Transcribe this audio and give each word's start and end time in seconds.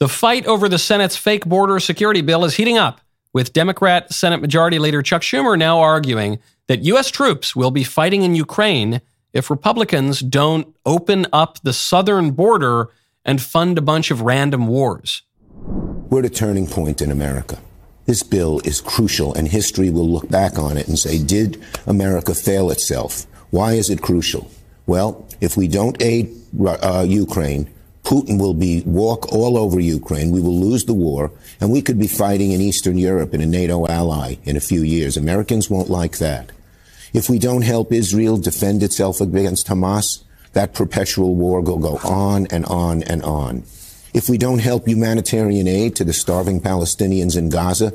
The 0.00 0.08
fight 0.08 0.44
over 0.46 0.68
the 0.68 0.78
Senate's 0.78 1.16
fake 1.16 1.44
border 1.44 1.78
security 1.78 2.20
bill 2.20 2.44
is 2.44 2.56
heating 2.56 2.76
up, 2.76 3.00
with 3.32 3.52
Democrat 3.52 4.12
Senate 4.12 4.40
Majority 4.40 4.80
Leader 4.80 5.02
Chuck 5.02 5.22
Schumer 5.22 5.56
now 5.56 5.78
arguing 5.78 6.40
that 6.66 6.82
U.S. 6.82 7.12
troops 7.12 7.54
will 7.54 7.70
be 7.70 7.84
fighting 7.84 8.22
in 8.22 8.34
Ukraine 8.34 9.00
if 9.32 9.50
Republicans 9.50 10.18
don't 10.18 10.74
open 10.84 11.26
up 11.32 11.60
the 11.62 11.72
southern 11.72 12.32
border 12.32 12.90
and 13.24 13.40
fund 13.40 13.78
a 13.78 13.82
bunch 13.82 14.10
of 14.10 14.22
random 14.22 14.66
wars. 14.66 15.22
We're 16.10 16.18
at 16.20 16.24
a 16.24 16.30
turning 16.30 16.66
point 16.66 17.00
in 17.00 17.12
America. 17.12 17.60
This 18.06 18.24
bill 18.24 18.60
is 18.64 18.80
crucial, 18.80 19.32
and 19.32 19.46
history 19.46 19.90
will 19.90 20.08
look 20.08 20.28
back 20.28 20.58
on 20.58 20.76
it 20.76 20.88
and 20.88 20.98
say, 20.98 21.22
did 21.22 21.62
America 21.86 22.34
fail 22.34 22.72
itself? 22.72 23.26
Why 23.50 23.74
is 23.74 23.90
it 23.90 24.02
crucial? 24.02 24.50
Well, 24.86 25.24
if 25.40 25.56
we 25.56 25.68
don't 25.68 26.02
aid 26.02 26.34
uh, 26.66 27.06
Ukraine, 27.08 27.70
Putin 28.04 28.38
will 28.38 28.54
be 28.54 28.82
walk 28.84 29.32
all 29.32 29.56
over 29.56 29.80
Ukraine. 29.80 30.30
We 30.30 30.40
will 30.40 30.58
lose 30.58 30.84
the 30.84 30.94
war, 30.94 31.32
and 31.60 31.70
we 31.70 31.82
could 31.82 31.98
be 31.98 32.06
fighting 32.06 32.52
in 32.52 32.60
Eastern 32.60 32.98
Europe 32.98 33.32
in 33.34 33.40
a 33.40 33.46
NATO 33.46 33.86
ally 33.86 34.36
in 34.44 34.56
a 34.56 34.60
few 34.60 34.82
years. 34.82 35.16
Americans 35.16 35.70
won't 35.70 35.90
like 35.90 36.18
that. 36.18 36.52
If 37.14 37.30
we 37.30 37.38
don't 37.38 37.62
help 37.62 37.92
Israel 37.92 38.36
defend 38.36 38.82
itself 38.82 39.20
against 39.20 39.68
Hamas, 39.68 40.22
that 40.52 40.74
perpetual 40.74 41.34
war 41.34 41.60
will 41.60 41.78
go 41.78 41.96
on 42.04 42.46
and 42.48 42.66
on 42.66 43.02
and 43.04 43.22
on. 43.22 43.64
If 44.12 44.28
we 44.28 44.36
don't 44.36 44.60
help 44.60 44.86
humanitarian 44.86 45.66
aid 45.66 45.96
to 45.96 46.04
the 46.04 46.12
starving 46.12 46.60
Palestinians 46.60 47.36
in 47.36 47.48
Gaza, 47.48 47.92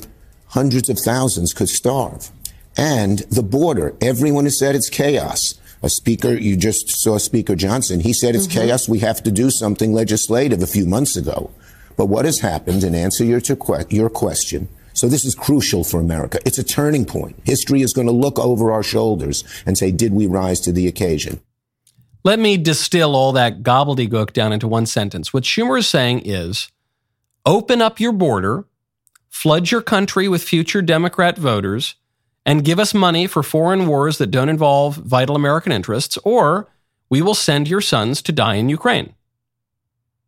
hundreds 0.47 0.89
of 0.89 0.97
thousands 0.97 1.53
could 1.53 1.69
starve. 1.69 2.31
And 2.75 3.19
the 3.29 3.43
border, 3.43 3.95
everyone 4.01 4.45
has 4.45 4.57
said 4.57 4.75
it's 4.75 4.89
chaos. 4.89 5.58
A 5.81 5.89
speaker, 5.89 6.33
you 6.33 6.57
just 6.57 6.89
saw 6.89 7.17
Speaker 7.17 7.55
Johnson, 7.55 8.01
he 8.01 8.13
said 8.13 8.35
it's 8.35 8.47
mm-hmm. 8.47 8.61
chaos. 8.61 8.89
We 8.89 8.99
have 8.99 9.23
to 9.23 9.31
do 9.31 9.49
something 9.49 9.93
legislative 9.93 10.61
a 10.61 10.67
few 10.67 10.85
months 10.85 11.15
ago. 11.15 11.51
But 11.95 12.07
what 12.07 12.25
has 12.25 12.39
happened, 12.39 12.83
in 12.83 12.95
answer 12.95 13.23
your, 13.23 13.41
to 13.41 13.85
your 13.89 14.09
question, 14.09 14.67
so 14.93 15.07
this 15.07 15.23
is 15.23 15.35
crucial 15.35 15.83
for 15.85 15.99
America. 15.99 16.39
It's 16.45 16.57
a 16.57 16.63
turning 16.63 17.05
point. 17.05 17.37
History 17.45 17.81
is 17.81 17.93
going 17.93 18.07
to 18.07 18.13
look 18.13 18.37
over 18.37 18.71
our 18.71 18.83
shoulders 18.83 19.43
and 19.65 19.77
say, 19.77 19.91
did 19.91 20.13
we 20.13 20.27
rise 20.27 20.59
to 20.61 20.73
the 20.73 20.87
occasion? 20.87 21.39
Let 22.25 22.39
me 22.39 22.57
distill 22.57 23.15
all 23.15 23.31
that 23.33 23.63
gobbledygook 23.63 24.33
down 24.33 24.51
into 24.51 24.67
one 24.67 24.85
sentence. 24.85 25.33
What 25.33 25.45
Schumer 25.45 25.79
is 25.79 25.87
saying 25.87 26.23
is 26.25 26.69
open 27.45 27.81
up 27.81 28.01
your 28.01 28.11
border, 28.11 28.65
flood 29.29 29.71
your 29.71 29.81
country 29.81 30.27
with 30.27 30.43
future 30.43 30.81
Democrat 30.81 31.37
voters, 31.37 31.95
and 32.45 32.65
give 32.65 32.79
us 32.79 32.93
money 32.93 33.27
for 33.27 33.43
foreign 33.43 33.87
wars 33.87 34.17
that 34.17 34.31
don't 34.31 34.49
involve 34.49 34.95
vital 34.95 35.35
American 35.35 35.71
interests, 35.71 36.17
or 36.23 36.67
we 37.09 37.21
will 37.21 37.35
send 37.35 37.67
your 37.67 37.81
sons 37.81 38.21
to 38.21 38.31
die 38.31 38.55
in 38.55 38.69
Ukraine. 38.69 39.13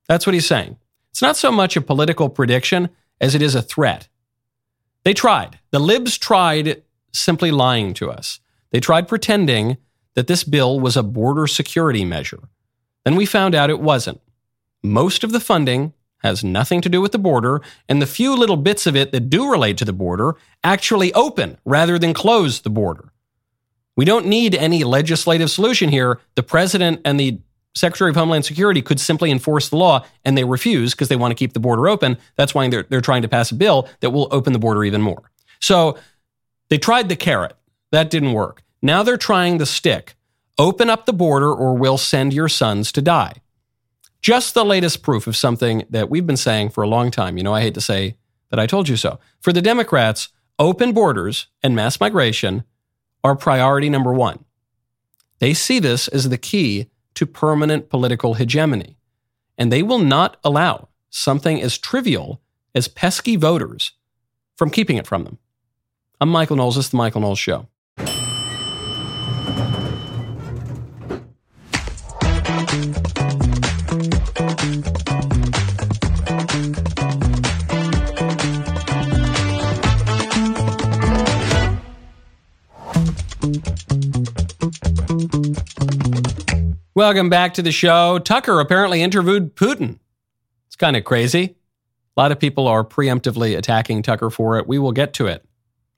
That's 0.08 0.26
what 0.26 0.34
he's 0.34 0.48
saying. 0.48 0.78
It's 1.12 1.22
not 1.22 1.38
so 1.38 1.52
much 1.52 1.76
a 1.76 1.82
political 1.82 2.30
prediction 2.30 2.90
as 3.20 3.36
it 3.36 3.42
is 3.42 3.56
a 3.56 3.62
threat. 3.62 4.08
They 5.04 5.14
tried. 5.14 5.60
The 5.72 5.80
libs 5.80 6.18
tried 6.18 6.84
simply 7.14 7.52
lying 7.52 7.94
to 7.96 8.10
us. 8.10 8.40
They 8.72 8.80
tried 8.80 9.08
pretending 9.08 9.78
that 10.16 10.28
this 10.28 10.44
bill 10.44 10.80
was 10.80 10.98
a 10.98 11.04
border 11.04 11.48
security 11.48 12.06
measure. 12.06 12.50
Then 13.04 13.16
we 13.16 13.26
found 13.26 13.56
out 13.56 13.70
it 13.70 13.80
wasn't. 13.80 14.22
Most 14.84 15.24
of 15.24 15.32
the 15.32 15.40
funding 15.40 15.94
has 16.22 16.44
nothing 16.44 16.82
to 16.82 16.90
do 16.90 17.02
with 17.02 17.12
the 17.12 17.20
border, 17.20 17.62
and 17.90 18.02
the 18.02 18.08
few 18.08 18.36
little 18.36 18.58
bits 18.58 18.88
of 18.88 18.96
it 18.96 19.12
that 19.12 19.30
do 19.30 19.50
relate 19.50 19.78
to 19.78 19.86
the 19.86 19.94
border 19.94 20.36
actually 20.64 21.14
open 21.14 21.58
rather 21.66 21.98
than 21.98 22.14
close 22.14 22.62
the 22.62 22.70
border. 22.70 23.12
We 23.96 24.06
don't 24.06 24.28
need 24.28 24.56
any 24.56 24.84
legislative 24.84 25.52
solution 25.52 25.90
here. 25.90 26.20
The 26.36 26.44
president 26.44 27.02
and 27.06 27.20
the 27.20 27.40
Secretary 27.74 28.10
of 28.10 28.16
Homeland 28.16 28.46
Security 28.46 28.82
could 28.82 29.00
simply 29.00 29.32
enforce 29.32 29.70
the 29.70 29.78
law, 29.78 30.06
and 30.26 30.38
they 30.38 30.44
refuse 30.44 30.92
because 30.92 31.08
they 31.08 31.16
want 31.16 31.32
to 31.32 31.36
keep 31.36 31.54
the 31.54 31.60
border 31.60 31.88
open. 31.88 32.18
That's 32.36 32.54
why 32.54 32.68
they're, 32.68 32.84
they're 32.84 33.02
trying 33.02 33.22
to 33.22 33.28
pass 33.28 33.52
a 33.52 33.56
bill 33.56 33.88
that 34.02 34.10
will 34.10 34.28
open 34.32 34.54
the 34.54 34.60
border 34.60 34.84
even 34.84 35.02
more. 35.02 35.32
So 35.60 35.98
they 36.70 36.78
tried 36.78 37.10
the 37.10 37.16
carrot. 37.16 37.54
That 37.92 38.10
didn't 38.10 38.34
work. 38.34 38.64
Now 38.82 39.04
they're 39.04 39.18
trying 39.18 39.58
the 39.58 39.66
stick. 39.66 40.16
Open 40.58 40.90
up 40.90 41.06
the 41.06 41.14
border 41.14 41.52
or 41.54 41.76
we'll 41.76 41.98
send 41.98 42.34
your 42.34 42.50
sons 42.50 42.92
to 42.94 43.02
die. 43.02 43.36
Just 44.22 44.54
the 44.54 44.64
latest 44.64 45.02
proof 45.02 45.26
of 45.26 45.36
something 45.36 45.84
that 45.90 46.10
we've 46.10 46.28
been 46.28 46.38
saying 46.38 46.70
for 46.70 46.84
a 46.84 46.88
long 46.88 47.10
time. 47.10 47.38
You 47.38 47.44
know, 47.44 47.56
I 47.56 47.62
hate 47.62 47.74
to 47.74 47.82
say 47.82 48.18
that 48.50 48.60
I 48.60 48.68
told 48.68 48.88
you 48.88 48.96
so. 48.96 49.20
For 49.40 49.52
the 49.52 49.62
Democrats, 49.62 50.30
open 50.60 50.94
borders 50.94 51.48
and 51.64 51.76
mass 51.76 52.00
migration 52.00 52.64
are 53.24 53.36
priority 53.36 53.90
number 53.90 54.14
one. 54.14 54.46
They 55.40 55.56
see 55.56 55.80
this 55.80 56.08
as 56.08 56.30
the 56.30 56.38
key 56.38 56.92
to 57.16 57.26
permanent 57.26 57.90
political 57.90 58.36
hegemony, 58.36 58.98
and 59.58 59.72
they 59.72 59.82
will 59.82 60.00
not 60.00 60.38
allow 60.44 60.90
something 61.10 61.60
as 61.60 61.80
trivial 61.80 62.42
as 62.76 62.88
pesky 62.88 63.36
voters 63.36 63.94
from 64.56 64.70
keeping 64.70 64.98
it 64.98 65.08
from 65.08 65.24
them. 65.24 65.40
I'm 66.20 66.30
Michael 66.30 66.58
Knowles. 66.58 66.76
This 66.76 66.86
is 66.86 66.92
The 66.92 66.98
Michael 66.98 67.22
Knowles 67.22 67.40
Show. 67.40 67.68
Welcome 87.02 87.30
back 87.30 87.56
to 87.56 87.64
the 87.64 87.72
show. 87.72 88.20
Tucker 88.20 88.60
apparently 88.60 89.02
interviewed 89.02 89.56
Putin. 89.56 89.98
It's 90.68 90.76
kind 90.76 90.96
of 90.96 91.04
crazy. 91.04 91.56
A 92.16 92.22
lot 92.22 92.32
of 92.32 92.40
people 92.40 92.68
are 92.68 92.84
preemptively 92.84 93.58
attacking 93.58 94.04
Tucker 94.04 94.30
for 94.30 94.60
it. 94.60 94.68
We 94.68 94.78
will 94.78 94.92
get 94.92 95.12
to 95.16 95.26
it 95.26 95.44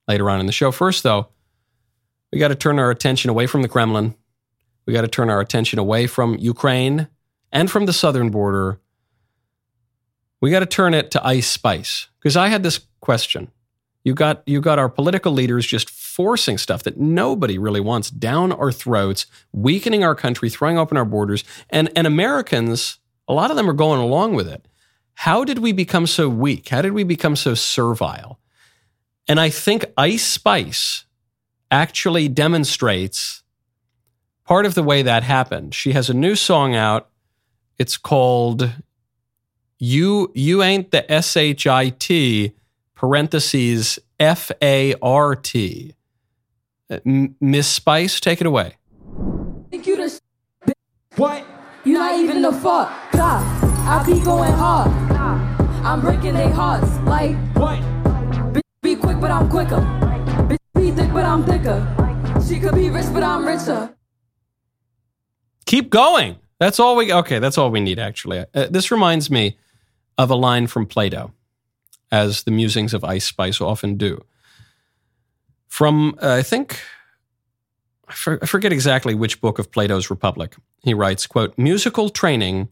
later 0.08 0.30
on 0.30 0.40
in 0.40 0.46
the 0.46 0.54
show. 0.54 0.72
First, 0.72 1.04
though, 1.04 1.28
we 2.32 2.40
got 2.40 2.48
to 2.48 2.56
turn 2.56 2.80
our 2.80 2.90
attention 2.90 3.30
away 3.30 3.48
from 3.48 3.64
the 3.64 3.68
Kremlin. 3.68 4.16
We 4.86 4.94
got 4.94 5.02
to 5.02 5.10
turn 5.10 5.30
our 5.30 5.42
attention 5.42 5.78
away 5.78 6.08
from 6.08 6.38
Ukraine 6.38 7.10
and 7.52 7.70
from 7.70 7.86
the 7.86 7.92
southern 7.92 8.30
border. 8.30 8.80
We 10.40 10.52
got 10.52 10.62
to 10.62 10.66
turn 10.66 10.94
it 10.94 11.12
to 11.12 11.28
Ice 11.28 11.48
Spice 11.48 12.08
because 12.22 12.38
I 12.38 12.48
had 12.48 12.64
this 12.64 12.80
question. 13.02 13.52
You 14.06 14.14
got 14.14 14.42
you 14.46 14.62
got 14.62 14.80
our 14.80 14.88
political 14.88 15.34
leaders 15.34 15.68
just 15.68 15.90
forcing 16.16 16.60
stuff 16.60 16.84
that 16.84 16.98
nobody 16.98 17.58
really 17.58 17.80
wants 17.80 18.12
down 18.12 18.52
our 18.52 18.72
throats, 18.72 19.26
weakening 19.52 20.04
our 20.04 20.14
country, 20.14 20.48
throwing 20.48 20.78
open 20.78 20.96
our 20.96 21.06
borders, 21.06 21.44
and 21.72 21.90
and 21.96 22.06
Americans, 22.06 23.00
a 23.28 23.34
lot 23.34 23.50
of 23.50 23.58
them 23.58 23.70
are 23.70 23.74
going 23.74 24.00
along 24.00 24.36
with 24.36 24.48
it. 24.48 24.68
How 25.16 25.44
did 25.44 25.60
we 25.60 25.72
become 25.72 26.06
so 26.06 26.30
weak? 26.30 26.70
How 26.70 26.82
did 26.82 26.94
we 26.94 27.04
become 27.04 27.36
so 27.36 27.56
servile? 27.56 28.40
And 29.28 29.40
I 29.40 29.50
think 29.50 29.86
Ice 29.98 30.26
Spice 30.26 31.06
actually 31.72 32.28
demonstrates 32.28 33.42
part 34.44 34.66
of 34.66 34.76
the 34.76 34.84
way 34.84 35.02
that 35.02 35.24
happened. 35.24 35.74
She 35.74 35.94
has 35.94 36.10
a 36.10 36.14
new 36.14 36.36
song 36.36 36.76
out. 36.76 37.10
It's 37.80 37.98
called 37.98 38.70
You 39.80 40.32
You 40.36 40.62
Ain't 40.62 40.92
the 40.92 41.12
S 41.12 41.36
H 41.36 41.66
I 41.66 41.90
T 41.90 42.54
parentheses 42.94 43.98
F 44.20 44.52
A 44.62 44.94
R 45.02 45.36
T. 45.36 45.96
Miss 47.06 47.68
Spice, 47.68 48.20
take 48.20 48.42
it 48.42 48.48
away. 48.48 48.78
Think 49.70 49.88
you 49.88 49.96
the 49.96 50.20
what? 51.16 51.46
You 51.84 51.94
not 51.94 52.20
even 52.20 52.42
the 52.42 52.52
fuck. 52.52 52.90
I 53.14 54.04
be 54.06 54.20
going 54.22 54.54
hard. 54.54 54.90
I'm 55.84 56.00
breaking 56.00 56.36
their 56.36 56.50
hearts 56.50 56.98
like 57.00 57.36
what? 57.56 57.82
Be 58.82 58.96
quick, 58.96 59.20
but 59.20 59.32
I'm 59.32 59.50
quicker. 59.50 59.82
Be 60.76 60.92
thick, 60.92 61.12
but 61.12 61.26
I'm 61.26 61.44
thicker. 61.44 61.86
She 62.48 62.60
could 62.60 62.76
be 62.76 62.90
rich, 62.90 63.06
but 63.14 63.24
I'm 63.24 63.46
richer. 63.46 63.94
Keep 65.66 65.90
going. 65.90 66.38
That's 66.60 66.80
all 66.80 66.96
we. 66.96 67.12
Okay, 67.12 67.40
that's 67.40 67.58
all 67.58 67.70
we 67.70 67.82
need. 67.82 68.00
Actually, 68.00 68.46
uh, 68.54 68.68
this 68.70 68.92
reminds 68.92 69.30
me 69.30 69.58
of 70.18 70.30
a 70.30 70.36
line 70.36 70.68
from 70.68 70.86
Plato 70.86 71.34
as 72.12 72.44
the 72.44 72.52
musings 72.52 72.94
of 72.94 73.04
Ice 73.04 73.26
Spice 73.26 73.60
often 73.60 73.98
do. 73.98 74.24
From, 75.74 76.16
uh, 76.22 76.30
I 76.34 76.44
think, 76.44 76.80
I, 78.08 78.14
for, 78.14 78.38
I 78.44 78.46
forget 78.46 78.72
exactly 78.72 79.16
which 79.16 79.42
book 79.42 79.58
of 79.58 79.72
Plato's 79.72 80.12
Republic. 80.12 80.56
He 80.84 80.94
writes, 80.94 81.26
quote, 81.26 81.58
musical 81.58 82.10
training 82.10 82.70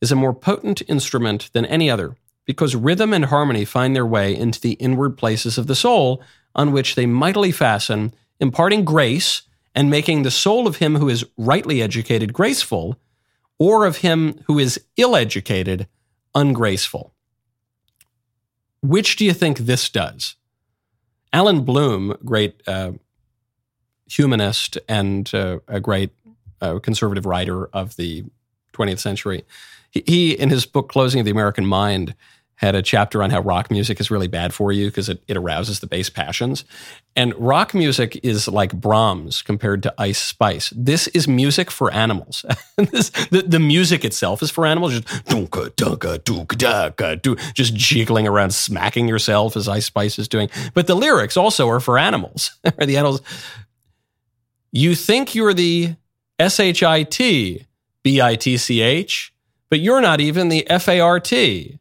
is 0.00 0.12
a 0.12 0.14
more 0.14 0.32
potent 0.32 0.80
instrument 0.86 1.50
than 1.54 1.66
any 1.66 1.90
other 1.90 2.14
because 2.44 2.76
rhythm 2.76 3.12
and 3.12 3.24
harmony 3.24 3.64
find 3.64 3.96
their 3.96 4.06
way 4.06 4.32
into 4.32 4.60
the 4.60 4.74
inward 4.74 5.18
places 5.18 5.58
of 5.58 5.66
the 5.66 5.74
soul 5.74 6.22
on 6.54 6.70
which 6.70 6.94
they 6.94 7.04
mightily 7.04 7.50
fasten, 7.50 8.14
imparting 8.38 8.84
grace 8.84 9.42
and 9.74 9.90
making 9.90 10.22
the 10.22 10.30
soul 10.30 10.68
of 10.68 10.76
him 10.76 10.94
who 10.94 11.08
is 11.08 11.24
rightly 11.36 11.82
educated 11.82 12.32
graceful, 12.32 12.96
or 13.58 13.86
of 13.86 13.96
him 13.96 14.40
who 14.46 14.60
is 14.60 14.80
ill 14.96 15.16
educated 15.16 15.88
ungraceful. 16.32 17.12
Which 18.82 19.16
do 19.16 19.24
you 19.24 19.32
think 19.32 19.58
this 19.58 19.90
does? 19.90 20.36
Allan 21.36 21.64
Bloom, 21.66 22.16
great 22.24 22.62
uh, 22.66 22.92
humanist 24.08 24.78
and 24.88 25.30
uh, 25.34 25.58
a 25.68 25.80
great 25.80 26.08
uh, 26.62 26.78
conservative 26.78 27.26
writer 27.26 27.66
of 27.74 27.96
the 27.96 28.24
20th 28.72 29.00
century, 29.00 29.44
he, 29.90 30.32
in 30.32 30.48
his 30.48 30.64
book 30.64 30.88
Closing 30.88 31.20
of 31.20 31.26
the 31.26 31.30
American 31.30 31.66
Mind, 31.66 32.14
had 32.56 32.74
a 32.74 32.82
chapter 32.82 33.22
on 33.22 33.30
how 33.30 33.40
rock 33.40 33.70
music 33.70 34.00
is 34.00 34.10
really 34.10 34.28
bad 34.28 34.52
for 34.54 34.72
you 34.72 34.86
because 34.86 35.08
it, 35.08 35.22
it 35.28 35.36
arouses 35.36 35.80
the 35.80 35.86
base 35.86 36.08
passions. 36.08 36.64
And 37.14 37.34
rock 37.34 37.74
music 37.74 38.18
is 38.22 38.48
like 38.48 38.72
Brahms 38.72 39.42
compared 39.42 39.82
to 39.82 39.94
Ice 39.98 40.18
Spice. 40.18 40.72
This 40.74 41.06
is 41.08 41.28
music 41.28 41.70
for 41.70 41.92
animals. 41.92 42.46
this, 42.76 43.10
the, 43.30 43.44
the 43.46 43.58
music 43.58 44.04
itself 44.04 44.42
is 44.42 44.50
for 44.50 44.64
animals, 44.64 45.00
just 45.00 45.26
dunka, 45.26 45.70
dunka, 45.70 46.18
dunka, 46.18 46.90
dunka, 46.96 47.54
just 47.54 47.74
jiggling 47.74 48.26
around, 48.26 48.54
smacking 48.54 49.06
yourself 49.06 49.54
as 49.56 49.68
Ice 49.68 49.86
Spice 49.86 50.18
is 50.18 50.26
doing. 50.26 50.48
But 50.72 50.86
the 50.86 50.94
lyrics 50.94 51.36
also 51.36 51.68
are 51.68 51.80
for 51.80 51.98
animals. 51.98 52.52
the 52.78 52.96
animals. 52.96 53.20
You 54.72 54.94
think 54.94 55.34
you're 55.34 55.54
the 55.54 55.94
S 56.38 56.58
H 56.58 56.82
I 56.82 57.02
T 57.02 57.66
B 58.02 58.20
I 58.20 58.34
T 58.34 58.56
C 58.56 58.80
H, 58.80 59.34
but 59.68 59.80
you're 59.80 60.00
not 60.00 60.20
even 60.20 60.48
the 60.48 60.68
F 60.70 60.88
A 60.88 61.00
R 61.00 61.20
T. 61.20 61.78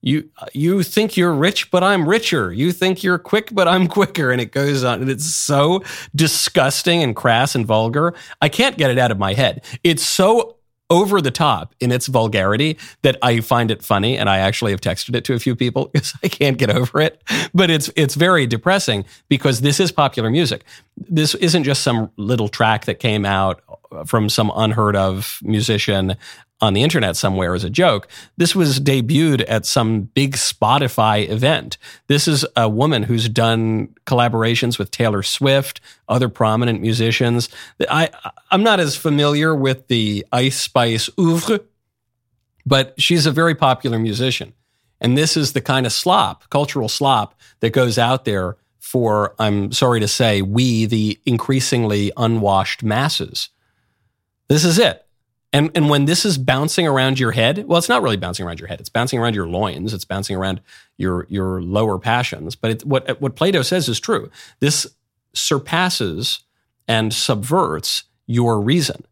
You 0.00 0.30
you 0.54 0.82
think 0.84 1.16
you're 1.16 1.34
rich, 1.34 1.70
but 1.70 1.82
I'm 1.82 2.08
richer. 2.08 2.52
You 2.52 2.70
think 2.72 3.02
you're 3.02 3.18
quick, 3.18 3.50
but 3.52 3.66
I'm 3.66 3.88
quicker, 3.88 4.30
and 4.30 4.40
it 4.40 4.52
goes 4.52 4.84
on. 4.84 5.00
And 5.00 5.10
it's 5.10 5.26
so 5.26 5.82
disgusting 6.14 7.02
and 7.02 7.16
crass 7.16 7.54
and 7.54 7.66
vulgar. 7.66 8.14
I 8.40 8.48
can't 8.48 8.78
get 8.78 8.90
it 8.90 8.98
out 8.98 9.10
of 9.10 9.18
my 9.18 9.34
head. 9.34 9.64
It's 9.82 10.04
so 10.04 10.58
over 10.90 11.20
the 11.20 11.30
top 11.30 11.74
in 11.80 11.92
its 11.92 12.06
vulgarity 12.06 12.78
that 13.02 13.16
I 13.22 13.40
find 13.40 13.70
it 13.70 13.82
funny, 13.82 14.16
and 14.16 14.30
I 14.30 14.38
actually 14.38 14.70
have 14.70 14.80
texted 14.80 15.14
it 15.14 15.24
to 15.24 15.34
a 15.34 15.38
few 15.38 15.54
people 15.54 15.86
because 15.92 16.14
I 16.22 16.28
can't 16.28 16.58
get 16.58 16.70
over 16.70 17.00
it. 17.00 17.22
But 17.52 17.70
it's 17.70 17.90
it's 17.96 18.14
very 18.14 18.46
depressing 18.46 19.04
because 19.28 19.60
this 19.60 19.80
is 19.80 19.92
popular 19.92 20.30
music. 20.30 20.64
This 20.96 21.34
isn't 21.34 21.64
just 21.64 21.82
some 21.82 22.10
little 22.16 22.48
track 22.48 22.84
that 22.84 23.00
came 23.00 23.26
out 23.26 23.62
from 24.06 24.28
some 24.28 24.52
unheard 24.54 24.96
of 24.96 25.40
musician 25.42 26.16
on 26.60 26.74
the 26.74 26.82
internet 26.82 27.16
somewhere 27.16 27.54
as 27.54 27.64
a 27.64 27.70
joke. 27.70 28.08
This 28.36 28.54
was 28.54 28.80
debuted 28.80 29.44
at 29.46 29.64
some 29.64 30.02
big 30.02 30.34
Spotify 30.34 31.28
event. 31.28 31.78
This 32.08 32.26
is 32.26 32.44
a 32.56 32.68
woman 32.68 33.04
who's 33.04 33.28
done 33.28 33.94
collaborations 34.06 34.78
with 34.78 34.90
Taylor 34.90 35.22
Swift, 35.22 35.80
other 36.08 36.28
prominent 36.28 36.80
musicians. 36.80 37.48
I, 37.88 38.10
I'm 38.50 38.62
not 38.62 38.80
as 38.80 38.96
familiar 38.96 39.54
with 39.54 39.86
the 39.88 40.26
Ice 40.32 40.60
Spice 40.60 41.08
oeuvre, 41.18 41.60
but 42.66 42.94
she's 43.00 43.26
a 43.26 43.32
very 43.32 43.54
popular 43.54 43.98
musician. 43.98 44.52
And 45.00 45.16
this 45.16 45.36
is 45.36 45.52
the 45.52 45.60
kind 45.60 45.86
of 45.86 45.92
slop, 45.92 46.50
cultural 46.50 46.88
slop, 46.88 47.34
that 47.60 47.70
goes 47.70 47.98
out 47.98 48.24
there 48.24 48.56
for, 48.80 49.34
I'm 49.38 49.70
sorry 49.70 50.00
to 50.00 50.08
say, 50.08 50.42
we, 50.42 50.86
the 50.86 51.20
increasingly 51.24 52.10
unwashed 52.16 52.82
masses. 52.82 53.50
This 54.48 54.64
is 54.64 54.78
it. 54.78 55.04
And, 55.52 55.70
and 55.74 55.88
when 55.88 56.04
this 56.04 56.24
is 56.24 56.36
bouncing 56.36 56.86
around 56.86 57.18
your 57.18 57.32
head, 57.32 57.66
well, 57.66 57.78
it's 57.78 57.88
not 57.88 58.02
really 58.02 58.18
bouncing 58.18 58.44
around 58.44 58.60
your 58.60 58.68
head. 58.68 58.80
It's 58.80 58.90
bouncing 58.90 59.18
around 59.18 59.34
your 59.34 59.48
loins. 59.48 59.94
It's 59.94 60.04
bouncing 60.04 60.36
around 60.36 60.60
your, 60.98 61.26
your 61.30 61.62
lower 61.62 61.98
passions. 61.98 62.54
But 62.54 62.70
it, 62.70 62.84
what, 62.84 63.20
what 63.20 63.34
Plato 63.34 63.62
says 63.62 63.88
is 63.88 63.98
true. 63.98 64.30
This 64.60 64.86
surpasses 65.32 66.40
and 66.86 67.14
subverts 67.14 68.04
your 68.26 68.60
reason. 68.60 69.04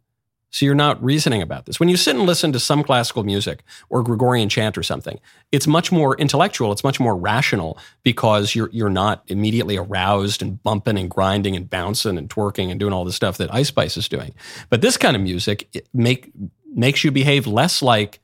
So 0.51 0.65
you're 0.65 0.75
not 0.75 1.03
reasoning 1.03 1.43
about 1.43 1.67
this. 1.67 1.79
When 1.79 1.89
you 1.89 1.97
sit 1.97 2.17
and 2.17 2.25
listen 2.25 2.53
to 2.53 2.61
some 2.61 2.83
classical 2.83 3.25
music 3.25 3.63
or 3.91 4.03
Gregorian 4.03 4.49
chant 4.49 4.79
or 4.79 4.83
something, 4.83 5.21
it's 5.53 5.67
much 5.67 5.93
more 5.93 6.17
intellectual. 6.17 6.73
It's 6.73 6.85
much 6.85 6.99
more 7.01 7.17
rational 7.17 7.79
because 8.03 8.55
you're 8.55 8.71
you're 8.73 8.89
not 8.89 9.23
immediately 9.27 9.77
aroused 9.77 10.43
and 10.43 10.63
bumping 10.63 10.99
and 10.99 11.11
grinding 11.11 11.57
and 11.57 11.69
bouncing 11.69 12.17
and 12.17 12.31
twerking 12.31 12.71
and 12.71 12.81
doing 12.81 12.93
all 12.93 13.05
the 13.05 13.13
stuff 13.13 13.37
that 13.39 13.53
Ice 13.53 13.69
Spice 13.69 13.97
is 13.97 14.09
doing. 14.09 14.35
But 14.71 14.81
this 14.81 14.97
kind 14.97 15.17
of 15.17 15.23
music 15.23 15.85
make 15.93 16.33
makes 16.75 17.05
you 17.05 17.11
behave 17.11 17.47
less 17.47 17.83
like 17.83 18.21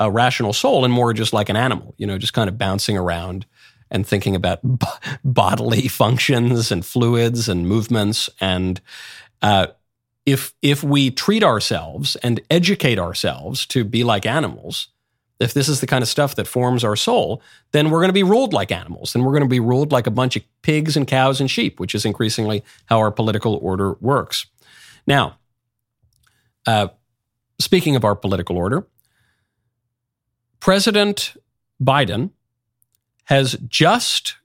a 0.00 0.10
rational 0.10 0.52
soul 0.52 0.84
and 0.84 0.92
more 0.92 1.12
just 1.12 1.32
like 1.32 1.48
an 1.48 1.56
animal. 1.56 1.94
You 1.98 2.06
know, 2.06 2.18
just 2.18 2.32
kind 2.32 2.48
of 2.48 2.58
bouncing 2.58 2.96
around 2.96 3.46
and 3.90 4.06
thinking 4.06 4.34
about 4.34 4.60
b- 4.62 4.86
bodily 5.24 5.88
functions 5.88 6.70
and 6.70 6.84
fluids 6.84 7.48
and 7.48 7.68
movements 7.68 8.28
and 8.40 8.80
uh, 9.42 9.68
if 10.28 10.52
if 10.60 10.84
we 10.84 11.10
treat 11.10 11.42
ourselves 11.42 12.14
and 12.16 12.38
educate 12.50 12.98
ourselves 12.98 13.64
to 13.66 13.82
be 13.82 14.04
like 14.04 14.26
animals, 14.26 14.88
if 15.40 15.54
this 15.54 15.70
is 15.70 15.80
the 15.80 15.86
kind 15.86 16.02
of 16.02 16.08
stuff 16.08 16.34
that 16.34 16.46
forms 16.46 16.84
our 16.84 16.96
soul, 16.96 17.42
then 17.72 17.88
we're 17.88 18.00
going 18.00 18.10
to 18.10 18.12
be 18.12 18.22
ruled 18.22 18.52
like 18.52 18.70
animals. 18.70 19.14
Then 19.14 19.24
we're 19.24 19.32
going 19.32 19.42
to 19.42 19.48
be 19.48 19.60
ruled 19.60 19.90
like 19.90 20.06
a 20.06 20.10
bunch 20.10 20.36
of 20.36 20.42
pigs 20.60 20.98
and 20.98 21.06
cows 21.06 21.40
and 21.40 21.50
sheep, 21.50 21.80
which 21.80 21.94
is 21.94 22.04
increasingly 22.04 22.62
how 22.86 22.98
our 22.98 23.10
political 23.10 23.54
order 23.62 23.94
works. 24.02 24.44
Now, 25.06 25.38
uh, 26.66 26.88
speaking 27.58 27.96
of 27.96 28.04
our 28.04 28.14
political 28.14 28.58
order, 28.58 28.86
President 30.60 31.36
Biden 31.82 32.32
has 33.24 33.56
just 33.66 34.36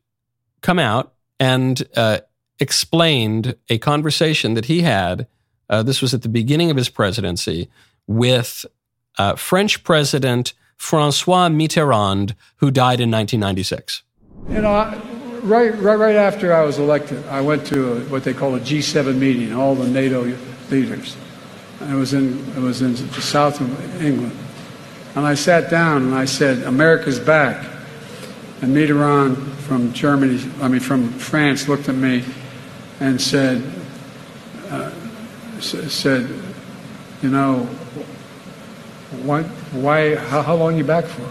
come 0.62 0.79
out 0.79 1.13
and 1.41 1.83
uh, 1.97 2.19
explained 2.62 3.57
a 3.68 3.79
conversation 3.79 4.53
that 4.53 4.65
he 4.65 4.83
had 4.83 5.27
uh, 5.69 5.83
this 5.83 6.01
was 6.01 6.13
at 6.13 6.21
the 6.21 6.30
beginning 6.30 6.71
of 6.71 6.77
his 6.77 6.89
presidency 6.89 7.69
with 8.07 8.65
uh, 9.18 9.36
French 9.36 9.83
President 9.83 10.54
Francois 10.77 11.50
Mitterrand, 11.50 12.36
who 12.57 12.71
died 12.71 13.00
in 13.00 13.10
1996. 13.10 14.04
You 14.50 14.62
know, 14.62 15.01
right, 15.44 15.74
right, 15.80 15.95
right 15.95 16.15
after 16.15 16.54
I 16.54 16.63
was 16.63 16.77
elected, 16.80 17.25
I 17.27 17.42
went 17.42 17.65
to 17.68 17.94
a, 17.94 18.00
what 18.06 18.24
they 18.24 18.33
call 18.33 18.56
a 18.56 18.60
G7 18.60 19.18
meeting, 19.18 19.54
all 19.54 19.75
the 19.75 19.88
NATO 19.88 20.24
leaders. 20.69 21.15
it 21.81 21.94
was 21.94 22.13
in 22.13 22.39
it 22.56 22.60
was 22.60 22.81
in 22.81 22.95
the 22.95 23.21
south 23.21 23.62
of 23.62 24.04
England, 24.04 24.38
and 25.15 25.25
I 25.25 25.36
sat 25.36 25.69
down 25.69 26.04
and 26.04 26.15
I 26.15 26.25
said, 26.25 26.63
"America's 26.63 27.19
back." 27.19 27.69
And 28.62 28.75
Mitterrand 28.75 29.36
from 29.68 29.92
Germany, 29.94 30.39
I 30.62 30.68
mean 30.68 30.80
from 30.80 31.10
France, 31.13 31.68
looked 31.68 31.89
at 31.89 31.95
me 31.95 32.24
and 33.00 33.19
said, 33.19 33.62
uh, 34.69 34.92
said, 35.63 36.30
you 37.21 37.30
know, 37.30 37.60
why, 39.24 39.44
why 39.71 40.15
how, 40.15 40.42
how 40.42 40.56
long 40.56 40.77
you 40.77 40.83
back 40.83 41.06
for? 41.06 41.30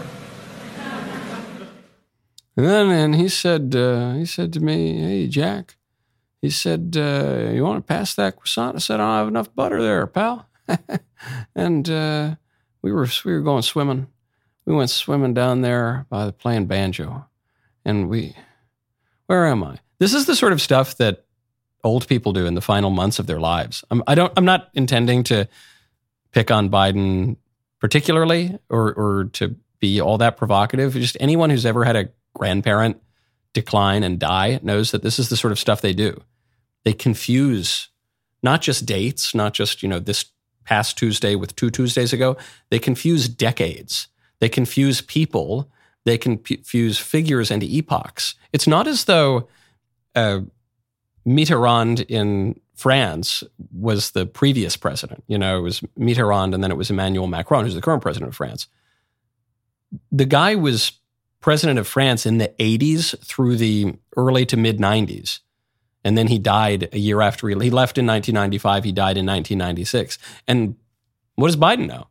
And 2.55 2.65
then 2.67 2.89
and 2.91 3.15
he 3.15 3.29
said, 3.29 3.75
uh, 3.75 4.13
he 4.13 4.25
said 4.25 4.53
to 4.53 4.59
me, 4.59 4.99
hey, 4.99 5.27
Jack, 5.27 5.75
he 6.41 6.49
said, 6.49 6.95
uh, 6.95 7.51
you 7.51 7.63
want 7.63 7.85
to 7.85 7.93
pass 7.93 8.13
that 8.15 8.35
croissant? 8.35 8.75
I 8.75 8.79
said, 8.79 8.99
I 8.99 9.05
don't 9.05 9.17
have 9.17 9.27
enough 9.27 9.55
butter 9.55 9.81
there, 9.81 10.05
pal. 10.05 10.47
and 11.55 11.89
uh, 11.89 12.35
we 12.81 12.91
were 12.91 13.07
we 13.25 13.33
were 13.33 13.41
going 13.41 13.63
swimming. 13.63 14.07
We 14.65 14.73
went 14.75 14.91
swimming 14.91 15.33
down 15.33 15.61
there 15.61 16.05
by 16.09 16.25
the 16.25 16.31
playing 16.31 16.67
banjo, 16.67 17.25
and 17.83 18.07
we, 18.07 18.35
where 19.25 19.45
am 19.47 19.63
I? 19.63 19.79
This 19.99 20.13
is 20.13 20.25
the 20.25 20.35
sort 20.35 20.53
of 20.53 20.61
stuff 20.61 20.97
that 20.97 21.25
old 21.83 22.07
people 22.07 22.33
do 22.33 22.45
in 22.45 22.55
the 22.55 22.61
final 22.61 22.89
months 22.89 23.19
of 23.19 23.27
their 23.27 23.39
lives. 23.39 23.83
I'm, 23.91 24.03
I 24.07 24.15
don't. 24.15 24.31
I'm 24.37 24.45
not 24.45 24.69
intending 24.73 25.23
to 25.25 25.47
pick 26.31 26.51
on 26.51 26.69
Biden 26.69 27.37
particularly, 27.79 28.57
or 28.69 28.93
or 28.93 29.25
to 29.33 29.55
be 29.79 29.99
all 29.99 30.17
that 30.17 30.37
provocative. 30.37 30.93
Just 30.93 31.17
anyone 31.19 31.49
who's 31.49 31.65
ever 31.65 31.83
had 31.83 31.95
a 31.95 32.09
grandparent 32.33 33.01
decline 33.53 34.03
and 34.03 34.17
die 34.17 34.59
knows 34.63 34.91
that 34.91 35.03
this 35.03 35.19
is 35.19 35.29
the 35.29 35.37
sort 35.37 35.51
of 35.51 35.59
stuff 35.59 35.81
they 35.81 35.93
do. 35.93 36.21
They 36.85 36.93
confuse 36.93 37.89
not 38.41 38.61
just 38.61 38.85
dates, 38.85 39.35
not 39.35 39.53
just 39.53 39.83
you 39.83 39.89
know 39.89 39.99
this 39.99 40.25
past 40.63 40.97
Tuesday 40.97 41.35
with 41.35 41.55
two 41.55 41.69
Tuesdays 41.69 42.13
ago. 42.13 42.37
They 42.69 42.79
confuse 42.79 43.27
decades. 43.27 44.07
They 44.39 44.49
confuse 44.49 45.01
people. 45.01 45.69
They 46.05 46.17
confuse 46.17 46.97
figures 46.97 47.51
and 47.51 47.63
epochs. 47.63 48.35
It's 48.53 48.67
not 48.67 48.87
as 48.87 49.05
though. 49.05 49.49
Uh, 50.15 50.41
Mitterrand 51.25 52.05
in 52.09 52.59
France 52.75 53.43
was 53.71 54.11
the 54.11 54.25
previous 54.25 54.75
president. 54.75 55.23
You 55.27 55.37
know, 55.37 55.57
it 55.57 55.61
was 55.61 55.81
Mitterrand 55.97 56.53
and 56.53 56.63
then 56.63 56.71
it 56.71 56.77
was 56.77 56.89
Emmanuel 56.89 57.27
Macron, 57.27 57.63
who's 57.63 57.75
the 57.75 57.81
current 57.81 58.01
president 58.01 58.29
of 58.29 58.35
France. 58.35 58.67
The 60.11 60.25
guy 60.25 60.55
was 60.55 60.93
president 61.39 61.77
of 61.79 61.87
France 61.87 62.25
in 62.25 62.39
the 62.39 62.53
80s 62.59 63.17
through 63.23 63.57
the 63.57 63.95
early 64.17 64.45
to 64.47 64.57
mid 64.57 64.79
90s. 64.79 65.39
And 66.03 66.17
then 66.17 66.27
he 66.27 66.39
died 66.39 66.89
a 66.91 66.99
year 66.99 67.21
after 67.21 67.47
he, 67.47 67.55
left 67.55 67.97
in 67.97 68.05
1995. 68.05 68.83
He 68.83 68.91
died 68.91 69.17
in 69.17 69.25
1996. 69.25 70.17
And 70.47 70.75
what 71.35 71.47
does 71.47 71.55
Biden 71.55 71.87
know? 71.87 72.07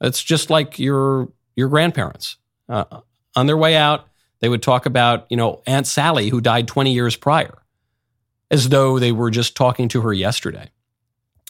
It's 0.00 0.22
just 0.22 0.50
like 0.50 0.78
your 0.78 1.28
your 1.54 1.68
grandparents. 1.68 2.36
Uh, 2.68 3.00
on 3.36 3.46
their 3.46 3.56
way 3.56 3.76
out, 3.76 4.08
they 4.40 4.48
would 4.48 4.62
talk 4.62 4.84
about, 4.84 5.26
you 5.30 5.36
know, 5.36 5.62
Aunt 5.66 5.86
Sally 5.86 6.28
who 6.28 6.40
died 6.40 6.66
20 6.66 6.92
years 6.92 7.16
prior 7.16 7.61
as 8.52 8.68
though 8.68 8.98
they 8.98 9.10
were 9.10 9.30
just 9.30 9.56
talking 9.56 9.88
to 9.88 10.02
her 10.02 10.12
yesterday. 10.12 10.70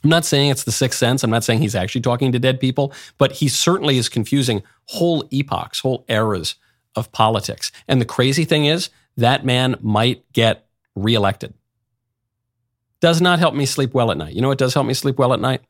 I'm 0.04 0.10
not 0.10 0.24
saying 0.24 0.50
it's 0.50 0.64
the 0.64 0.72
sixth 0.72 0.98
sense. 0.98 1.22
I'm 1.22 1.30
not 1.30 1.44
saying 1.44 1.60
he's 1.60 1.74
actually 1.74 2.00
talking 2.00 2.32
to 2.32 2.38
dead 2.38 2.60
people, 2.60 2.92
but 3.18 3.32
he 3.32 3.48
certainly 3.48 3.98
is 3.98 4.08
confusing 4.08 4.62
whole 4.86 5.28
epochs, 5.30 5.80
whole 5.80 6.04
eras 6.08 6.54
of 6.96 7.12
politics. 7.12 7.70
And 7.86 8.00
the 8.00 8.06
crazy 8.06 8.44
thing 8.44 8.64
is, 8.64 8.88
that 9.16 9.44
man 9.44 9.76
might 9.80 10.24
get 10.32 10.66
reelected. 10.94 11.54
Does 13.00 13.20
not 13.20 13.38
help 13.38 13.54
me 13.54 13.66
sleep 13.66 13.92
well 13.94 14.10
at 14.10 14.16
night. 14.16 14.34
You 14.34 14.40
know 14.40 14.48
what 14.48 14.58
does 14.58 14.74
help 14.74 14.86
me 14.86 14.94
sleep 14.94 15.18
well 15.18 15.34
at 15.34 15.40
night? 15.40 15.60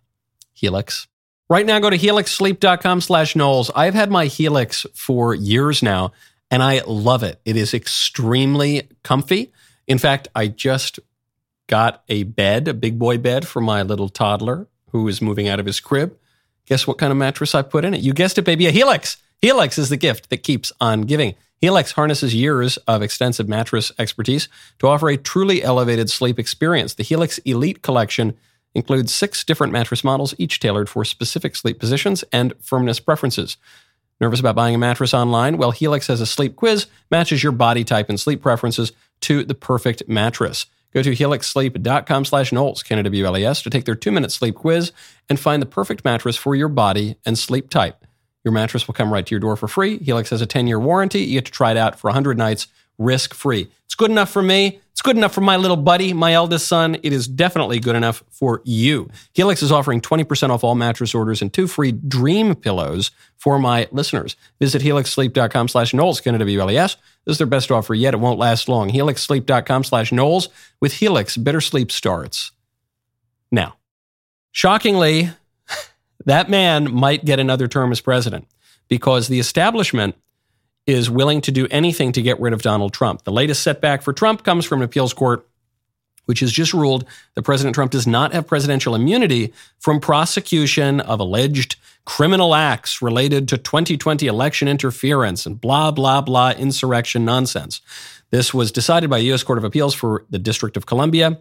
Helix. 0.53 1.09
Right 1.49 1.67
now, 1.67 1.79
go 1.81 1.91
to 1.91 1.99
helixsleep.com 1.99 3.01
slash 3.01 3.35
Knowles. 3.35 3.71
I've 3.75 3.95
had 3.95 4.11
my 4.11 4.27
Helix 4.27 4.87
for 4.95 5.35
years 5.35 5.83
now, 5.83 6.13
and 6.51 6.63
I 6.63 6.83
love 6.87 7.23
it. 7.23 7.41
It 7.45 7.57
is 7.57 7.75
extremely 7.75 8.89
comfy. 9.03 9.53
In 9.87 9.99
fact, 9.99 10.29
I 10.35 10.47
just 10.49 11.01
got 11.73 12.05
a 12.11 12.25
bed, 12.25 12.69
a 12.69 12.75
big 12.75 12.99
boy 12.99 13.17
bed 13.17 13.49
for 13.49 13.63
my 13.63 13.83
little 13.83 14.11
toddler 14.11 14.69
who 14.91 15.09
is 15.09 15.23
moving 15.23 15.49
out 15.49 15.59
of 15.59 15.65
his 15.65 15.81
crib. 15.81 16.15
Guess 16.67 16.87
what 16.87 16.99
kind 16.99 17.11
of 17.11 17.17
mattress 17.17 17.55
I 17.55 17.63
put 17.63 17.87
in 17.87 17.95
it? 17.95 18.03
You 18.03 18.13
guessed 18.13 18.37
it, 18.37 18.43
baby, 18.43 18.67
a 18.67 18.71
Helix. 18.71 19.17
Helix 19.41 19.79
is 19.79 19.89
the 19.89 19.97
gift 19.97 20.29
that 20.29 20.43
keeps 20.43 20.71
on 20.83 21.01
giving. 21.01 21.35
Helix 21.63 21.93
harnesses 21.93 22.35
years 22.35 22.77
of 22.87 23.01
extensive 23.01 23.49
mattress 23.49 23.91
expertise 23.99 24.51
to 24.81 24.87
offer 24.87 25.09
a 25.09 25.17
truly 25.17 25.63
elevated 25.63 26.11
sleep 26.11 26.39
experience. 26.39 26.93
The 26.93 27.05
Helix 27.05 27.39
Elite 27.39 27.81
Collection 27.81 28.37
includes 28.75 29.15
six 29.15 29.43
different 29.43 29.73
mattress 29.73 30.05
models, 30.05 30.35
each 30.37 30.61
tailored 30.61 30.91
for 30.91 31.07
specific 31.07 31.57
sleep 31.57 31.79
positions 31.79 32.23
and 32.35 32.53
firmness 32.61 33.01
preferences. 33.01 33.57
Nervous 34.21 34.41
about 34.41 34.57
buying 34.57 34.75
a 34.75 34.79
mattress 34.79 35.15
online? 35.15 35.57
Well, 35.57 35.71
Helix 35.71 36.09
has 36.09 36.21
a 36.21 36.27
sleep 36.27 36.55
quiz, 36.55 36.87
matches 37.11 37.43
your 37.43 37.53
body 37.53 37.83
type 37.83 38.11
and 38.11 38.21
sleep 38.21 38.43
preferences 38.43 38.93
to 39.23 39.43
the 39.43 39.55
perfect 39.55 40.07
mattress. 40.07 40.67
Go 40.93 41.03
to 41.03 41.13
helixsleep.com 41.13 42.25
slash 42.25 42.53
Knowles, 42.53 42.83
K-N-W-L-E-S, 42.83 43.63
to 43.63 43.71
take 43.71 43.85
their 43.85 43.95
two-minute 43.95 44.31
sleep 44.31 44.55
quiz 44.55 44.93
and 45.29 45.41
find 45.41 45.63
the 45.63 45.67
perfect 45.67 46.05
mattress 46.05 46.37
for 46.37 46.55
your 46.55 46.69
body 46.69 47.17
and 47.25 47.39
sleep 47.39 47.71
type. 47.71 48.05
Your 48.45 48.53
mattress 48.53 48.87
will 48.87 48.95
come 48.95 49.13
right 49.13 49.25
to 49.25 49.31
your 49.31 49.41
door 49.41 49.57
for 49.57 49.69
free. 49.69 49.99
Helix 49.99 50.31
has 50.31 50.43
a 50.43 50.47
10-year 50.47 50.79
warranty. 50.79 51.21
You 51.21 51.35
get 51.35 51.47
to 51.47 51.53
try 51.53 51.71
it 51.71 51.77
out 51.77 51.99
for 51.99 52.09
100 52.09 52.37
nights 52.37 52.67
risk-free. 52.99 53.69
It's 53.87 53.95
good 53.95 54.11
enough 54.11 54.31
for 54.31 54.43
me. 54.43 54.81
It's 55.03 55.09
good 55.09 55.17
enough 55.17 55.35
for 55.35 55.41
my 55.41 55.57
little 55.57 55.77
buddy, 55.77 56.13
my 56.13 56.33
eldest 56.33 56.69
son. 56.69 56.97
It 57.03 57.13
is 57.13 57.27
definitely 57.27 57.81
good 57.81 57.97
enough 57.97 58.23
for 58.31 58.63
you. 58.65 59.11
Helix 59.35 59.61
is 59.61 59.73
offering 59.73 60.01
20% 60.01 60.51
off 60.51 60.63
all 60.63 60.77
mattress 60.77 61.13
orders 61.13 61.43
and 61.43 61.53
two 61.53 61.67
free 61.67 61.91
dream 61.91 62.55
pillows 62.55 63.11
for 63.37 63.59
my 63.59 63.89
listeners. 63.91 64.37
Visit 64.61 64.81
helixsleep.com 64.81 65.67
slash 65.67 65.93
Knowles, 65.93 66.21
K-N-W-L-E-S. 66.21 66.95
This 67.25 67.33
is 67.33 67.39
their 67.39 67.49
best 67.49 67.73
offer 67.73 67.95
yet. 67.95 68.15
It 68.15 68.19
won't 68.19 68.39
last 68.39 68.69
long. 68.69 68.91
helixsleep.com 68.91 69.83
slash 69.83 70.13
Knowles. 70.13 70.51
With 70.81 70.93
Helix, 70.93 71.37
better 71.37 71.61
sleep 71.61 71.91
starts. 71.91 72.53
Now, 73.51 73.79
shockingly, 74.53 75.31
that 76.27 76.49
man 76.49 76.95
might 76.95 77.25
get 77.25 77.41
another 77.41 77.67
term 77.67 77.91
as 77.91 78.01
president 78.01 78.47
because 78.87 79.27
the 79.27 79.41
establishment 79.41 80.15
is 80.87 81.09
willing 81.09 81.41
to 81.43 81.53
do 81.53 81.69
anything 81.71 82.13
to 82.13 82.23
get 82.23 82.41
rid 82.41 82.53
of 82.53 82.63
Donald 82.63 82.93
Trump. 82.93 83.23
The 83.23 83.33
latest 83.33 83.63
setback 83.63 84.03
for 84.03 84.13
Trump 84.13 84.45
comes 84.45 84.65
from 84.65 84.81
an 84.81 84.85
appeals 84.85 85.15
court 85.15 85.47
which 86.27 86.41
has 86.41 86.53
just 86.53 86.73
ruled 86.73 87.05
that 87.35 87.43
President 87.43 87.75
Trump 87.75 87.91
does 87.91 88.07
not 88.07 88.33
have 88.33 88.47
presidential 88.47 88.95
immunity 88.95 89.53
from 89.79 90.01
prosecution 90.01 91.01
of 91.01 91.21
alleged 91.21 91.77
criminal 92.05 92.55
acts 92.55 93.03
related 93.03 93.49
to 93.49 93.59
2020 93.59 94.27
election 94.27 94.69
interference 94.69 95.47
and 95.47 95.61
blah, 95.61 95.91
blah, 95.91 96.21
blah 96.21 96.51
insurrection 96.51 97.25
nonsense. 97.25 97.81
This 98.31 98.55
was 98.55 98.73
decided 98.73 99.11
by 99.11 99.19
the 99.19 99.27
U.S. 99.27 99.43
Court 99.43 99.59
of 99.59 99.65
Appeals 99.65 99.95
for 99.95 100.25
the 100.31 100.39
District 100.39 100.77
of 100.77 100.87
Columbia. 100.87 101.41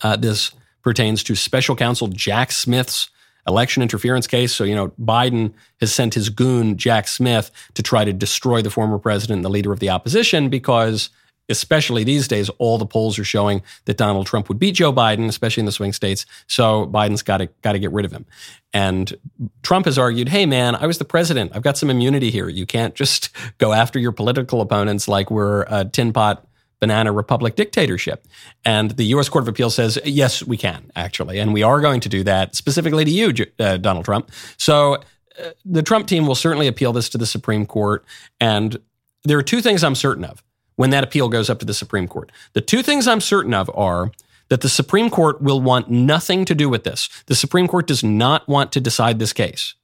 Uh, 0.00 0.16
this 0.16 0.52
pertains 0.82 1.22
to 1.24 1.36
special 1.36 1.76
counsel 1.76 2.08
Jack 2.08 2.50
Smith's 2.50 3.10
election 3.46 3.82
interference 3.82 4.26
case. 4.26 4.54
So, 4.54 4.64
you 4.64 4.74
know, 4.74 4.88
Biden 5.00 5.52
has 5.80 5.92
sent 5.92 6.14
his 6.14 6.28
goon, 6.28 6.76
Jack 6.76 7.08
Smith, 7.08 7.50
to 7.74 7.82
try 7.82 8.04
to 8.04 8.12
destroy 8.12 8.62
the 8.62 8.70
former 8.70 8.98
president 8.98 9.38
and 9.38 9.44
the 9.44 9.50
leader 9.50 9.72
of 9.72 9.80
the 9.80 9.90
opposition 9.90 10.48
because, 10.48 11.10
especially 11.48 12.04
these 12.04 12.28
days, 12.28 12.48
all 12.58 12.78
the 12.78 12.86
polls 12.86 13.18
are 13.18 13.24
showing 13.24 13.62
that 13.86 13.96
Donald 13.96 14.26
Trump 14.26 14.48
would 14.48 14.58
beat 14.58 14.76
Joe 14.76 14.92
Biden, 14.92 15.28
especially 15.28 15.62
in 15.62 15.66
the 15.66 15.72
swing 15.72 15.92
states. 15.92 16.24
So 16.46 16.86
Biden's 16.86 17.22
got 17.22 17.38
to 17.38 17.46
got 17.62 17.72
to 17.72 17.78
get 17.78 17.92
rid 17.92 18.04
of 18.04 18.12
him. 18.12 18.26
And 18.72 19.14
Trump 19.62 19.86
has 19.86 19.98
argued, 19.98 20.28
"Hey, 20.28 20.46
man, 20.46 20.76
I 20.76 20.86
was 20.86 20.98
the 20.98 21.04
president. 21.04 21.52
I've 21.54 21.62
got 21.62 21.76
some 21.76 21.90
immunity 21.90 22.30
here. 22.30 22.48
You 22.48 22.64
can't 22.64 22.94
just 22.94 23.30
go 23.58 23.72
after 23.72 23.98
your 23.98 24.12
political 24.12 24.60
opponents 24.60 25.08
like 25.08 25.30
we're 25.30 25.62
a 25.68 25.84
tin 25.84 26.12
pot." 26.12 26.46
Banana 26.82 27.12
republic 27.12 27.54
dictatorship. 27.54 28.26
And 28.64 28.90
the 28.90 29.04
U.S. 29.14 29.28
Court 29.28 29.42
of 29.42 29.48
Appeals 29.48 29.76
says, 29.76 30.00
yes, 30.04 30.44
we 30.44 30.56
can, 30.56 30.90
actually. 30.96 31.38
And 31.38 31.54
we 31.54 31.62
are 31.62 31.80
going 31.80 32.00
to 32.00 32.08
do 32.08 32.24
that 32.24 32.56
specifically 32.56 33.04
to 33.04 33.10
you, 33.10 33.32
uh, 33.60 33.76
Donald 33.76 34.04
Trump. 34.04 34.32
So 34.56 34.94
uh, 34.94 35.50
the 35.64 35.84
Trump 35.84 36.08
team 36.08 36.26
will 36.26 36.34
certainly 36.34 36.66
appeal 36.66 36.92
this 36.92 37.08
to 37.10 37.18
the 37.18 37.24
Supreme 37.24 37.66
Court. 37.66 38.04
And 38.40 38.80
there 39.22 39.38
are 39.38 39.44
two 39.44 39.60
things 39.60 39.84
I'm 39.84 39.94
certain 39.94 40.24
of 40.24 40.42
when 40.74 40.90
that 40.90 41.04
appeal 41.04 41.28
goes 41.28 41.48
up 41.48 41.60
to 41.60 41.64
the 41.64 41.72
Supreme 41.72 42.08
Court. 42.08 42.32
The 42.52 42.60
two 42.60 42.82
things 42.82 43.06
I'm 43.06 43.20
certain 43.20 43.54
of 43.54 43.70
are 43.74 44.10
that 44.48 44.60
the 44.60 44.68
Supreme 44.68 45.08
Court 45.08 45.40
will 45.40 45.60
want 45.60 45.88
nothing 45.88 46.44
to 46.46 46.54
do 46.54 46.68
with 46.68 46.82
this. 46.82 47.08
The 47.26 47.36
Supreme 47.36 47.68
Court 47.68 47.86
does 47.86 48.02
not 48.02 48.48
want 48.48 48.72
to 48.72 48.80
decide 48.80 49.20
this 49.20 49.32
case. 49.32 49.76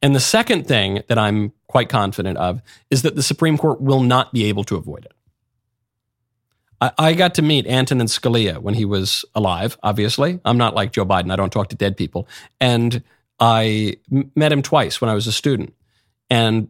And 0.00 0.14
the 0.14 0.20
second 0.20 0.68
thing 0.68 1.02
that 1.08 1.18
I'm 1.18 1.52
quite 1.66 1.88
confident 1.88 2.38
of 2.38 2.62
is 2.88 3.02
that 3.02 3.16
the 3.16 3.22
Supreme 3.24 3.58
Court 3.58 3.80
will 3.80 4.00
not 4.00 4.32
be 4.32 4.44
able 4.44 4.62
to 4.64 4.76
avoid 4.76 5.06
it. 5.06 5.12
I, 6.80 7.12
got 7.12 7.34
to 7.34 7.42
meet 7.42 7.66
Antonin 7.66 8.06
Scalia 8.06 8.58
when 8.58 8.74
he 8.74 8.86
was 8.86 9.24
alive, 9.34 9.76
obviously. 9.82 10.40
I'm 10.46 10.56
not 10.56 10.74
like 10.74 10.92
Joe 10.92 11.04
Biden. 11.04 11.30
I 11.30 11.36
don't 11.36 11.52
talk 11.52 11.68
to 11.68 11.76
dead 11.76 11.96
people. 11.96 12.26
And 12.58 13.02
I 13.38 13.96
met 14.34 14.50
him 14.50 14.62
twice 14.62 15.00
when 15.00 15.10
I 15.10 15.14
was 15.14 15.26
a 15.26 15.32
student. 15.32 15.74
And 16.30 16.68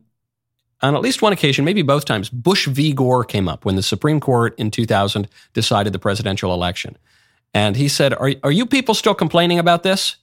on 0.82 0.94
at 0.94 1.00
least 1.00 1.22
one 1.22 1.32
occasion, 1.32 1.64
maybe 1.64 1.82
both 1.82 2.06
times, 2.06 2.28
Bush 2.28 2.66
v. 2.66 2.92
Gore 2.92 3.24
came 3.24 3.48
up 3.48 3.64
when 3.64 3.76
the 3.76 3.82
Supreme 3.82 4.18
Court 4.18 4.58
in 4.58 4.70
2000 4.70 5.28
decided 5.52 5.92
the 5.92 5.98
presidential 5.98 6.52
election. 6.54 6.96
And 7.54 7.76
he 7.76 7.88
said, 7.88 8.14
Are, 8.14 8.32
are 8.42 8.52
you 8.52 8.66
people 8.66 8.94
still 8.94 9.14
complaining 9.14 9.58
about 9.58 9.82
this? 9.82 10.16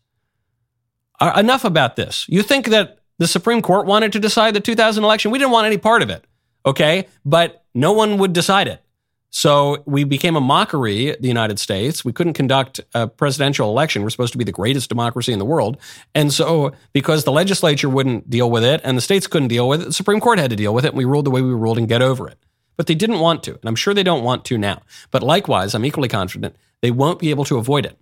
Uh, 1.20 1.34
enough 1.38 1.64
about 1.64 1.96
this. 1.96 2.26
You 2.28 2.44
think 2.44 2.68
that 2.68 3.00
the 3.20 3.28
Supreme 3.28 3.62
Court 3.62 3.86
wanted 3.86 4.12
to 4.14 4.20
decide 4.20 4.54
the 4.54 4.60
2000 4.60 5.04
election? 5.04 5.32
We 5.32 5.40
didn't 5.40 5.52
want 5.52 5.68
any 5.68 5.78
part 5.78 6.02
of 6.02 6.10
it. 6.10 6.26
Okay. 6.66 7.08
But 7.26 7.64
no 7.74 7.94
one 7.94 8.18
would 8.18 8.34
decide 8.34 8.68
it. 8.68 8.82
So 9.30 9.84
we 9.86 10.04
became 10.04 10.36
a 10.36 10.42
mockery, 10.42 11.16
the 11.20 11.28
United 11.28 11.60
States. 11.60 12.06
We 12.06 12.14
couldn't 12.14 12.34
conduct 12.34 12.80
a 12.94 13.08
presidential 13.08 13.70
election. 13.70 14.02
We're 14.02 14.10
supposed 14.10 14.32
to 14.32 14.38
be 14.38 14.46
the 14.46 14.52
greatest 14.52 14.90
democracy 14.90 15.34
in 15.34 15.40
the 15.40 15.46
world. 15.46 15.78
And 16.16 16.34
so, 16.34 16.72
because 16.94 17.24
the 17.24 17.32
legislature 17.32 17.90
wouldn't 17.90 18.30
deal 18.30 18.50
with 18.50 18.64
it 18.64 18.82
and 18.84 18.98
the 18.98 19.02
states 19.02 19.28
couldn't 19.28 19.50
deal 19.50 19.68
with 19.68 19.82
it, 19.82 19.86
the 19.86 19.94
Supreme 19.94 20.22
Court 20.22 20.40
had 20.40 20.50
to 20.52 20.56
deal 20.56 20.74
with 20.74 20.86
it. 20.86 20.90
And 20.90 20.98
we 20.98 21.06
ruled 21.06 21.26
the 21.26 21.32
way 21.32 21.42
we 21.42 21.54
ruled 21.54 21.78
and 21.78 21.88
get 21.88 22.02
over 22.02 22.28
it. 22.28 22.38
But 22.78 22.88
they 22.88 22.96
didn't 22.96 23.20
want 23.20 23.44
to. 23.44 23.52
And 23.52 23.66
I'm 23.66 23.76
sure 23.76 23.94
they 23.94 24.04
don't 24.04 24.24
want 24.24 24.46
to 24.46 24.58
now. 24.58 24.82
But 25.12 25.24
likewise, 25.24 25.76
I'm 25.76 25.86
equally 25.86 26.10
confident 26.10 26.56
they 26.82 26.92
won't 26.92 27.20
be 27.20 27.30
able 27.30 27.46
to 27.46 27.58
avoid 27.58 27.86
it. 27.86 27.98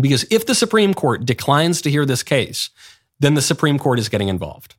Because 0.00 0.24
if 0.30 0.46
the 0.46 0.54
Supreme 0.54 0.94
Court 0.94 1.24
declines 1.26 1.82
to 1.82 1.90
hear 1.90 2.04
this 2.06 2.22
case, 2.22 2.70
then 3.18 3.34
the 3.34 3.42
Supreme 3.42 3.78
Court 3.78 3.98
is 3.98 4.08
getting 4.08 4.28
involved. 4.28 4.74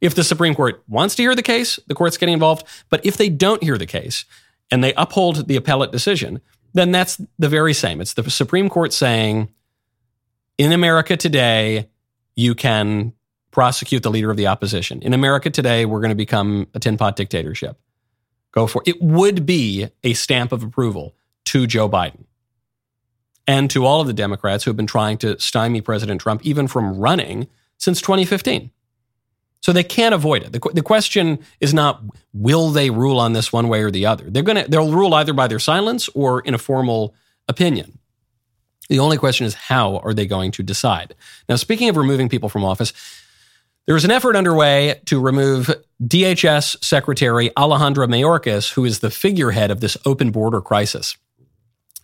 If 0.00 0.14
the 0.14 0.24
Supreme 0.24 0.54
Court 0.54 0.82
wants 0.86 1.14
to 1.14 1.22
hear 1.22 1.34
the 1.34 1.42
case, 1.42 1.78
the 1.86 1.94
court's 1.94 2.18
getting 2.18 2.34
involved. 2.34 2.66
But 2.90 3.04
if 3.04 3.16
they 3.16 3.30
don't 3.30 3.62
hear 3.62 3.78
the 3.78 3.86
case, 3.86 4.26
and 4.70 4.82
they 4.82 4.92
uphold 4.94 5.48
the 5.48 5.56
appellate 5.56 5.92
decision, 5.92 6.40
then 6.74 6.90
that's 6.92 7.20
the 7.38 7.48
very 7.48 7.72
same. 7.72 8.00
It's 8.00 8.14
the 8.14 8.28
Supreme 8.30 8.68
Court 8.68 8.92
saying, 8.92 9.48
in 10.58 10.72
America 10.72 11.16
today, 11.16 11.88
you 12.34 12.54
can 12.54 13.12
prosecute 13.50 14.02
the 14.02 14.10
leader 14.10 14.30
of 14.30 14.36
the 14.36 14.46
opposition. 14.46 15.00
In 15.02 15.14
America 15.14 15.48
today, 15.50 15.86
we're 15.86 16.00
going 16.00 16.10
to 16.10 16.14
become 16.14 16.66
a 16.74 16.78
tin 16.78 16.98
pot 16.98 17.16
dictatorship. 17.16 17.80
Go 18.52 18.66
for 18.66 18.82
it. 18.84 18.96
It 18.96 19.02
would 19.02 19.46
be 19.46 19.88
a 20.04 20.12
stamp 20.14 20.52
of 20.52 20.62
approval 20.62 21.14
to 21.46 21.66
Joe 21.66 21.88
Biden 21.88 22.24
and 23.46 23.70
to 23.70 23.86
all 23.86 24.00
of 24.00 24.06
the 24.06 24.12
Democrats 24.12 24.64
who 24.64 24.70
have 24.70 24.76
been 24.76 24.86
trying 24.86 25.18
to 25.18 25.38
stymie 25.38 25.80
President 25.80 26.20
Trump, 26.20 26.44
even 26.44 26.68
from 26.68 26.98
running 26.98 27.48
since 27.78 28.00
2015. 28.00 28.70
So 29.66 29.72
they 29.72 29.82
can't 29.82 30.14
avoid 30.14 30.44
it. 30.44 30.52
The, 30.52 30.60
the 30.74 30.80
question 30.80 31.40
is 31.58 31.74
not 31.74 32.00
will 32.32 32.70
they 32.70 32.88
rule 32.88 33.18
on 33.18 33.32
this 33.32 33.52
one 33.52 33.66
way 33.66 33.82
or 33.82 33.90
the 33.90 34.06
other. 34.06 34.30
They're 34.30 34.44
going 34.44 34.62
to 34.62 34.70
they'll 34.70 34.92
rule 34.92 35.12
either 35.12 35.32
by 35.32 35.48
their 35.48 35.58
silence 35.58 36.08
or 36.10 36.38
in 36.38 36.54
a 36.54 36.58
formal 36.58 37.16
opinion. 37.48 37.98
The 38.88 39.00
only 39.00 39.18
question 39.18 39.44
is 39.44 39.54
how 39.54 39.96
are 39.96 40.14
they 40.14 40.24
going 40.24 40.52
to 40.52 40.62
decide? 40.62 41.16
Now, 41.48 41.56
speaking 41.56 41.88
of 41.88 41.96
removing 41.96 42.28
people 42.28 42.48
from 42.48 42.62
office, 42.62 42.92
there 43.86 43.96
is 43.96 44.04
an 44.04 44.12
effort 44.12 44.36
underway 44.36 45.00
to 45.06 45.18
remove 45.18 45.74
DHS 46.00 46.84
Secretary 46.84 47.50
Alejandro 47.56 48.06
Mayorkas, 48.06 48.74
who 48.74 48.84
is 48.84 49.00
the 49.00 49.10
figurehead 49.10 49.72
of 49.72 49.80
this 49.80 49.96
open 50.06 50.30
border 50.30 50.60
crisis. 50.60 51.16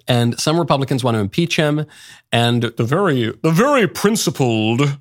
And 0.09 0.37
some 0.41 0.59
Republicans 0.59 1.05
want 1.05 1.15
to 1.15 1.21
impeach 1.21 1.55
him, 1.55 1.87
and 2.33 2.65
the 2.65 2.83
very 2.83 3.31
the 3.45 3.53
very 3.53 3.87
principled 3.87 4.99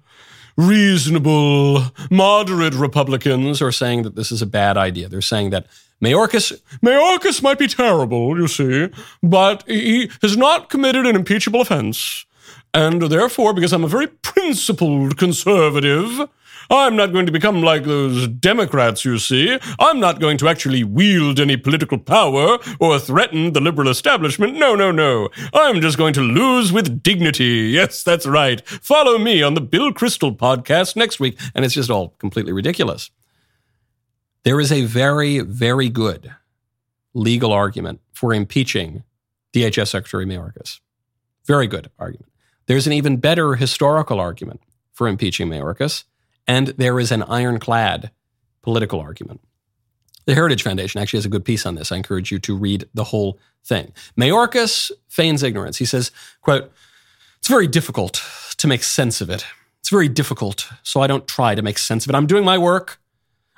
reasonable, 0.62 1.84
moderate 2.10 2.74
Republicans 2.74 3.62
are 3.62 3.72
saying 3.72 4.04
that 4.04 4.16
this 4.16 4.32
is 4.32 4.42
a 4.42 4.46
bad 4.46 4.78
idea. 4.78 5.10
They're 5.10 5.22
saying 5.22 5.50
that 5.52 5.68
Mayorkas, 6.04 6.60
Mayorkas 6.84 7.42
might 7.44 7.60
be 7.60 7.68
terrible, 7.68 8.38
you 8.38 8.48
see, 8.48 8.90
but 9.22 9.64
he 9.68 10.10
has 10.22 10.36
not 10.36 10.70
committed 10.70 11.06
an 11.06 11.16
impeachable 11.16 11.62
offense. 11.62 12.26
And 12.74 13.02
therefore, 13.02 13.54
because 13.54 13.74
I'm 13.74 13.84
a 13.84 13.88
very 13.88 14.08
principled 14.08 15.18
conservative, 15.18 16.30
I'm 16.70 16.96
not 16.96 17.12
going 17.12 17.26
to 17.26 17.32
become 17.32 17.62
like 17.62 17.84
those 17.84 18.28
Democrats, 18.28 19.04
you 19.04 19.18
see. 19.18 19.58
I'm 19.80 20.00
not 20.00 20.20
going 20.20 20.38
to 20.40 20.48
actually 20.48 20.84
wield 20.84 21.40
any 21.40 21.58
political 21.58 21.98
power 21.98 22.58
or 22.80 23.00
threaten 23.00 23.54
the 23.54 23.62
liberal 23.62 23.90
establishment. 23.90 24.58
No, 24.58 24.76
no, 24.76 24.92
no. 24.92 25.30
I'm 25.54 25.82
just 25.82 25.98
going 25.98 26.14
to 26.14 26.22
lose 26.22 26.72
with 26.72 27.02
dignity. 27.04 27.70
Yes, 27.72 28.04
that's 28.04 28.26
right. 28.26 28.66
Follow 28.68 29.18
me 29.18 29.42
on 29.42 29.54
the 29.54 29.62
Bill 29.62 29.92
Kristol 29.92 30.36
podcast 30.38 30.96
next 30.96 31.20
week. 31.20 31.40
And 31.56 31.66
it's 31.66 31.74
just 31.74 31.90
all 31.90 32.10
completely 32.20 32.52
ridiculous. 32.52 33.12
There 34.44 34.60
is 34.60 34.72
a 34.72 34.86
very, 34.86 35.40
very 35.40 35.90
good 35.90 36.34
legal 37.14 37.52
argument 37.52 38.02
for 38.12 38.34
impeaching 38.34 39.04
DHS 39.54 39.90
Secretary 39.90 40.26
Mayorkas. 40.26 40.80
Very 41.46 41.68
good 41.68 41.92
argument. 42.00 42.32
There's 42.68 42.88
an 42.88 42.94
even 42.94 43.18
better 43.18 43.56
historical 43.56 44.20
argument 44.20 44.62
for 44.92 45.08
impeaching 45.08 45.48
Mayorkas, 45.50 46.06
and 46.48 46.68
there 46.68 47.00
is 47.00 47.12
an 47.12 47.24
ironclad 47.24 48.12
political 48.62 49.00
argument. 49.00 49.42
The 50.26 50.36
Heritage 50.36 50.64
Foundation 50.64 51.02
actually 51.02 51.18
has 51.18 51.26
a 51.26 51.30
good 51.30 51.46
piece 51.46 51.66
on 51.66 51.76
this. 51.76 51.92
I 51.92 51.98
encourage 51.98 52.32
you 52.32 52.40
to 52.40 52.56
read 52.56 52.88
the 52.94 53.06
whole 53.06 53.40
thing. 53.64 53.92
Mayorkas 54.20 54.92
feigns 55.08 55.44
ignorance. 55.44 55.78
He 55.78 55.86
says, 55.86 56.12
quote, 56.42 56.72
it's 57.40 57.48
very 57.48 57.68
difficult 57.68 58.24
to 58.58 58.68
make 58.68 58.84
sense 58.84 59.20
of 59.20 59.30
it. 59.30 59.46
It's 59.80 59.90
very 59.90 60.08
difficult, 60.08 60.70
so 60.84 61.02
I 61.02 61.08
don't 61.08 61.28
try 61.28 61.56
to 61.56 61.62
make 61.64 61.80
sense 61.80 62.06
of 62.06 62.12
it. 62.12 62.16
I'm 62.16 62.28
doing 62.28 62.46
my 62.46 62.58
work. 62.58 63.00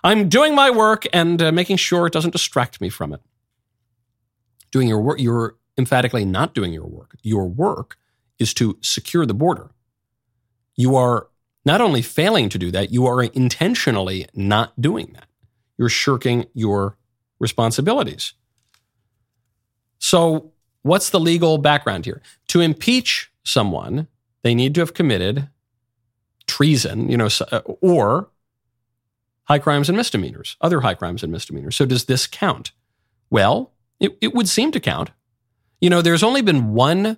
I'm 0.06 0.30
doing 0.30 0.56
my 0.56 0.70
work 0.70 1.06
and 1.12 1.42
uh, 1.42 1.52
making 1.52 1.78
sure 1.78 2.08
it 2.08 2.14
doesn't 2.14 2.32
distract 2.32 2.80
me 2.80 2.90
from 2.90 3.14
it. 3.14 3.22
Doing 4.72 4.88
your 4.88 5.02
work, 5.02 5.20
you're 5.20 5.58
emphatically 5.78 6.24
not 6.24 6.54
doing 6.54 6.74
your 6.74 6.88
work. 6.88 7.16
Your 7.24 7.48
work 7.48 7.98
is 8.40 8.54
to 8.56 8.78
secure 8.82 9.26
the 9.26 9.34
border. 9.34 9.72
You 10.76 10.96
are 10.96 11.28
not 11.66 11.82
only 11.82 12.02
failing 12.02 12.50
to 12.50 12.58
do 12.58 12.72
that, 12.72 12.92
you 12.92 13.06
are 13.06 13.24
intentionally 13.24 14.28
not 14.34 14.80
doing 14.82 15.12
that. 15.14 15.28
You're 15.78 15.90
shirking 15.90 16.46
your 16.54 16.98
responsibilities. 17.40 18.34
So, 20.00 20.52
what's 20.82 21.10
the 21.10 21.20
legal 21.20 21.58
background 21.58 22.06
here? 22.06 22.22
To 22.48 22.62
impeach 22.62 23.32
someone, 23.44 24.08
they 24.42 24.54
need 24.54 24.76
to 24.76 24.82
have 24.82 24.94
committed 24.94 25.50
treason, 26.46 27.10
you 27.10 27.18
know, 27.18 27.30
uh, 27.52 27.62
or 27.82 28.30
high 29.46 29.60
crimes 29.60 29.90
and 29.90 29.98
misdemeanors, 29.98 30.58
other 30.60 30.82
high 30.82 30.94
crimes 30.94 31.24
and 31.24 31.32
misdemeanors. 31.32 31.76
So, 31.76 31.86
does 31.86 32.06
this 32.06 32.28
count? 32.28 32.72
Well, 33.30 33.72
it, 34.00 34.18
it 34.22 34.34
would 34.34 34.50
seem 34.50 34.72
to 34.74 34.80
count. 34.80 35.12
You 35.80 35.90
know, 35.90 36.02
there's 36.02 36.24
only 36.24 36.42
been 36.42 36.74
one 36.74 37.18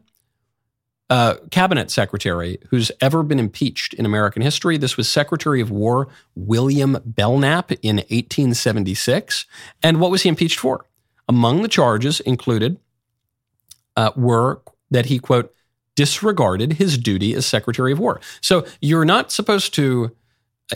uh, 1.09 1.35
cabinet 1.51 1.91
secretary 1.91 2.57
who's 2.69 2.91
ever 3.01 3.21
been 3.23 3.39
impeached 3.39 3.93
in 3.93 4.05
American 4.05 4.41
history. 4.41 4.77
This 4.77 4.97
was 4.97 5.07
Secretary 5.07 5.61
of 5.61 5.69
War 5.69 6.07
William 6.35 6.97
Belknap 7.05 7.71
in 7.71 7.97
1876. 7.97 9.45
And 9.83 9.99
what 9.99 10.11
was 10.11 10.23
he 10.23 10.29
impeached 10.29 10.59
for? 10.59 10.85
Among 11.27 11.61
the 11.61 11.67
charges 11.67 12.19
included 12.21 12.79
uh, 13.95 14.11
were 14.15 14.61
that 14.91 15.07
he, 15.07 15.19
quote, 15.19 15.53
disregarded 15.95 16.73
his 16.73 16.97
duty 16.97 17.33
as 17.33 17.45
Secretary 17.45 17.91
of 17.91 17.99
War. 17.99 18.19
So 18.41 18.65
you're 18.81 19.05
not 19.05 19.31
supposed 19.31 19.73
to 19.75 20.15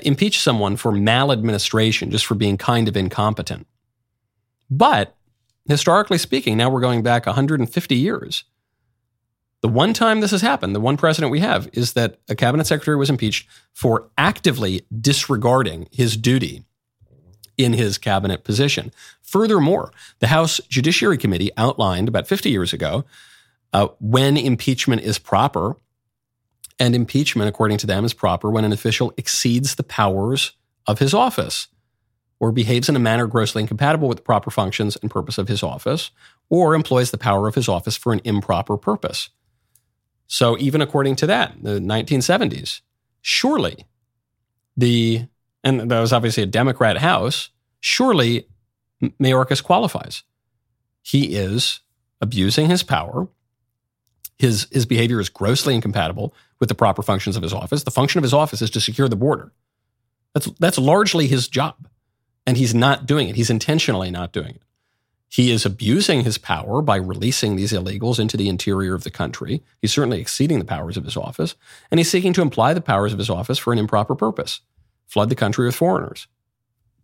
impeach 0.04 0.40
someone 0.40 0.78
for 0.78 0.92
maladministration, 0.92 2.12
just 2.12 2.26
for 2.26 2.36
being 2.36 2.58
kind 2.58 2.88
of 2.88 2.96
incompetent. 2.96 3.68
But 4.70 5.16
historically 5.68 6.20
speaking, 6.20 6.58
now 6.58 6.70
we're 6.70 6.82
going 6.82 7.02
back 7.04 7.26
150 7.26 7.96
years. 7.96 8.44
The 9.62 9.68
one 9.68 9.94
time 9.94 10.22
this 10.22 10.32
has 10.32 10.42
happened, 10.42 10.74
the 10.74 10.80
one 10.80 10.96
precedent 10.96 11.32
we 11.32 11.42
have, 11.42 11.70
is 11.74 11.94
that 11.94 12.20
a 12.30 12.36
cabinet 12.36 12.66
secretary 12.66 12.96
was 12.96 13.10
impeached 13.10 13.48
for 13.74 14.10
actively 14.18 14.86
disregarding 15.01 15.89
his 15.92 16.16
duty 16.16 16.63
in 17.58 17.74
his 17.74 17.98
cabinet 17.98 18.46
position. 18.46 18.94
Furthermore, 19.22 19.92
the 20.20 20.28
House 20.28 20.62
Judiciary 20.70 21.18
Committee 21.18 21.51
outlined 21.58 22.08
about 22.08 22.25
50 22.25 22.50
years 22.50 22.72
ago 22.72 23.04
uh, 23.74 23.89
when 24.00 24.38
impeachment 24.38 25.01
is 25.01 25.20
proper. 25.20 25.75
And 26.80 26.96
impeachment, 26.96 27.50
according 27.50 27.78
to 27.80 27.88
them, 27.88 28.06
is 28.06 28.13
proper 28.13 28.50
when 28.50 28.63
an 28.63 28.72
official 28.72 29.13
exceeds 29.18 29.75
the 29.75 29.84
powers 29.84 30.54
of 30.88 31.00
his 31.00 31.13
office 31.13 31.68
or 32.39 32.54
behaves 32.54 32.88
in 32.88 32.96
a 32.96 33.00
manner 33.00 33.28
grossly 33.28 33.62
incompatible 33.62 34.08
with 34.08 34.20
the 34.20 34.24
proper 34.24 34.50
functions 34.50 34.96
and 35.01 35.12
purpose 35.12 35.38
of 35.38 35.50
his 35.50 35.62
office, 35.62 36.12
or 36.50 36.74
employs 36.74 37.12
the 37.12 37.17
power 37.17 37.50
of 37.50 37.56
his 37.56 37.67
office 37.67 37.98
for 37.98 38.13
an 38.13 38.22
improper 38.24 38.78
purpose. 38.78 39.30
So 40.30 40.58
even 40.60 40.80
according 40.80 41.15
to 41.18 41.28
that, 41.28 41.56
the 41.62 41.80
1970s, 41.80 42.82
surely 43.20 43.88
the, 44.78 45.26
and 45.63 45.89
that 45.92 46.00
was 46.00 46.13
obviously 46.13 46.44
a 46.44 46.46
Democrat 46.46 47.00
House, 47.00 47.50
surely 47.80 48.48
Mayorkas 49.02 49.63
qualifies. 49.63 50.24
He 51.02 51.36
is 51.36 51.80
abusing 52.22 52.70
his 52.70 52.84
power. 52.84 53.28
His, 54.38 54.68
his 54.72 54.86
behavior 54.86 55.20
is 55.20 55.30
grossly 55.30 55.74
incompatible 55.74 56.36
with 56.60 56.70
the 56.70 56.76
proper 56.76 57.02
functions 57.02 57.36
of 57.36 57.42
his 57.42 57.52
office. 57.52 57.84
The 57.84 57.92
function 57.92 58.20
of 58.20 58.24
his 58.24 58.34
office 58.34 58.62
is 58.62 58.70
to 58.70 58.80
secure 58.80 59.10
the 59.10 59.15
border. 59.15 59.52
That's, 60.36 60.46
that's 60.60 60.78
largely 60.78 61.26
his 61.26 61.48
job. 61.48 61.88
And 62.46 62.56
he's 62.56 62.76
not 62.76 63.08
doing 63.08 63.30
it. 63.30 63.36
He's 63.36 63.50
intentionally 63.50 64.12
not 64.12 64.32
doing 64.32 64.52
it. 64.52 64.62
He 65.32 65.52
is 65.52 65.65
abusing 65.65 66.24
his 66.24 66.39
power 66.39 66.82
by 66.82 66.96
releasing 66.96 67.56
these 67.56 67.72
illegals 67.72 68.20
into 68.20 68.36
the 68.36 68.50
interior 68.50 68.96
of 68.96 69.04
the 69.04 69.12
country. 69.12 69.62
He's 69.80 69.94
certainly 69.94 70.20
exceeding 70.20 70.58
the 70.58 70.65
powers 70.65 70.98
of 70.98 71.06
his 71.06 71.15
office, 71.15 71.56
and 71.92 72.00
he's 72.00 72.10
seeking 72.10 72.34
to 72.34 72.42
imply 72.42 72.74
the 72.74 72.82
powers 72.82 73.13
of 73.13 73.20
his 73.20 73.30
office 73.30 73.60
for 73.60 73.72
an 73.72 73.80
improper 73.80 74.15
purpose 74.15 74.62
flood 75.06 75.30
the 75.30 75.36
country 75.36 75.65
with 75.65 75.76
foreigners. 75.76 76.28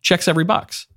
Checks 0.02 0.28
every 0.28 0.44
box. 0.44 0.88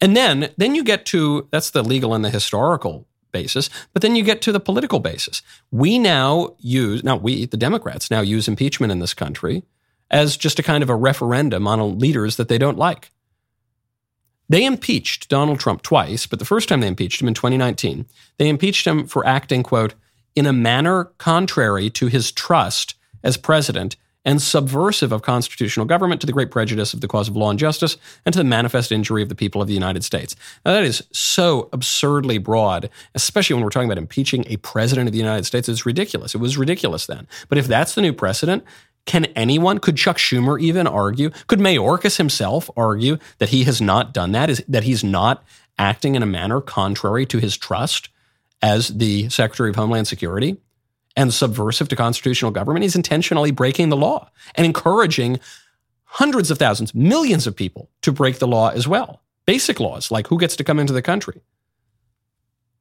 And 0.00 0.16
then, 0.16 0.50
then 0.56 0.74
you 0.74 0.84
get 0.84 1.04
to 1.06 1.48
that's 1.50 1.70
the 1.70 1.82
legal 1.82 2.14
and 2.14 2.24
the 2.24 2.30
historical 2.30 3.06
basis, 3.32 3.68
but 3.92 4.02
then 4.02 4.14
you 4.14 4.22
get 4.22 4.42
to 4.42 4.52
the 4.52 4.60
political 4.60 5.00
basis. 5.00 5.42
We 5.70 5.98
now 5.98 6.54
use, 6.58 7.02
now 7.02 7.16
we, 7.16 7.46
the 7.46 7.56
Democrats, 7.56 8.10
now 8.10 8.20
use 8.20 8.46
impeachment 8.46 8.92
in 8.92 9.00
this 9.00 9.14
country 9.14 9.64
as 10.10 10.36
just 10.36 10.58
a 10.58 10.62
kind 10.62 10.82
of 10.82 10.90
a 10.90 10.94
referendum 10.94 11.66
on 11.66 11.98
leaders 11.98 12.36
that 12.36 12.48
they 12.48 12.58
don't 12.58 12.78
like. 12.78 13.10
They 14.52 14.66
impeached 14.66 15.30
Donald 15.30 15.60
Trump 15.60 15.80
twice, 15.80 16.26
but 16.26 16.38
the 16.38 16.44
first 16.44 16.68
time 16.68 16.80
they 16.80 16.86
impeached 16.86 17.22
him 17.22 17.26
in 17.26 17.32
2019, 17.32 18.04
they 18.36 18.50
impeached 18.50 18.86
him 18.86 19.06
for 19.06 19.26
acting, 19.26 19.62
quote, 19.62 19.94
in 20.36 20.44
a 20.44 20.52
manner 20.52 21.04
contrary 21.16 21.88
to 21.88 22.08
his 22.08 22.30
trust 22.30 22.94
as 23.24 23.38
president 23.38 23.96
and 24.26 24.42
subversive 24.42 25.10
of 25.10 25.22
constitutional 25.22 25.86
government 25.86 26.20
to 26.20 26.26
the 26.26 26.34
great 26.34 26.50
prejudice 26.50 26.92
of 26.92 27.00
the 27.00 27.08
cause 27.08 27.28
of 27.28 27.36
law 27.36 27.48
and 27.48 27.58
justice 27.58 27.96
and 28.26 28.34
to 28.34 28.38
the 28.38 28.44
manifest 28.44 28.92
injury 28.92 29.22
of 29.22 29.30
the 29.30 29.34
people 29.34 29.62
of 29.62 29.68
the 29.68 29.74
United 29.74 30.04
States. 30.04 30.36
Now, 30.66 30.74
that 30.74 30.84
is 30.84 31.02
so 31.12 31.70
absurdly 31.72 32.36
broad, 32.36 32.90
especially 33.14 33.54
when 33.54 33.64
we're 33.64 33.70
talking 33.70 33.88
about 33.88 33.96
impeaching 33.96 34.44
a 34.48 34.58
president 34.58 35.08
of 35.08 35.12
the 35.12 35.18
United 35.18 35.46
States. 35.46 35.66
It's 35.66 35.86
ridiculous. 35.86 36.34
It 36.34 36.42
was 36.42 36.58
ridiculous 36.58 37.06
then. 37.06 37.26
But 37.48 37.56
if 37.56 37.66
that's 37.66 37.94
the 37.94 38.02
new 38.02 38.12
precedent, 38.12 38.64
can 39.04 39.26
anyone, 39.36 39.78
could 39.78 39.96
Chuck 39.96 40.16
Schumer 40.16 40.60
even 40.60 40.86
argue, 40.86 41.30
could 41.46 41.58
Mayorkas 41.58 42.18
himself 42.18 42.70
argue 42.76 43.18
that 43.38 43.48
he 43.48 43.64
has 43.64 43.80
not 43.80 44.14
done 44.14 44.32
that, 44.32 44.48
is 44.48 44.64
that 44.68 44.84
he's 44.84 45.02
not 45.02 45.42
acting 45.78 46.14
in 46.14 46.22
a 46.22 46.26
manner 46.26 46.60
contrary 46.60 47.26
to 47.26 47.38
his 47.38 47.56
trust 47.56 48.08
as 48.60 48.88
the 48.88 49.28
Secretary 49.28 49.70
of 49.70 49.76
Homeland 49.76 50.06
Security 50.06 50.56
and 51.16 51.34
subversive 51.34 51.88
to 51.88 51.96
constitutional 51.96 52.52
government? 52.52 52.84
He's 52.84 52.96
intentionally 52.96 53.50
breaking 53.50 53.88
the 53.88 53.96
law 53.96 54.30
and 54.54 54.64
encouraging 54.64 55.40
hundreds 56.04 56.50
of 56.50 56.58
thousands, 56.58 56.94
millions 56.94 57.46
of 57.46 57.56
people 57.56 57.90
to 58.02 58.12
break 58.12 58.38
the 58.38 58.46
law 58.46 58.68
as 58.68 58.86
well. 58.86 59.20
Basic 59.46 59.80
laws 59.80 60.10
like 60.10 60.28
who 60.28 60.38
gets 60.38 60.54
to 60.56 60.64
come 60.64 60.78
into 60.78 60.92
the 60.92 61.02
country. 61.02 61.42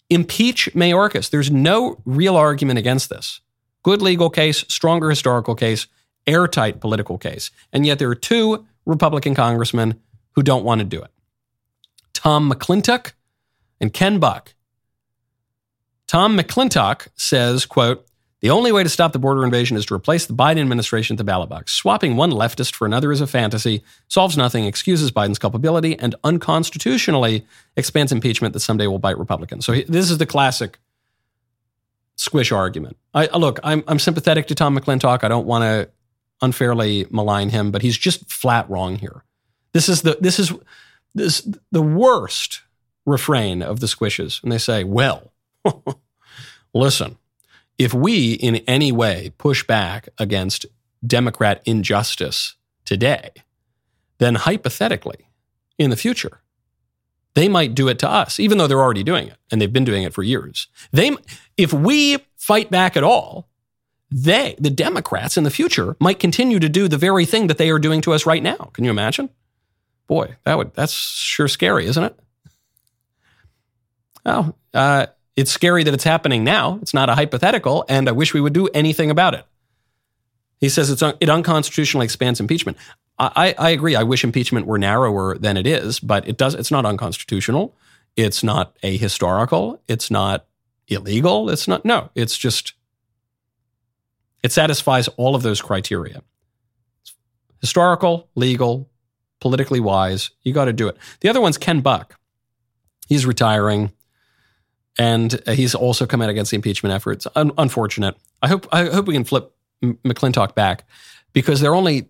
Impeach 0.10 0.70
Mayorkas. 0.76 1.30
There's 1.30 1.50
no 1.50 2.00
real 2.06 2.36
argument 2.36 2.78
against 2.78 3.10
this. 3.10 3.40
Good 3.84 4.02
legal 4.02 4.30
case, 4.30 4.66
stronger 4.68 5.10
historical 5.10 5.56
case 5.56 5.88
airtight 6.28 6.80
political 6.80 7.18
case. 7.18 7.52
And 7.74 7.86
yet 7.86 8.00
there 8.00 8.10
are 8.10 8.16
two 8.16 8.66
Republican 8.86 9.36
congressmen 9.36 10.00
who 10.34 10.44
don't 10.44 10.64
want 10.64 10.80
to 10.80 10.86
do 10.86 11.02
it 11.02 11.12
Tom 12.14 12.52
McClintock 12.52 13.14
and 13.80 13.94
Ken 13.94 14.20
Buck. 14.20 14.54
Tom 16.08 16.38
McClintock 16.38 17.08
says, 17.16 17.66
quote, 17.66 18.06
the 18.42 18.50
only 18.50 18.72
way 18.72 18.82
to 18.82 18.90
stop 18.90 19.14
the 19.14 19.20
border 19.20 19.46
invasion 19.46 19.78
is 19.78 19.86
to 19.86 19.94
replace 19.94 20.26
the 20.26 20.34
Biden 20.34 20.62
administration 20.62 21.14
at 21.14 21.20
the 21.20 21.24
ballot 21.24 21.48
box. 21.48 21.74
Swapping 21.74 22.16
one 22.16 22.32
leftist 22.32 22.74
for 22.74 22.88
another 22.88 23.12
is 23.12 23.22
a 23.22 23.28
fantasy, 23.28 23.84
solves 24.08 24.36
nothing, 24.36 24.66
excuses 24.66 25.12
Biden's 25.12 25.38
culpability, 25.38 25.98
and 26.00 26.16
unconstitutionally 26.24 27.46
expands 27.78 28.12
impeachment 28.12 28.54
that 28.54 28.62
someday 28.62 28.88
will 28.88 29.00
bite 29.00 29.20
Republicans. 29.20 29.64
So 29.64 29.74
this 29.88 30.10
is 30.10 30.18
the 30.18 30.26
classic 30.26 30.80
squish 32.16 32.52
argument. 32.52 32.98
I, 33.14 33.28
look, 33.38 33.60
I'm, 33.64 33.84
I'm 33.88 34.00
sympathetic 34.00 34.48
to 34.48 34.56
Tom 34.56 34.78
McClintock. 34.78 35.24
I 35.24 35.28
don't 35.28 35.46
want 35.46 35.64
to 35.64 35.90
unfairly 36.42 37.06
malign 37.10 37.50
him, 37.50 37.72
but 37.72 37.82
he's 37.82 37.98
just 37.98 38.32
flat 38.32 38.70
wrong 38.70 38.98
here. 38.98 39.24
This 39.74 39.88
is 39.88 40.02
the 40.02 40.18
this 40.20 40.40
is 40.40 40.54
this 41.14 41.48
the 41.72 41.82
worst 41.82 42.62
refrain 43.06 43.62
of 43.62 43.80
the 43.80 43.88
squishes. 43.88 44.42
And 44.44 44.52
they 44.52 44.58
say, 44.58 44.84
well, 44.84 45.32
listen, 46.74 47.18
if 47.78 47.94
we 47.94 48.34
in 48.34 48.58
any 48.68 48.92
way 48.92 49.32
push 49.38 49.66
back 49.66 50.10
against 50.18 50.66
Democrat 51.06 51.62
injustice 51.66 52.56
today, 52.86 53.32
then 54.20 54.36
hypothetically, 54.36 55.28
in 55.80 55.90
the 55.90 55.96
future, 55.96 56.42
they 57.34 57.48
might 57.48 57.74
do 57.74 57.88
it 57.88 57.98
to 58.00 58.10
us, 58.10 58.40
even 58.40 58.58
though 58.58 58.68
they're 58.68 58.82
already 58.82 59.04
doing 59.04 59.28
it 59.28 59.38
and 59.50 59.60
they've 59.60 59.74
been 59.74 59.86
doing 59.86 60.04
it 60.04 60.14
for 60.14 60.22
years. 60.22 60.68
They, 60.92 61.16
if 61.58 61.74
we 61.74 62.20
fight 62.38 62.70
back 62.70 62.96
at 62.96 63.04
all, 63.04 63.50
they, 64.12 64.56
the 64.60 64.70
Democrats 64.70 65.38
in 65.38 65.44
the 65.44 65.50
future, 65.50 65.96
might 66.00 66.20
continue 66.20 66.60
to 66.60 66.70
do 66.70 66.88
the 66.88 66.98
very 66.98 67.26
thing 67.26 67.48
that 67.48 67.58
they 67.58 67.70
are 67.70 67.80
doing 67.80 68.02
to 68.02 68.14
us 68.14 68.26
right 68.26 68.44
now. 68.44 68.70
Can 68.74 68.84
you 68.84 68.92
imagine? 68.92 69.30
Boy, 70.08 70.36
that 70.44 70.58
would 70.58 70.74
that's 70.74 70.94
sure 70.94 71.48
scary, 71.48 71.86
isn't 71.86 72.04
it? 72.04 72.20
Oh, 74.26 74.54
uh, 74.74 75.08
it's 75.36 75.52
scary 75.52 75.84
that 75.86 75.94
it's 75.94 76.04
happening 76.04 76.44
now. 76.44 76.78
It's 76.82 76.94
not 76.94 77.10
a 77.10 77.16
hypothetical, 77.16 77.86
and 77.88 78.10
I 78.10 78.12
wish 78.12 78.34
we 78.34 78.42
would 78.42 78.54
do 78.54 78.68
anything 78.68 79.10
about 79.10 79.34
it. 79.34 79.46
He 80.60 80.70
says 80.70 80.90
it's 80.90 81.02
un- 81.02 81.18
it 81.20 81.30
unconstitutionally 81.30 82.04
expands 82.04 82.40
impeachment. 82.40 82.78
I, 83.18 83.54
I 83.58 83.70
agree. 83.70 83.96
I 83.96 84.04
wish 84.04 84.24
impeachment 84.24 84.66
were 84.66 84.80
narrower 84.80 85.38
than 85.38 85.56
it 85.56 85.68
is, 85.68 86.00
but 86.00 86.28
it 86.28 86.38
does. 86.38 86.56
It's 86.56 86.72
not 86.72 86.86
unconstitutional. 86.86 87.76
It's 88.16 88.44
not 88.44 88.80
ahistorical. 88.82 89.80
It's 89.88 90.12
not 90.12 90.48
illegal. 90.88 91.50
It's 91.50 91.68
not. 91.68 91.86
No. 91.86 92.10
It's 92.16 92.38
just. 92.38 92.74
It 94.44 94.52
satisfies 94.52 95.08
all 95.10 95.36
of 95.36 95.44
those 95.44 95.62
criteria. 95.62 96.22
Historical, 97.60 98.28
legal, 98.36 98.90
politically 99.40 99.80
wise. 99.80 100.32
You 100.42 100.54
got 100.54 100.66
to 100.66 100.74
do 100.74 100.88
it. 100.88 100.98
The 101.20 101.30
other 101.30 101.42
one's 101.42 101.58
Ken 101.58 101.82
Buck. 101.82 102.18
He's 103.08 103.26
retiring, 103.26 103.92
and 104.98 105.40
he's 105.48 105.76
also 105.76 106.06
come 106.06 106.22
out 106.22 106.30
against 106.30 106.52
the 106.52 106.56
impeachment 106.56 106.94
efforts. 106.94 107.28
Un- 107.36 107.52
unfortunate. 107.58 108.16
I 108.42 108.48
hope. 108.48 108.68
I 108.72 108.86
hope 108.86 109.06
we 109.06 109.14
can 109.14 109.26
flip 109.26 109.54
M- 109.84 110.00
McClintock 110.06 110.56
back 110.56 110.86
because 111.34 111.60
there 111.62 111.72
are 111.72 111.76
only 111.76 112.10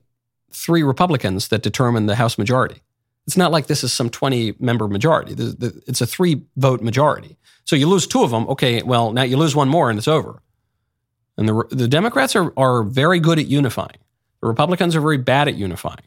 three 0.52 0.84
Republicans 0.84 1.48
that 1.50 1.64
determine 1.64 2.06
the 2.06 2.16
House 2.16 2.38
majority. 2.38 2.82
It's 3.28 3.38
not 3.38 3.52
like 3.52 3.68
this 3.68 3.84
is 3.84 3.94
some 3.94 4.10
20 4.10 4.56
member 4.60 4.88
majority. 4.88 5.36
It's 5.38 6.02
a 6.02 6.08
three 6.08 6.44
vote 6.58 6.82
majority. 6.82 7.38
So 7.66 7.76
you 7.76 7.88
lose 7.88 8.08
two 8.08 8.24
of 8.24 8.32
them. 8.32 8.48
Okay, 8.50 8.82
well, 8.82 9.12
now 9.12 9.24
you 9.24 9.38
lose 9.38 9.56
one 9.56 9.70
more 9.70 9.90
and 9.90 9.98
it's 9.98 10.08
over. 10.08 10.42
And 11.42 11.50
the, 11.50 11.76
the 11.76 11.88
Democrats 11.88 12.36
are, 12.36 12.54
are 12.56 12.84
very 12.84 13.20
good 13.20 13.40
at 13.40 13.48
unifying. 13.48 13.98
The 14.42 14.48
Republicans 14.48 14.96
are 14.96 15.02
very 15.02 15.18
bad 15.18 15.48
at 15.48 15.56
unifying. 15.56 16.06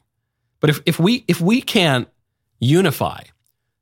But 0.61 0.70
if, 0.70 0.81
if, 0.87 1.01
we, 1.01 1.25
if 1.27 1.40
we 1.40 1.61
can't 1.61 2.09
unify 2.61 3.25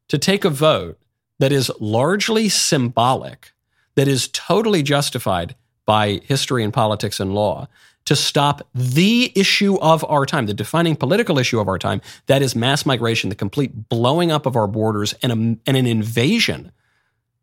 to 0.08 0.16
take 0.16 0.46
a 0.46 0.50
vote 0.50 0.98
that 1.38 1.52
is 1.52 1.70
largely 1.78 2.48
symbolic, 2.48 3.52
that 3.96 4.08
is 4.08 4.28
totally 4.28 4.82
justified 4.82 5.54
by 5.84 6.22
history 6.24 6.64
and 6.64 6.72
politics 6.72 7.20
and 7.20 7.34
law, 7.34 7.68
to 8.06 8.16
stop 8.16 8.66
the 8.74 9.30
issue 9.36 9.78
of 9.80 10.04
our 10.08 10.24
time, 10.24 10.46
the 10.46 10.54
defining 10.54 10.96
political 10.96 11.38
issue 11.38 11.60
of 11.60 11.68
our 11.68 11.78
time, 11.78 12.00
that 12.28 12.40
is 12.40 12.56
mass 12.56 12.86
migration, 12.86 13.28
the 13.28 13.36
complete 13.36 13.90
blowing 13.90 14.32
up 14.32 14.46
of 14.46 14.56
our 14.56 14.66
borders, 14.66 15.14
and, 15.22 15.32
a, 15.32 15.34
and 15.34 15.76
an 15.76 15.86
invasion 15.86 16.72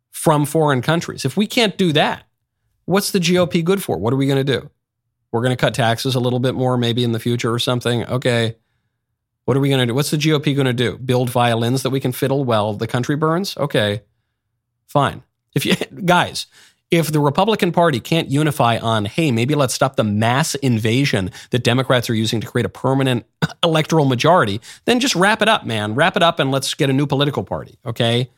from 0.10 0.46
foreign 0.46 0.82
countries. 0.82 1.26
If 1.26 1.38
we 1.38 1.46
can't 1.46 1.78
do 1.78 1.94
that, 1.94 2.24
what's 2.90 3.12
the 3.12 3.20
GOP 3.20 3.64
good 3.64 3.84
for? 3.84 3.98
What 3.98 4.14
are 4.14 4.18
we 4.18 4.26
going 4.26 4.44
to 4.44 4.60
do? 4.60 4.70
We're 5.32 5.42
going 5.42 5.56
to 5.56 5.62
cut 5.62 5.76
taxes 5.76 6.16
a 6.16 6.20
little 6.20 6.40
bit 6.40 6.56
more, 6.56 6.76
maybe 6.76 7.04
in 7.04 7.12
the 7.12 7.20
future 7.20 7.54
or 7.54 7.60
something. 7.60 8.04
Okay. 8.06 8.56
What 9.46 9.56
are 9.56 9.60
we 9.60 9.70
going 9.70 9.80
to 9.80 9.86
do? 9.86 9.94
What's 9.94 10.10
the 10.10 10.18
GOP 10.18 10.56
going 10.56 10.66
to 10.66 10.74
do? 10.74 10.98
Build 10.98 11.30
violins 11.30 11.84
that 11.84 11.92
we 11.92 12.00
can 12.00 12.12
fiddle 12.12 12.44
while 12.44 12.74
the 12.74 12.88
country 12.88 13.16
burns? 13.16 13.56
Okay. 13.58 14.02
Fine. 14.88 15.22
If 15.54 15.68
you 15.68 15.76
guys, 16.06 16.48
if 16.90 17.12
the 17.12 17.20
Republican 17.20 17.72
Party 17.72 18.00
can't 18.00 18.28
unify 18.28 18.80
on, 18.80 19.06
hey, 19.06 19.32
maybe 19.32 19.54
let's 19.54 19.76
stop 19.76 19.96
the 19.96 20.04
mass 20.04 20.56
invasion 20.56 21.30
that 21.52 21.64
Democrats 21.64 22.10
are 22.10 22.16
using 22.16 22.42
to 22.42 22.48
create 22.48 22.66
a 22.66 22.70
permanent 22.70 23.24
electoral 23.64 24.06
majority, 24.06 24.62
then 24.86 25.00
just 25.00 25.16
wrap 25.16 25.44
it 25.44 25.48
up, 25.48 25.64
man. 25.64 25.94
Wrap 25.94 26.18
it 26.18 26.24
up 26.24 26.40
and 26.40 26.50
let's 26.50 26.74
get 26.74 26.90
a 26.90 26.94
new 26.94 27.06
political 27.06 27.44
party, 27.44 27.78
okay? 27.86 28.32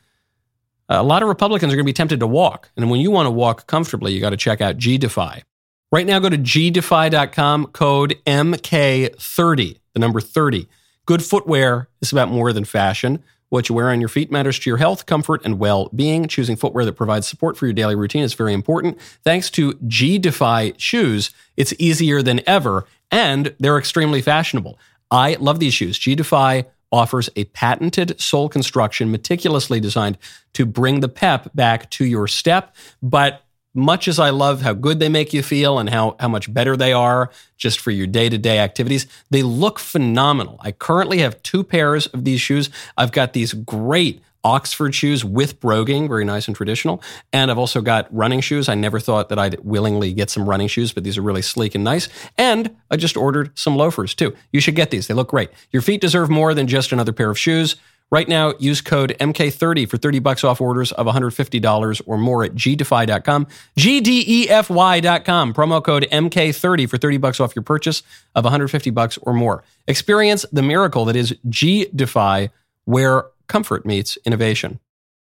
Uh, 0.88 0.96
a 1.00 1.02
lot 1.02 1.22
of 1.22 1.28
Republicans 1.28 1.72
are 1.72 1.76
going 1.76 1.84
to 1.84 1.88
be 1.88 1.92
tempted 1.92 2.20
to 2.20 2.26
walk. 2.26 2.70
And 2.76 2.90
when 2.90 3.00
you 3.00 3.10
want 3.10 3.26
to 3.26 3.30
walk 3.30 3.66
comfortably, 3.66 4.12
you 4.12 4.20
got 4.20 4.30
to 4.30 4.36
check 4.36 4.60
out 4.60 4.76
GDefy. 4.76 5.42
Right 5.90 6.06
now, 6.06 6.18
go 6.18 6.30
to 6.30 6.38
gdefy.com, 6.38 7.66
code 7.66 8.18
MK30, 8.26 9.78
the 9.92 10.00
number 10.00 10.20
30. 10.20 10.66
Good 11.04 11.22
footwear 11.22 11.88
is 12.00 12.12
about 12.12 12.30
more 12.30 12.52
than 12.52 12.64
fashion. 12.64 13.22
What 13.50 13.68
you 13.68 13.74
wear 13.74 13.90
on 13.90 14.00
your 14.00 14.08
feet 14.08 14.30
matters 14.30 14.58
to 14.60 14.70
your 14.70 14.78
health, 14.78 15.04
comfort, 15.04 15.42
and 15.44 15.58
well 15.58 15.90
being. 15.94 16.26
Choosing 16.26 16.56
footwear 16.56 16.86
that 16.86 16.94
provides 16.94 17.28
support 17.28 17.58
for 17.58 17.66
your 17.66 17.74
daily 17.74 17.94
routine 17.94 18.22
is 18.22 18.32
very 18.32 18.54
important. 18.54 18.98
Thanks 19.24 19.50
to 19.50 19.74
GDefy 19.74 20.78
shoes, 20.78 21.30
it's 21.58 21.74
easier 21.78 22.22
than 22.22 22.40
ever, 22.46 22.86
and 23.10 23.54
they're 23.60 23.76
extremely 23.76 24.22
fashionable. 24.22 24.78
I 25.10 25.34
love 25.34 25.58
these 25.58 25.74
shoes. 25.74 25.98
GDefy 25.98 26.64
offers 26.92 27.30
a 27.34 27.44
patented 27.46 28.20
sole 28.20 28.48
construction 28.48 29.10
meticulously 29.10 29.80
designed 29.80 30.18
to 30.52 30.66
bring 30.66 31.00
the 31.00 31.08
pep 31.08 31.50
back 31.54 31.90
to 31.90 32.04
your 32.04 32.28
step, 32.28 32.76
but 33.02 33.42
much 33.74 34.06
as 34.06 34.18
I 34.18 34.30
love 34.30 34.60
how 34.60 34.74
good 34.74 35.00
they 35.00 35.08
make 35.08 35.32
you 35.32 35.42
feel 35.42 35.78
and 35.78 35.88
how, 35.88 36.16
how 36.20 36.28
much 36.28 36.52
better 36.52 36.76
they 36.76 36.92
are 36.92 37.30
just 37.56 37.80
for 37.80 37.90
your 37.90 38.06
day 38.06 38.28
to 38.28 38.36
day 38.36 38.58
activities, 38.58 39.06
they 39.30 39.42
look 39.42 39.78
phenomenal. 39.78 40.58
I 40.60 40.72
currently 40.72 41.18
have 41.18 41.42
two 41.42 41.64
pairs 41.64 42.06
of 42.08 42.24
these 42.24 42.40
shoes. 42.40 42.68
I've 42.98 43.12
got 43.12 43.32
these 43.32 43.54
great 43.54 44.20
Oxford 44.44 44.94
shoes 44.94 45.24
with 45.24 45.60
broguing, 45.60 46.08
very 46.08 46.24
nice 46.24 46.46
and 46.48 46.56
traditional. 46.56 47.02
And 47.32 47.50
I've 47.50 47.58
also 47.58 47.80
got 47.80 48.12
running 48.14 48.40
shoes. 48.40 48.68
I 48.68 48.74
never 48.74 48.98
thought 48.98 49.28
that 49.28 49.38
I'd 49.38 49.60
willingly 49.60 50.12
get 50.12 50.30
some 50.30 50.48
running 50.48 50.68
shoes, 50.68 50.92
but 50.92 51.04
these 51.04 51.16
are 51.16 51.22
really 51.22 51.42
sleek 51.42 51.74
and 51.74 51.84
nice. 51.84 52.08
And 52.36 52.74
I 52.90 52.96
just 52.96 53.16
ordered 53.16 53.56
some 53.58 53.76
loafers 53.76 54.14
too. 54.14 54.34
You 54.52 54.60
should 54.60 54.74
get 54.74 54.90
these. 54.90 55.06
They 55.06 55.14
look 55.14 55.28
great. 55.28 55.50
Your 55.70 55.82
feet 55.82 56.00
deserve 56.00 56.30
more 56.30 56.54
than 56.54 56.66
just 56.66 56.92
another 56.92 57.12
pair 57.12 57.30
of 57.30 57.38
shoes. 57.38 57.76
Right 58.10 58.28
now, 58.28 58.52
use 58.58 58.82
code 58.82 59.16
MK30 59.20 59.88
for 59.88 59.96
30 59.96 60.18
bucks 60.18 60.44
off 60.44 60.60
orders 60.60 60.92
of 60.92 61.06
$150 61.06 62.02
or 62.04 62.18
more 62.18 62.44
at 62.44 62.54
gdefy.com. 62.54 63.46
G-D-E-F-Y.com. 63.78 65.54
Promo 65.54 65.82
code 65.82 66.06
MK30 66.12 66.90
for 66.90 66.98
30 66.98 67.16
bucks 67.16 67.40
off 67.40 67.56
your 67.56 67.62
purchase 67.62 68.02
of 68.34 68.44
150 68.44 68.90
bucks 68.90 69.18
or 69.22 69.32
more. 69.32 69.64
Experience 69.88 70.44
the 70.52 70.60
miracle 70.60 71.06
that 71.06 71.16
is 71.16 71.34
G-Defy, 71.48 72.50
where 72.84 73.24
comfort 73.52 73.84
meets 73.84 74.16
innovation. 74.24 74.80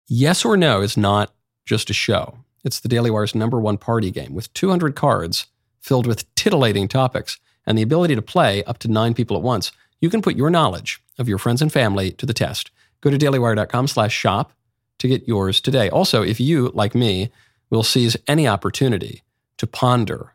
Yes 0.06 0.44
or 0.44 0.54
No 0.54 0.82
is 0.82 0.98
not 0.98 1.32
just 1.64 1.88
a 1.88 1.94
show. 1.94 2.36
It's 2.62 2.78
the 2.78 2.88
Daily 2.90 3.10
Wire's 3.10 3.34
number 3.34 3.58
one 3.58 3.78
party 3.78 4.10
game 4.10 4.34
with 4.34 4.52
200 4.52 4.94
cards 4.94 5.46
filled 5.80 6.06
with 6.06 6.32
titillating 6.34 6.88
topics 6.88 7.38
and 7.66 7.78
the 7.78 7.82
ability 7.82 8.14
to 8.14 8.20
play 8.20 8.62
up 8.64 8.76
to 8.80 8.88
nine 8.88 9.14
people 9.14 9.34
at 9.34 9.42
once. 9.42 9.72
You 10.02 10.10
can 10.10 10.20
put 10.20 10.36
your 10.36 10.50
knowledge 10.50 11.02
of 11.18 11.26
your 11.26 11.38
friends 11.38 11.62
and 11.62 11.72
family 11.72 12.10
to 12.12 12.26
the 12.26 12.34
test. 12.34 12.70
Go 13.00 13.08
to 13.08 13.16
dailywire.com 13.16 13.86
slash 13.86 14.12
shop 14.12 14.52
to 14.98 15.08
get 15.08 15.26
yours 15.26 15.58
today. 15.62 15.88
Also, 15.88 16.22
if 16.22 16.38
you, 16.38 16.70
like 16.74 16.94
me, 16.94 17.32
will 17.70 17.82
seize 17.82 18.14
any 18.28 18.46
opportunity 18.46 19.22
to 19.56 19.66
ponder 19.66 20.34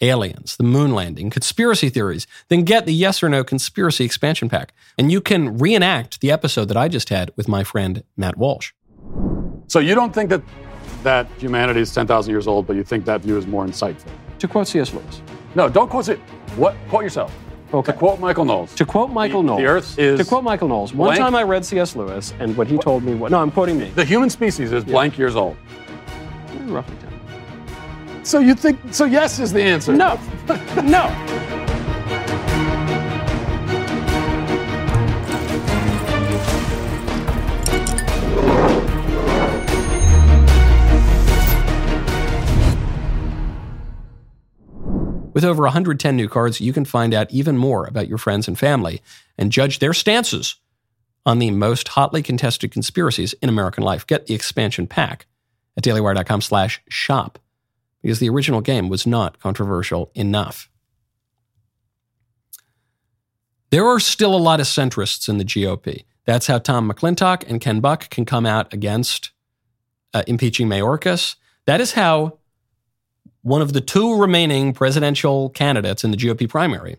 aliens, 0.00 0.56
the 0.56 0.64
moon 0.64 0.94
landing, 0.94 1.30
conspiracy 1.30 1.88
theories, 1.88 2.26
then 2.48 2.62
get 2.62 2.86
the 2.86 2.94
yes 2.94 3.22
or 3.22 3.28
no 3.28 3.44
conspiracy 3.44 4.04
expansion 4.04 4.48
pack. 4.48 4.72
And 4.98 5.10
you 5.12 5.20
can 5.20 5.58
reenact 5.58 6.20
the 6.20 6.30
episode 6.30 6.66
that 6.66 6.76
I 6.76 6.88
just 6.88 7.08
had 7.08 7.30
with 7.36 7.48
my 7.48 7.64
friend 7.64 8.02
Matt 8.16 8.36
Walsh. 8.36 8.72
So 9.68 9.78
you 9.78 9.94
don't 9.94 10.12
think 10.12 10.30
that 10.30 10.42
that 11.02 11.26
humanity 11.38 11.80
is 11.80 11.94
10,000 11.94 12.30
years 12.30 12.46
old, 12.46 12.66
but 12.66 12.76
you 12.76 12.84
think 12.84 13.04
that 13.04 13.20
view 13.20 13.38
is 13.38 13.46
more 13.46 13.64
insightful? 13.64 14.10
To 14.38 14.48
quote 14.48 14.68
C.S. 14.68 14.92
Lewis. 14.92 15.22
No, 15.54 15.68
don't 15.68 15.88
quote 15.88 16.08
it. 16.08 16.18
What? 16.56 16.74
Quote 16.88 17.04
yourself. 17.04 17.34
Okay. 17.72 17.92
To 17.92 17.98
quote 17.98 18.18
Michael 18.18 18.44
Knowles. 18.44 18.74
To 18.74 18.84
quote 18.84 19.10
Michael 19.10 19.42
the, 19.42 19.46
Knowles. 19.46 19.60
The 19.60 19.66
Earth 19.66 19.98
is. 19.98 20.18
To 20.18 20.26
quote 20.26 20.42
Michael 20.42 20.68
Knowles. 20.68 20.92
One 20.92 21.08
blank. 21.08 21.20
time 21.20 21.34
I 21.34 21.44
read 21.44 21.64
C.S. 21.64 21.94
Lewis, 21.94 22.34
and 22.40 22.56
what 22.56 22.66
he 22.66 22.78
told 22.78 23.04
me. 23.04 23.14
What, 23.14 23.30
no, 23.30 23.40
I'm 23.40 23.50
quoting 23.50 23.78
me. 23.78 23.90
The 23.90 24.04
human 24.04 24.30
species 24.30 24.72
is 24.72 24.84
blank 24.84 25.16
years 25.18 25.36
old. 25.36 25.56
Roughly 26.66 26.96
10. 26.96 27.09
So 28.22 28.38
you 28.38 28.54
think? 28.54 28.78
So 28.92 29.04
yes 29.04 29.38
is 29.38 29.52
the 29.52 29.62
answer. 29.62 29.92
No. 29.92 30.18
no. 30.84 31.40
With 45.32 45.44
over 45.44 45.62
110 45.62 46.16
new 46.16 46.28
cards, 46.28 46.60
you 46.60 46.72
can 46.72 46.84
find 46.84 47.14
out 47.14 47.30
even 47.30 47.56
more 47.56 47.86
about 47.86 48.08
your 48.08 48.18
friends 48.18 48.46
and 48.46 48.58
family 48.58 49.00
and 49.38 49.50
judge 49.50 49.78
their 49.78 49.94
stances 49.94 50.56
on 51.24 51.38
the 51.38 51.50
most 51.50 51.88
hotly 51.88 52.22
contested 52.22 52.70
conspiracies 52.72 53.32
in 53.34 53.48
American 53.48 53.82
life. 53.82 54.06
Get 54.06 54.26
the 54.26 54.34
expansion 54.34 54.86
pack 54.86 55.26
at 55.78 55.84
dailywire.com 55.84 56.42
slash 56.42 56.82
shop 56.90 57.38
because 58.02 58.18
the 58.18 58.28
original 58.28 58.60
game 58.60 58.88
was 58.88 59.06
not 59.06 59.38
controversial 59.38 60.10
enough. 60.14 60.70
There 63.70 63.86
are 63.86 64.00
still 64.00 64.34
a 64.34 64.38
lot 64.38 64.60
of 64.60 64.66
centrists 64.66 65.28
in 65.28 65.38
the 65.38 65.44
GOP. 65.44 66.04
That's 66.24 66.46
how 66.46 66.58
Tom 66.58 66.90
McClintock 66.90 67.44
and 67.48 67.60
Ken 67.60 67.80
Buck 67.80 68.10
can 68.10 68.24
come 68.24 68.46
out 68.46 68.72
against 68.72 69.30
uh, 70.12 70.22
impeaching 70.26 70.68
Mayorkas. 70.68 71.36
That 71.66 71.80
is 71.80 71.92
how 71.92 72.38
one 73.42 73.62
of 73.62 73.72
the 73.72 73.80
two 73.80 74.18
remaining 74.20 74.72
presidential 74.72 75.50
candidates 75.50 76.04
in 76.04 76.10
the 76.10 76.16
GOP 76.16 76.48
primary 76.48 76.96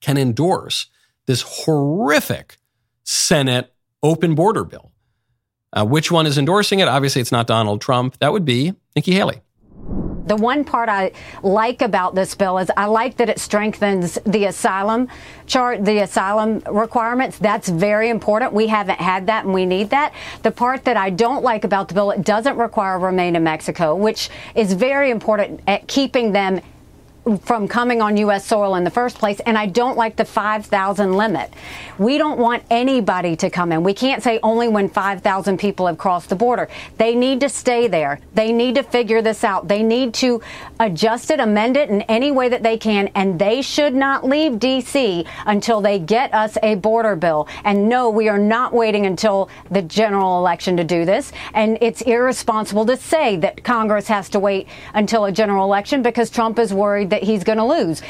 can 0.00 0.18
endorse 0.18 0.86
this 1.26 1.42
horrific 1.42 2.58
Senate 3.04 3.72
open 4.02 4.34
border 4.34 4.64
bill. 4.64 4.92
Uh, 5.72 5.84
which 5.84 6.10
one 6.10 6.26
is 6.26 6.38
endorsing 6.38 6.80
it? 6.80 6.88
Obviously, 6.88 7.20
it's 7.20 7.32
not 7.32 7.46
Donald 7.46 7.80
Trump. 7.80 8.18
That 8.18 8.32
would 8.32 8.44
be 8.44 8.74
Nikki 8.96 9.12
Haley. 9.12 9.42
The 10.28 10.36
one 10.36 10.62
part 10.62 10.88
I 10.90 11.12
like 11.42 11.80
about 11.80 12.14
this 12.14 12.34
bill 12.34 12.58
is 12.58 12.70
I 12.76 12.84
like 12.84 13.16
that 13.16 13.30
it 13.30 13.38
strengthens 13.38 14.18
the 14.26 14.44
asylum 14.44 15.08
chart, 15.46 15.84
the 15.84 15.98
asylum 15.98 16.62
requirements. 16.70 17.38
That's 17.38 17.68
very 17.70 18.10
important. 18.10 18.52
We 18.52 18.66
haven't 18.66 19.00
had 19.00 19.26
that 19.26 19.46
and 19.46 19.54
we 19.54 19.64
need 19.64 19.88
that. 19.90 20.12
The 20.42 20.50
part 20.50 20.84
that 20.84 20.98
I 20.98 21.08
don't 21.08 21.42
like 21.42 21.64
about 21.64 21.88
the 21.88 21.94
bill, 21.94 22.10
it 22.10 22.24
doesn't 22.24 22.58
require 22.58 22.98
remain 22.98 23.36
in 23.36 23.42
Mexico, 23.42 23.94
which 23.94 24.28
is 24.54 24.74
very 24.74 25.10
important 25.10 25.60
at 25.66 25.86
keeping 25.88 26.32
them 26.32 26.60
from 27.36 27.68
coming 27.68 28.00
on 28.00 28.16
U.S. 28.16 28.46
soil 28.46 28.74
in 28.76 28.84
the 28.84 28.90
first 28.90 29.18
place, 29.18 29.40
and 29.40 29.58
I 29.58 29.66
don't 29.66 29.96
like 29.96 30.16
the 30.16 30.24
5,000 30.24 31.12
limit. 31.12 31.52
We 31.98 32.16
don't 32.16 32.38
want 32.38 32.62
anybody 32.70 33.36
to 33.36 33.50
come 33.50 33.72
in. 33.72 33.82
We 33.82 33.92
can't 33.92 34.22
say 34.22 34.38
only 34.42 34.68
when 34.68 34.88
5,000 34.88 35.58
people 35.58 35.86
have 35.86 35.98
crossed 35.98 36.28
the 36.28 36.36
border. 36.36 36.68
They 36.96 37.14
need 37.14 37.40
to 37.40 37.48
stay 37.48 37.88
there. 37.88 38.20
They 38.34 38.52
need 38.52 38.76
to 38.76 38.82
figure 38.82 39.20
this 39.20 39.44
out. 39.44 39.68
They 39.68 39.82
need 39.82 40.14
to 40.14 40.40
adjust 40.80 41.30
it, 41.30 41.40
amend 41.40 41.76
it 41.76 41.90
in 41.90 42.02
any 42.02 42.30
way 42.30 42.48
that 42.48 42.62
they 42.62 42.78
can, 42.78 43.08
and 43.14 43.38
they 43.38 43.60
should 43.62 43.94
not 43.94 44.24
leave 44.24 44.58
D.C. 44.58 45.26
until 45.46 45.80
they 45.80 45.98
get 45.98 46.32
us 46.32 46.56
a 46.62 46.76
border 46.76 47.16
bill. 47.16 47.48
And 47.64 47.88
no, 47.88 48.08
we 48.10 48.28
are 48.28 48.38
not 48.38 48.72
waiting 48.72 49.06
until 49.06 49.50
the 49.70 49.82
general 49.82 50.38
election 50.38 50.76
to 50.76 50.84
do 50.84 51.04
this. 51.04 51.32
And 51.54 51.78
it's 51.80 52.02
irresponsible 52.02 52.86
to 52.86 52.96
say 52.96 53.36
that 53.36 53.64
Congress 53.64 54.08
has 54.08 54.28
to 54.30 54.38
wait 54.38 54.68
until 54.94 55.24
a 55.24 55.32
general 55.32 55.64
election 55.64 56.02
because 56.02 56.30
Trump 56.30 56.58
is 56.58 56.72
worried 56.72 57.10
that 57.10 57.17
that 57.18 57.26
he's 57.26 57.44
going 57.44 57.58
to 57.58 57.64
lose 57.64 58.02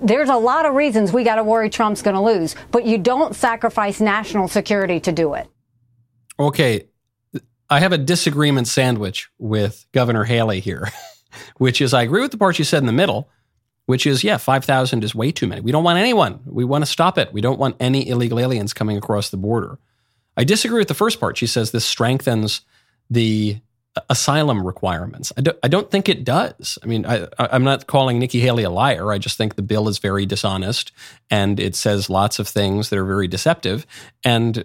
there's 0.00 0.28
a 0.28 0.36
lot 0.36 0.64
of 0.64 0.74
reasons 0.74 1.12
we 1.12 1.24
got 1.24 1.36
to 1.36 1.44
worry 1.44 1.68
Trump's 1.68 2.02
going 2.02 2.14
to 2.14 2.22
lose, 2.22 2.54
but 2.70 2.84
you 2.84 2.98
don't 2.98 3.34
sacrifice 3.34 4.00
national 4.00 4.48
security 4.48 5.00
to 5.00 5.12
do 5.12 5.34
it. 5.34 5.48
Okay. 6.38 6.86
I 7.68 7.80
have 7.80 7.92
a 7.92 7.98
disagreement 7.98 8.68
sandwich 8.68 9.30
with 9.38 9.86
Governor 9.92 10.24
Haley 10.24 10.60
here, 10.60 10.90
which 11.56 11.80
is 11.80 11.94
I 11.94 12.02
agree 12.02 12.20
with 12.20 12.30
the 12.30 12.36
part 12.36 12.58
you 12.58 12.64
said 12.64 12.78
in 12.82 12.86
the 12.86 12.92
middle, 12.92 13.28
which 13.86 14.06
is, 14.06 14.22
yeah, 14.22 14.36
5,000 14.36 15.02
is 15.02 15.14
way 15.14 15.32
too 15.32 15.46
many. 15.46 15.60
We 15.60 15.72
don't 15.72 15.84
want 15.84 15.98
anyone. 15.98 16.40
We 16.46 16.64
want 16.64 16.82
to 16.82 16.90
stop 16.90 17.18
it. 17.18 17.32
We 17.32 17.40
don't 17.40 17.58
want 17.58 17.76
any 17.80 18.08
illegal 18.08 18.38
aliens 18.38 18.72
coming 18.72 18.96
across 18.96 19.30
the 19.30 19.36
border. 19.36 19.78
I 20.36 20.44
disagree 20.44 20.78
with 20.78 20.88
the 20.88 20.94
first 20.94 21.18
part. 21.18 21.36
She 21.36 21.46
says 21.46 21.70
this 21.70 21.84
strengthens 21.84 22.62
the 23.10 23.58
asylum 24.08 24.66
requirements. 24.66 25.32
I 25.36 25.42
don't, 25.42 25.58
I 25.62 25.68
don't 25.68 25.90
think 25.90 26.08
it 26.08 26.24
does. 26.24 26.78
I 26.82 26.86
mean, 26.86 27.04
I, 27.04 27.28
I'm 27.38 27.64
not 27.64 27.86
calling 27.86 28.18
Nikki 28.18 28.40
Haley 28.40 28.62
a 28.62 28.70
liar. 28.70 29.12
I 29.12 29.18
just 29.18 29.36
think 29.36 29.54
the 29.54 29.62
bill 29.62 29.88
is 29.88 29.98
very 29.98 30.24
dishonest 30.24 30.92
and 31.30 31.60
it 31.60 31.76
says 31.76 32.08
lots 32.08 32.38
of 32.38 32.48
things 32.48 32.88
that 32.88 32.98
are 32.98 33.04
very 33.04 33.28
deceptive. 33.28 33.86
And 34.24 34.64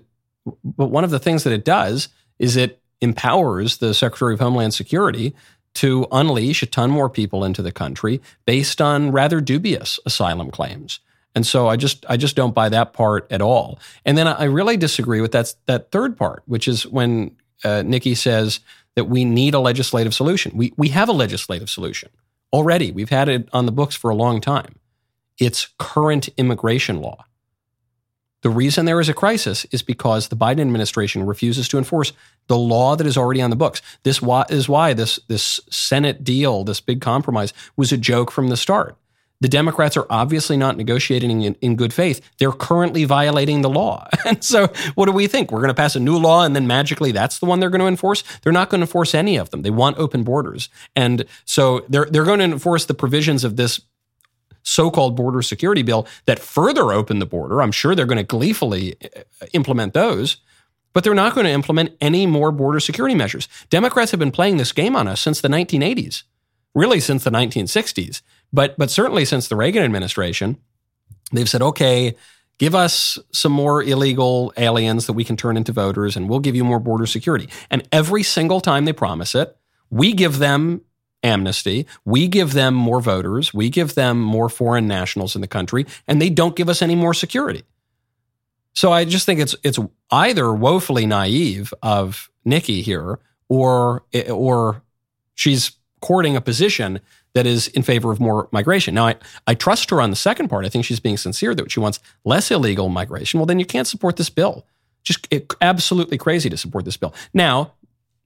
but 0.64 0.88
one 0.88 1.04
of 1.04 1.10
the 1.10 1.20
things 1.20 1.44
that 1.44 1.52
it 1.52 1.66
does 1.66 2.08
is 2.40 2.56
it 2.56 2.82
empowers 3.02 3.78
the 3.78 3.94
Secretary 3.94 4.34
of 4.34 4.40
Homeland 4.40 4.74
Security 4.74 5.36
to 5.76 6.08
unleash 6.12 6.64
a 6.64 6.66
ton 6.66 6.90
more 6.90 7.10
people 7.10 7.44
into 7.44 7.62
the 7.62 7.72
country 7.72 8.22
based 8.46 8.82
on 8.82 9.12
rather 9.12 9.42
dubious 9.42 10.00
asylum 10.06 10.50
claims. 10.52 11.00
And 11.36 11.46
so 11.46 11.68
I 11.68 11.76
just 11.76 12.06
I 12.10 12.18
just 12.18 12.36
don't 12.36 12.56
buy 12.56 12.70
that 12.70 12.94
part 12.94 13.32
at 13.32 13.42
all. 13.42 13.78
And 14.06 14.18
then 14.18 14.28
I 14.28 14.46
really 14.46 14.78
disagree 14.78 15.22
with 15.22 15.34
that 15.34 15.54
that 15.68 15.92
third 15.92 16.18
part, 16.18 16.44
which 16.46 16.68
is 16.68 16.88
when 16.88 17.36
uh, 17.64 17.84
Nikki 17.86 18.16
says 18.16 18.60
that 18.98 19.06
we 19.06 19.24
need 19.24 19.54
a 19.54 19.60
legislative 19.60 20.12
solution. 20.16 20.58
We, 20.58 20.74
we 20.76 20.90
have 20.90 21.08
a 21.08 21.12
legislative 21.12 21.70
solution 21.70 22.10
already. 22.52 22.92
We've 22.92 23.12
had 23.12 23.30
it 23.30 23.48
on 23.54 23.68
the 23.68 23.72
books 23.72 23.96
for 23.96 24.10
a 24.10 24.16
long 24.16 24.42
time. 24.42 24.80
It's 25.38 25.70
current 25.78 26.30
immigration 26.30 27.00
law. 27.00 27.26
The 28.42 28.50
reason 28.50 28.86
there 28.86 29.00
is 29.00 29.08
a 29.08 29.14
crisis 29.14 29.66
is 29.66 29.84
because 29.84 30.30
the 30.30 30.36
Biden 30.36 30.62
administration 30.62 31.28
refuses 31.28 31.68
to 31.68 31.78
enforce 31.78 32.12
the 32.48 32.58
law 32.58 32.96
that 32.96 33.06
is 33.06 33.18
already 33.18 33.40
on 33.40 33.52
the 33.52 33.56
books. 33.56 33.84
This 34.02 34.20
is 34.50 34.68
why 34.68 34.94
this, 34.94 35.20
this 35.28 35.60
Senate 35.70 36.24
deal, 36.24 36.64
this 36.64 36.82
big 36.82 37.00
compromise, 37.00 37.54
was 37.76 37.92
a 37.92 37.98
joke 37.98 38.32
from 38.32 38.48
the 38.48 38.58
start. 38.58 38.98
The 39.40 39.48
Democrats 39.48 39.96
are 39.96 40.08
obviously 40.10 40.58
not 40.58 40.78
negotiating 40.78 41.44
in, 41.44 41.56
in, 41.62 41.76
good 41.76 41.94
faith. 41.94 42.22
They're 42.40 42.52
currently 42.52 43.06
violating 43.06 43.62
the 43.62 43.70
law. 43.70 44.08
And 44.26 44.44
so, 44.44 44.68
what 44.96 45.06
do 45.06 45.14
we 45.14 45.28
think? 45.28 45.52
We're 45.52 45.60
going 45.60 45.70
to 45.70 45.74
pass 45.74 45.96
a 45.96 46.02
new 46.02 46.18
law 46.18 46.44
and 46.44 46.54
then 46.54 46.68
magically 46.68 47.14
that's 47.14 47.40
the 47.40 47.46
one 47.46 47.62
they're 47.62 47.70
going 47.70 47.82
to 47.82 47.88
enforce? 47.88 48.24
They're 48.42 48.52
not 48.52 48.70
going 48.70 48.82
to 48.82 48.86
enforce 48.86 49.16
any 49.16 49.38
of 49.38 49.52
them. 49.52 49.62
They 49.62 49.70
want 49.70 49.98
open 49.98 50.24
borders. 50.24 50.68
And 50.96 51.24
so, 51.46 51.86
they're, 51.88 52.06
they're 52.06 52.26
going 52.26 52.40
to 52.40 52.46
enforce 52.46 52.86
the 52.86 52.94
provisions 52.94 53.46
of 53.46 53.56
this 53.56 53.80
so 54.64 54.92
called 54.92 55.16
border 55.16 55.42
security 55.42 55.82
bill 55.82 56.06
that 56.26 56.40
further 56.40 56.92
open 56.92 57.20
the 57.20 57.26
border. 57.26 57.62
I'm 57.62 57.72
sure 57.72 57.96
they're 57.96 58.06
going 58.06 58.18
to 58.18 58.24
gleefully 58.24 58.96
uh, 59.02 59.46
implement 59.54 59.94
those. 59.94 60.38
But 60.94 61.04
they're 61.04 61.14
not 61.14 61.36
going 61.36 61.46
to 61.46 61.52
implement 61.52 61.96
any 62.02 62.26
more 62.26 62.52
border 62.52 62.80
security 62.80 63.14
measures. 63.14 63.48
Democrats 63.70 64.10
have 64.12 64.20
been 64.20 64.32
playing 64.32 64.58
this 64.58 64.72
game 64.72 64.96
on 64.96 65.08
us 65.08 65.22
since 65.22 65.40
the 65.42 65.48
1980s, 65.48 66.24
really 66.74 67.00
since 67.00 67.24
the 67.24 67.30
1960s. 67.30 68.22
But 68.54 68.78
but 68.78 68.90
certainly 68.90 69.26
since 69.26 69.48
the 69.48 69.56
Reagan 69.56 69.84
administration, 69.84 70.58
they've 71.32 71.50
said, 71.50 71.62
okay, 71.62 72.16
give 72.58 72.74
us 72.76 73.20
some 73.32 73.52
more 73.52 73.84
illegal 73.84 74.54
aliens 74.58 75.06
that 75.06 75.14
we 75.14 75.24
can 75.24 75.38
turn 75.38 75.58
into 75.58 75.72
voters, 75.72 76.16
and 76.16 76.30
we'll 76.30 76.40
give 76.40 76.56
you 76.56 76.64
more 76.64 76.80
border 76.80 77.06
security. 77.06 77.50
And 77.70 77.88
every 77.92 78.24
single 78.24 78.62
time 78.62 78.86
they 78.86 78.94
promise 78.94 79.36
it, 79.36 79.56
we 79.90 80.14
give 80.14 80.40
them 80.40 80.82
amnesty, 81.24 81.86
we 82.06 82.28
give 82.28 82.54
them 82.54 82.74
more 82.74 83.02
voters, 83.02 83.54
we 83.54 83.70
give 83.70 83.96
them 83.96 84.20
more 84.22 84.50
foreign 84.50 84.88
nationals 84.88 85.36
in 85.36 85.42
the 85.42 85.48
country, 85.48 85.86
and 86.08 86.22
they 86.22 86.30
don't 86.30 86.56
give 86.56 86.70
us 86.70 86.82
any 86.82 86.96
more 86.96 87.14
security. 87.14 87.64
So 88.74 88.92
I 88.92 89.06
just 89.06 89.26
think 89.26 89.40
it's 89.40 89.56
it's 89.64 89.80
either 90.12 90.54
woefully 90.54 91.06
naive 91.08 91.74
of 91.82 92.30
Nikki 92.46 92.82
here, 92.82 93.20
or 93.50 94.06
or 94.30 94.84
she's 95.34 95.72
courting 96.00 96.36
a 96.36 96.42
position 96.42 97.00
that 97.34 97.46
is 97.46 97.68
in 97.70 97.84
favor 97.84 98.12
of 98.12 98.20
more 98.20 98.48
migration. 98.52 98.96
Now, 98.96 99.08
I, 99.08 99.16
I 99.46 99.54
trust 99.54 99.90
her 99.90 100.02
on 100.02 100.10
the 100.10 100.16
second 100.16 100.48
part. 100.48 100.66
I 100.66 100.70
think 100.70 100.86
she's 100.86 101.00
being 101.00 101.18
sincere 101.18 101.54
that 101.56 101.72
she 101.72 101.80
wants 101.80 102.00
less 102.26 102.50
illegal 102.52 102.90
migration. 102.90 103.40
Well, 103.40 103.46
then 103.46 103.60
you 103.60 103.66
can't 103.66 103.88
support 103.88 104.18
this 104.18 104.30
bill. 104.30 104.66
Just 105.04 105.28
it, 105.32 105.54
absolutely 105.62 106.18
crazy 106.18 106.50
to 106.50 106.58
support 106.58 106.86
this 106.86 106.98
bill. 106.98 107.14
Now, 107.34 107.74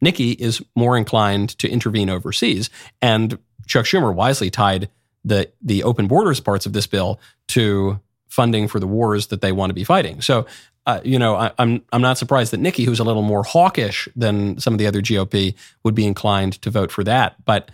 Nikki 0.01 0.31
is 0.31 0.61
more 0.75 0.97
inclined 0.97 1.49
to 1.59 1.69
intervene 1.69 2.09
overseas, 2.09 2.69
and 3.01 3.37
Chuck 3.67 3.85
Schumer 3.85 4.13
wisely 4.13 4.49
tied 4.49 4.89
the 5.23 5.51
the 5.61 5.83
open 5.83 6.07
borders 6.07 6.39
parts 6.39 6.65
of 6.65 6.73
this 6.73 6.87
bill 6.87 7.19
to 7.49 7.99
funding 8.27 8.67
for 8.67 8.79
the 8.79 8.87
wars 8.87 9.27
that 9.27 9.41
they 9.41 9.51
want 9.51 9.69
to 9.69 9.73
be 9.73 9.83
fighting. 9.83 10.21
So, 10.21 10.45
uh, 10.85 11.01
you 11.03 11.19
know, 11.19 11.35
I, 11.35 11.51
I'm, 11.59 11.83
I'm 11.91 12.01
not 12.01 12.17
surprised 12.17 12.53
that 12.53 12.61
Nikki, 12.61 12.85
who's 12.85 12.99
a 12.99 13.03
little 13.03 13.21
more 13.21 13.43
hawkish 13.43 14.07
than 14.15 14.57
some 14.57 14.73
of 14.73 14.77
the 14.77 14.87
other 14.87 15.01
GOP, 15.01 15.53
would 15.83 15.93
be 15.93 16.07
inclined 16.07 16.53
to 16.61 16.71
vote 16.71 16.91
for 16.91 17.03
that. 17.03 17.43
But 17.43 17.69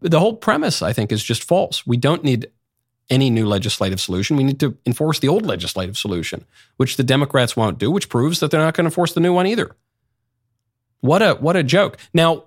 the 0.00 0.20
whole 0.20 0.36
premise, 0.36 0.82
I 0.82 0.92
think, 0.92 1.12
is 1.12 1.22
just 1.22 1.44
false. 1.44 1.86
We 1.86 1.96
don't 1.96 2.24
need 2.24 2.50
any 3.10 3.30
new 3.30 3.46
legislative 3.46 4.00
solution. 4.00 4.36
We 4.36 4.44
need 4.44 4.60
to 4.60 4.76
enforce 4.84 5.18
the 5.18 5.28
old 5.28 5.46
legislative 5.46 5.96
solution, 5.96 6.44
which 6.76 6.96
the 6.96 7.02
Democrats 7.02 7.56
won't 7.56 7.78
do, 7.78 7.90
which 7.90 8.08
proves 8.08 8.40
that 8.40 8.50
they're 8.50 8.60
not 8.60 8.74
going 8.74 8.84
to 8.84 8.88
enforce 8.88 9.14
the 9.14 9.20
new 9.20 9.32
one 9.32 9.46
either. 9.46 9.74
What 11.00 11.22
a 11.22 11.34
what 11.34 11.56
a 11.56 11.62
joke. 11.62 11.96
Now, 12.12 12.44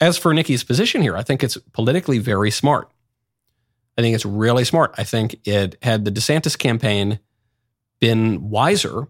as 0.00 0.18
for 0.18 0.34
Nikki's 0.34 0.64
position 0.64 1.00
here, 1.00 1.16
I 1.16 1.22
think 1.22 1.42
it's 1.42 1.56
politically 1.72 2.18
very 2.18 2.50
smart. 2.50 2.90
I 3.96 4.02
think 4.02 4.14
it's 4.14 4.26
really 4.26 4.64
smart. 4.64 4.94
I 4.98 5.04
think 5.04 5.36
it 5.44 5.76
had 5.82 6.04
the 6.04 6.12
DeSantis 6.12 6.58
campaign 6.58 7.18
been 8.00 8.50
wiser, 8.50 9.08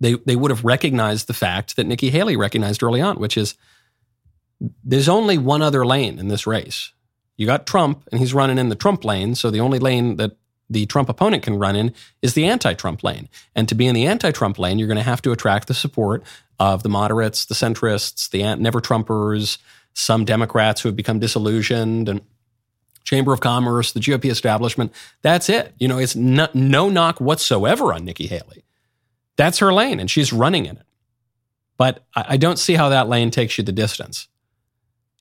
they 0.00 0.14
they 0.26 0.36
would 0.36 0.50
have 0.50 0.64
recognized 0.64 1.26
the 1.26 1.34
fact 1.34 1.76
that 1.76 1.86
Nikki 1.86 2.10
Haley 2.10 2.36
recognized 2.36 2.82
early 2.82 3.00
on, 3.00 3.16
which 3.18 3.36
is 3.36 3.54
there's 4.84 5.08
only 5.08 5.38
one 5.38 5.62
other 5.62 5.84
lane 5.84 6.18
in 6.18 6.28
this 6.28 6.46
race. 6.46 6.92
You 7.36 7.46
got 7.46 7.66
Trump, 7.66 8.08
and 8.10 8.20
he's 8.20 8.34
running 8.34 8.58
in 8.58 8.68
the 8.68 8.74
Trump 8.74 9.04
lane. 9.04 9.34
So 9.34 9.50
the 9.50 9.60
only 9.60 9.78
lane 9.78 10.16
that 10.16 10.36
the 10.68 10.86
Trump 10.86 11.08
opponent 11.08 11.42
can 11.42 11.58
run 11.58 11.76
in 11.76 11.92
is 12.22 12.34
the 12.34 12.46
anti 12.46 12.74
Trump 12.74 13.04
lane. 13.04 13.28
And 13.54 13.68
to 13.68 13.74
be 13.74 13.86
in 13.86 13.94
the 13.94 14.06
anti 14.06 14.30
Trump 14.30 14.58
lane, 14.58 14.78
you're 14.78 14.88
going 14.88 14.96
to 14.96 15.02
have 15.02 15.22
to 15.22 15.32
attract 15.32 15.68
the 15.68 15.74
support 15.74 16.24
of 16.58 16.82
the 16.82 16.88
moderates, 16.88 17.44
the 17.44 17.54
centrists, 17.54 18.30
the 18.30 18.56
never 18.56 18.80
Trumpers, 18.80 19.58
some 19.92 20.24
Democrats 20.24 20.80
who 20.80 20.88
have 20.88 20.96
become 20.96 21.18
disillusioned, 21.18 22.08
and 22.08 22.22
Chamber 23.04 23.32
of 23.32 23.40
Commerce, 23.40 23.92
the 23.92 24.00
GOP 24.00 24.30
establishment. 24.30 24.92
That's 25.22 25.48
it. 25.48 25.74
You 25.78 25.88
know, 25.88 25.98
it's 25.98 26.16
no, 26.16 26.48
no 26.54 26.88
knock 26.88 27.20
whatsoever 27.20 27.92
on 27.92 28.04
Nikki 28.04 28.26
Haley. 28.26 28.64
That's 29.36 29.58
her 29.58 29.72
lane, 29.72 30.00
and 30.00 30.10
she's 30.10 30.32
running 30.32 30.66
in 30.66 30.76
it. 30.76 30.86
But 31.76 32.04
I 32.14 32.38
don't 32.38 32.58
see 32.58 32.74
how 32.74 32.88
that 32.88 33.08
lane 33.08 33.30
takes 33.30 33.58
you 33.58 33.64
the 33.64 33.70
distance. 33.72 34.28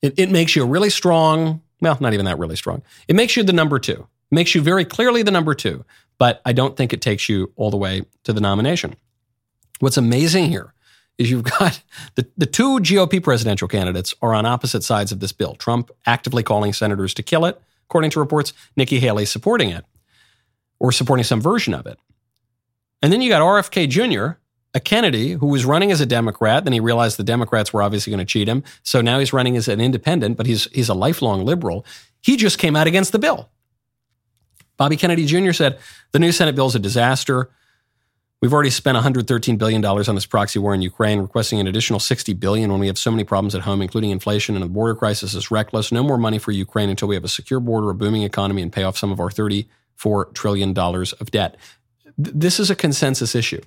It, 0.05 0.13
it 0.17 0.31
makes 0.31 0.55
you 0.55 0.61
a 0.61 0.67
really 0.67 0.91
strong, 0.91 1.61
well, 1.81 1.97
not 1.99 2.13
even 2.13 2.25
that 2.25 2.37
really 2.37 2.55
strong. 2.55 2.83
It 3.07 3.15
makes 3.15 3.35
you 3.35 3.43
the 3.43 3.53
number 3.53 3.79
two. 3.79 4.07
It 4.31 4.35
makes 4.35 4.53
you 4.53 4.61
very 4.61 4.85
clearly 4.85 5.23
the 5.23 5.31
number 5.31 5.55
two, 5.55 5.83
but 6.19 6.41
I 6.45 6.53
don't 6.53 6.77
think 6.77 6.93
it 6.93 7.01
takes 7.01 7.27
you 7.27 7.51
all 7.55 7.71
the 7.71 7.77
way 7.77 8.03
to 8.23 8.31
the 8.31 8.41
nomination. 8.41 8.95
What's 9.79 9.97
amazing 9.97 10.45
here 10.45 10.73
is 11.17 11.31
you've 11.31 11.43
got 11.59 11.81
the, 12.13 12.27
the 12.37 12.45
two 12.45 12.79
GOP 12.79 13.21
presidential 13.21 13.67
candidates 13.67 14.13
are 14.21 14.35
on 14.35 14.45
opposite 14.45 14.83
sides 14.83 15.11
of 15.11 15.21
this 15.21 15.31
bill. 15.31 15.55
Trump 15.55 15.89
actively 16.05 16.43
calling 16.43 16.71
senators 16.71 17.15
to 17.15 17.23
kill 17.23 17.45
it, 17.45 17.59
according 17.89 18.11
to 18.11 18.19
reports, 18.19 18.53
Nikki 18.75 18.99
Haley 18.99 19.25
supporting 19.25 19.69
it 19.69 19.85
or 20.79 20.91
supporting 20.91 21.23
some 21.23 21.41
version 21.41 21.73
of 21.73 21.87
it. 21.87 21.97
And 23.01 23.11
then 23.11 23.21
you 23.21 23.29
got 23.29 23.41
RFK 23.41 23.89
Jr., 23.89 24.37
a 24.75 24.79
Kennedy 24.81 25.31
who 25.31 25.47
was 25.47 25.65
running 25.65 25.91
as 25.91 26.01
a 26.01 26.05
Democrat. 26.05 26.65
Then 26.65 26.73
he 26.73 26.81
realized 26.81 27.17
the 27.17 27.23
Democrats 27.23 27.71
were 27.71 27.81
obviously 27.81 28.11
going 28.11 28.19
to 28.19 28.25
cheat 28.25 28.47
him. 28.47 28.63
So 28.83 29.01
now 29.01 29.17
he's 29.19 29.31
running 29.31 29.55
as 29.55 29.69
an 29.69 29.79
independent, 29.79 30.35
but 30.35 30.45
he's, 30.45 30.65
he's 30.73 30.89
a 30.89 30.93
lifelong 30.93 31.45
liberal. 31.45 31.85
He 32.21 32.35
just 32.35 32.59
came 32.59 32.75
out 32.75 32.85
against 32.85 33.13
the 33.13 33.19
bill. 33.19 33.49
Bobby 34.77 34.97
Kennedy 34.97 35.25
Jr. 35.25 35.53
said 35.53 35.79
the 36.11 36.19
new 36.19 36.33
Senate 36.33 36.55
bill 36.55 36.67
is 36.67 36.75
a 36.75 36.79
disaster. 36.79 37.49
We've 38.41 38.51
already 38.51 38.69
spent 38.69 38.97
$113 38.97 39.57
billion 39.57 39.83
on 39.83 40.13
this 40.13 40.25
proxy 40.25 40.59
war 40.59 40.75
in 40.75 40.81
Ukraine, 40.81 41.19
requesting 41.21 41.61
an 41.61 41.67
additional 41.67 42.01
60 42.01 42.33
billion 42.33 42.69
when 42.69 42.81
we 42.81 42.87
have 42.87 42.97
so 42.97 43.09
many 43.09 43.23
problems 43.23 43.55
at 43.55 43.61
home, 43.61 43.81
including 43.81 44.09
inflation 44.09 44.55
and 44.55 44.63
the 44.63 44.67
border 44.67 44.93
crisis 44.93 45.33
is 45.33 45.49
reckless. 45.49 45.93
No 45.93 46.03
more 46.03 46.17
money 46.17 46.37
for 46.37 46.51
Ukraine 46.51 46.89
until 46.89 47.07
we 47.07 47.15
have 47.15 47.23
a 47.23 47.29
secure 47.29 47.61
border, 47.61 47.89
a 47.89 47.95
booming 47.95 48.23
economy, 48.23 48.61
and 48.61 48.73
pay 48.73 48.83
off 48.83 48.97
some 48.97 49.11
of 49.11 49.21
our 49.21 49.29
$34 49.29 50.33
trillion 50.33 50.77
of 50.77 51.31
debt. 51.31 51.55
This 52.17 52.59
is 52.59 52.69
a 52.69 52.75
consensus 52.75 53.35
issue. 53.35 53.61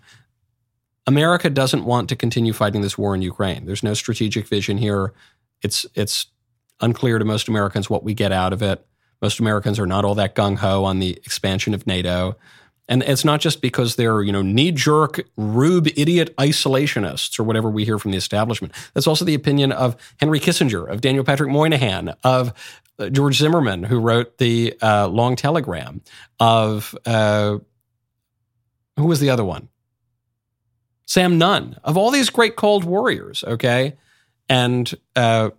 America 1.08 1.48
doesn't 1.48 1.86
want 1.86 2.10
to 2.10 2.16
continue 2.16 2.52
fighting 2.52 2.82
this 2.82 2.98
war 2.98 3.14
in 3.14 3.22
Ukraine. 3.22 3.64
There's 3.64 3.82
no 3.82 3.94
strategic 3.94 4.46
vision 4.46 4.76
here. 4.76 5.14
It's, 5.62 5.86
it's 5.94 6.26
unclear 6.80 7.18
to 7.18 7.24
most 7.24 7.48
Americans 7.48 7.88
what 7.88 8.04
we 8.04 8.12
get 8.12 8.30
out 8.30 8.52
of 8.52 8.60
it. 8.60 8.86
Most 9.22 9.40
Americans 9.40 9.78
are 9.78 9.86
not 9.86 10.04
all 10.04 10.14
that 10.16 10.34
gung 10.34 10.58
ho 10.58 10.84
on 10.84 10.98
the 10.98 11.12
expansion 11.24 11.72
of 11.72 11.86
NATO. 11.86 12.36
And 12.90 13.02
it's 13.02 13.24
not 13.24 13.40
just 13.40 13.62
because 13.62 13.96
they're, 13.96 14.20
you 14.20 14.32
know, 14.32 14.42
knee 14.42 14.70
jerk, 14.70 15.20
rube, 15.38 15.88
idiot 15.96 16.36
isolationists 16.36 17.40
or 17.40 17.42
whatever 17.42 17.70
we 17.70 17.86
hear 17.86 17.98
from 17.98 18.10
the 18.10 18.18
establishment. 18.18 18.74
That's 18.92 19.06
also 19.06 19.24
the 19.24 19.34
opinion 19.34 19.72
of 19.72 19.96
Henry 20.20 20.40
Kissinger, 20.40 20.90
of 20.90 21.00
Daniel 21.00 21.24
Patrick 21.24 21.48
Moynihan, 21.50 22.14
of 22.22 22.52
uh, 22.98 23.08
George 23.08 23.38
Zimmerman, 23.38 23.82
who 23.82 23.98
wrote 23.98 24.36
the 24.36 24.76
uh, 24.82 25.08
Long 25.08 25.36
Telegram, 25.36 26.02
of 26.38 26.94
uh, 27.06 27.56
who 28.96 29.06
was 29.06 29.20
the 29.20 29.30
other 29.30 29.44
one? 29.44 29.70
Sam 31.08 31.38
Nunn, 31.38 31.74
of 31.84 31.96
all 31.96 32.10
these 32.10 32.28
great 32.28 32.54
Cold 32.54 32.84
Warriors, 32.84 33.42
okay? 33.42 33.96
And 34.46 34.94
uh, 35.16 35.50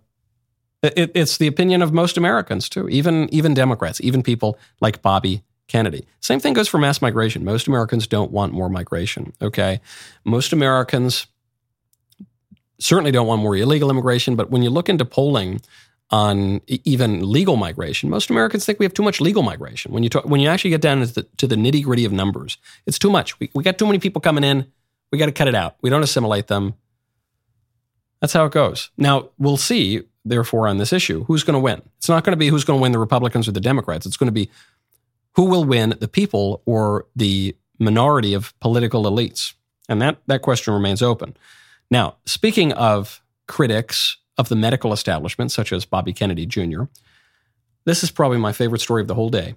it, 0.80 1.10
it's 1.12 1.38
the 1.38 1.48
opinion 1.48 1.82
of 1.82 1.92
most 1.92 2.16
Americans 2.16 2.68
too, 2.68 2.88
even 2.88 3.28
even 3.34 3.52
Democrats, 3.52 4.00
even 4.00 4.22
people 4.22 4.58
like 4.80 5.02
Bobby 5.02 5.42
Kennedy. 5.66 6.06
Same 6.20 6.38
thing 6.38 6.54
goes 6.54 6.68
for 6.68 6.78
mass 6.78 7.02
migration. 7.02 7.44
Most 7.44 7.66
Americans 7.66 8.06
don't 8.06 8.30
want 8.30 8.52
more 8.52 8.68
migration. 8.68 9.32
Okay, 9.42 9.80
most 10.24 10.52
Americans 10.52 11.26
certainly 12.78 13.10
don't 13.10 13.26
want 13.26 13.42
more 13.42 13.56
illegal 13.56 13.90
immigration. 13.90 14.36
But 14.36 14.50
when 14.50 14.62
you 14.62 14.70
look 14.70 14.88
into 14.88 15.04
polling 15.04 15.62
on 16.10 16.60
even 16.68 17.28
legal 17.28 17.56
migration, 17.56 18.08
most 18.08 18.30
Americans 18.30 18.64
think 18.64 18.78
we 18.78 18.84
have 18.84 18.94
too 18.94 19.02
much 19.02 19.20
legal 19.20 19.42
migration. 19.42 19.92
When 19.92 20.04
you 20.04 20.10
talk, 20.10 20.24
when 20.26 20.40
you 20.40 20.48
actually 20.48 20.70
get 20.70 20.80
down 20.80 21.04
to 21.04 21.12
the, 21.12 21.46
the 21.46 21.56
nitty 21.56 21.82
gritty 21.82 22.04
of 22.04 22.12
numbers, 22.12 22.56
it's 22.86 23.00
too 23.00 23.10
much. 23.10 23.38
We, 23.40 23.50
we 23.52 23.64
got 23.64 23.78
too 23.78 23.86
many 23.86 23.98
people 23.98 24.20
coming 24.20 24.44
in. 24.44 24.66
We 25.10 25.18
got 25.18 25.26
to 25.26 25.32
cut 25.32 25.48
it 25.48 25.54
out. 25.54 25.76
We 25.82 25.90
don't 25.90 26.02
assimilate 26.02 26.46
them. 26.46 26.74
That's 28.20 28.32
how 28.32 28.44
it 28.44 28.52
goes. 28.52 28.90
Now 28.96 29.30
we'll 29.38 29.56
see 29.56 30.04
therefore, 30.24 30.68
on 30.68 30.78
this 30.78 30.92
issue. 30.92 31.24
Who's 31.24 31.44
going 31.44 31.54
to 31.54 31.60
win? 31.60 31.82
It's 31.98 32.08
not 32.08 32.24
going 32.24 32.32
to 32.32 32.36
be 32.38 32.48
who's 32.48 32.64
going 32.64 32.78
to 32.78 32.82
win 32.82 32.92
the 32.92 32.98
Republicans 32.98 33.48
or 33.48 33.52
the 33.52 33.60
Democrats. 33.60 34.06
It's 34.06 34.16
going 34.16 34.28
to 34.28 34.32
be 34.32 34.50
who 35.36 35.44
will 35.44 35.64
win 35.64 35.94
the 36.00 36.08
people 36.08 36.62
or 36.66 37.06
the 37.16 37.56
minority 37.78 38.34
of 38.34 38.58
political 38.60 39.04
elites. 39.04 39.54
And 39.88 40.02
that, 40.02 40.18
that 40.26 40.42
question 40.42 40.74
remains 40.74 41.02
open. 41.02 41.36
Now, 41.90 42.16
speaking 42.26 42.72
of 42.72 43.22
critics 43.46 44.18
of 44.38 44.48
the 44.48 44.56
medical 44.56 44.92
establishment, 44.92 45.52
such 45.52 45.72
as 45.72 45.84
Bobby 45.84 46.12
Kennedy 46.12 46.46
Jr., 46.46 46.84
this 47.84 48.02
is 48.02 48.10
probably 48.10 48.38
my 48.38 48.52
favorite 48.52 48.80
story 48.80 49.02
of 49.02 49.08
the 49.08 49.14
whole 49.14 49.30
day. 49.30 49.54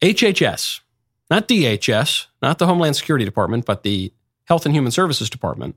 HHS, 0.00 0.80
not 1.30 1.46
DHS, 1.46 2.26
not 2.42 2.58
the 2.58 2.66
Homeland 2.66 2.96
Security 2.96 3.24
Department, 3.24 3.64
but 3.66 3.82
the 3.82 4.12
Health 4.44 4.66
and 4.66 4.74
Human 4.74 4.92
Services 4.92 5.30
Department, 5.30 5.76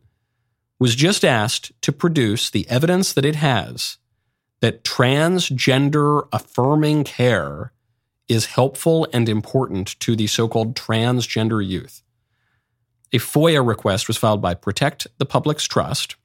was 0.80 0.96
just 0.96 1.26
asked 1.26 1.72
to 1.82 1.92
produce 1.92 2.50
the 2.50 2.68
evidence 2.70 3.14
that 3.14 3.26
it 3.26 3.36
has 3.36 3.98
that 4.62 4.84
transgender 4.84 6.28
affirming 6.32 7.04
care 7.04 7.72
is 8.28 8.48
helpful 8.48 9.08
and 9.14 9.30
important 9.30 10.00
to 10.00 10.16
the 10.16 10.28
so 10.28 10.48
called 10.48 10.76
transgender 10.76 11.66
youth. 11.66 12.02
A 13.14 13.20
FOIA 13.20 13.66
request 13.66 14.08
was 14.08 14.18
filed 14.18 14.42
by 14.42 14.54
Protect 14.54 15.08
the 15.18 15.26
Public's 15.26 15.66
Trust, 15.66 16.16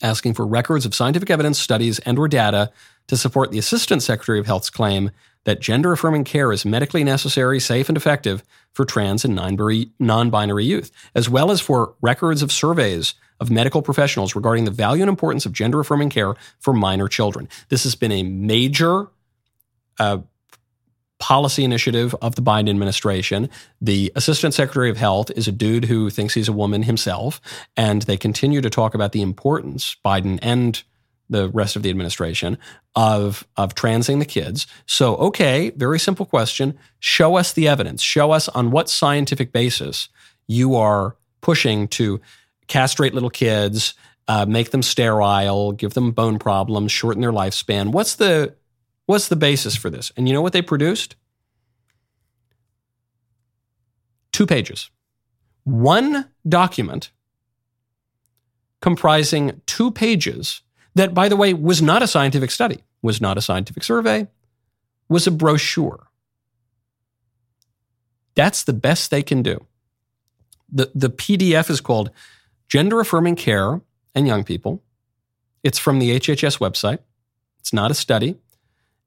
asking 0.00 0.34
for 0.34 0.46
records 0.46 0.86
of 0.86 0.94
scientific 0.94 1.30
evidence, 1.30 1.58
studies, 1.58 1.98
and 2.00 2.18
or 2.18 2.28
data 2.28 2.72
to 3.08 3.16
support 3.16 3.50
the 3.50 3.58
Assistant 3.58 4.02
Secretary 4.02 4.38
of 4.38 4.46
Health's 4.46 4.70
claim 4.70 5.10
that 5.44 5.60
gender 5.60 5.92
affirming 5.92 6.24
care 6.24 6.52
is 6.52 6.64
medically 6.64 7.04
necessary, 7.04 7.60
safe, 7.60 7.88
and 7.88 7.98
effective 7.98 8.42
for 8.74 8.84
trans 8.84 9.24
and 9.24 9.34
non 9.98 10.30
binary 10.30 10.64
youth, 10.64 10.90
as 11.14 11.28
well 11.28 11.50
as 11.50 11.60
for 11.60 11.94
records 12.02 12.42
of 12.42 12.52
surveys 12.52 13.14
of 13.40 13.50
medical 13.50 13.82
professionals 13.82 14.36
regarding 14.36 14.64
the 14.64 14.70
value 14.70 15.02
and 15.02 15.08
importance 15.08 15.46
of 15.46 15.52
gender 15.52 15.80
affirming 15.80 16.10
care 16.10 16.34
for 16.60 16.72
minor 16.72 17.08
children. 17.08 17.48
This 17.68 17.84
has 17.84 17.94
been 17.94 18.12
a 18.12 18.22
major 18.22 19.08
uh, 19.98 20.18
policy 21.18 21.64
initiative 21.64 22.14
of 22.20 22.34
the 22.34 22.42
Biden 22.42 22.68
administration. 22.68 23.48
The 23.80 24.12
Assistant 24.14 24.54
Secretary 24.54 24.90
of 24.90 24.96
Health 24.96 25.30
is 25.36 25.48
a 25.48 25.52
dude 25.52 25.86
who 25.86 26.10
thinks 26.10 26.34
he's 26.34 26.48
a 26.48 26.52
woman 26.52 26.82
himself, 26.82 27.40
and 27.76 28.02
they 28.02 28.16
continue 28.16 28.60
to 28.60 28.70
talk 28.70 28.94
about 28.94 29.12
the 29.12 29.22
importance, 29.22 29.96
Biden 30.04 30.38
and 30.42 30.82
the 31.34 31.48
rest 31.48 31.74
of 31.74 31.82
the 31.82 31.90
administration 31.90 32.56
of 32.94 33.46
of 33.56 33.74
transing 33.74 34.20
the 34.20 34.24
kids. 34.24 34.66
So, 34.86 35.16
okay, 35.16 35.70
very 35.70 35.98
simple 35.98 36.26
question. 36.26 36.78
Show 37.00 37.36
us 37.36 37.52
the 37.52 37.66
evidence. 37.66 38.02
Show 38.02 38.30
us 38.30 38.48
on 38.48 38.70
what 38.70 38.88
scientific 38.88 39.52
basis 39.52 40.08
you 40.46 40.76
are 40.76 41.16
pushing 41.40 41.88
to 41.88 42.20
castrate 42.68 43.14
little 43.14 43.30
kids, 43.30 43.94
uh, 44.28 44.46
make 44.46 44.70
them 44.70 44.82
sterile, 44.82 45.72
give 45.72 45.94
them 45.94 46.12
bone 46.12 46.38
problems, 46.38 46.92
shorten 46.92 47.20
their 47.20 47.32
lifespan. 47.32 47.90
What's 47.90 48.14
the 48.14 48.54
what's 49.06 49.28
the 49.28 49.36
basis 49.36 49.74
for 49.74 49.90
this? 49.90 50.12
And 50.16 50.28
you 50.28 50.34
know 50.34 50.42
what 50.42 50.52
they 50.52 50.62
produced? 50.62 51.16
Two 54.32 54.46
pages. 54.46 54.88
One 55.64 56.28
document 56.48 57.10
comprising 58.80 59.62
two 59.64 59.90
pages 59.90 60.60
that, 60.94 61.14
by 61.14 61.28
the 61.28 61.36
way, 61.36 61.54
was 61.54 61.82
not 61.82 62.02
a 62.02 62.06
scientific 62.06 62.50
study, 62.50 62.82
was 63.02 63.20
not 63.20 63.38
a 63.38 63.42
scientific 63.42 63.82
survey, 63.84 64.28
was 65.08 65.26
a 65.26 65.30
brochure. 65.30 66.08
That's 68.34 68.64
the 68.64 68.72
best 68.72 69.10
they 69.10 69.22
can 69.22 69.42
do. 69.42 69.66
The, 70.70 70.90
the 70.94 71.10
PDF 71.10 71.70
is 71.70 71.80
called 71.80 72.10
Gender 72.68 73.00
Affirming 73.00 73.36
Care 73.36 73.80
and 74.14 74.26
Young 74.26 74.44
People. 74.44 74.82
It's 75.62 75.78
from 75.78 75.98
the 75.98 76.18
HHS 76.18 76.58
website. 76.58 76.98
It's 77.58 77.72
not 77.72 77.90
a 77.90 77.94
study. 77.94 78.36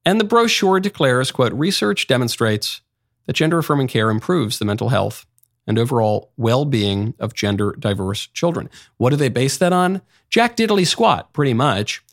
And 0.05 0.19
the 0.19 0.25
brochure 0.25 0.79
declares, 0.79 1.31
quote, 1.31 1.53
research 1.53 2.07
demonstrates 2.07 2.81
that 3.25 3.33
gender 3.33 3.57
affirming 3.57 3.87
care 3.87 4.09
improves 4.09 4.57
the 4.57 4.65
mental 4.65 4.89
health 4.89 5.25
and 5.67 5.77
overall 5.77 6.31
well 6.37 6.65
being 6.65 7.13
of 7.19 7.33
gender 7.33 7.75
diverse 7.77 8.27
children. 8.27 8.69
What 8.97 9.11
do 9.11 9.17
they 9.17 9.29
base 9.29 9.57
that 9.57 9.73
on? 9.73 10.01
Jack 10.29 10.55
Diddley 10.55 10.87
Squat, 10.87 11.31
pretty 11.33 11.53
much. 11.53 12.03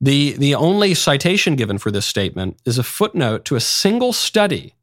The, 0.00 0.32
the 0.32 0.54
only 0.54 0.94
citation 0.94 1.56
given 1.56 1.78
for 1.78 1.90
this 1.90 2.06
statement 2.06 2.58
is 2.64 2.78
a 2.78 2.82
footnote 2.82 3.44
to 3.46 3.56
a 3.56 3.60
single 3.60 4.12
study 4.12 4.74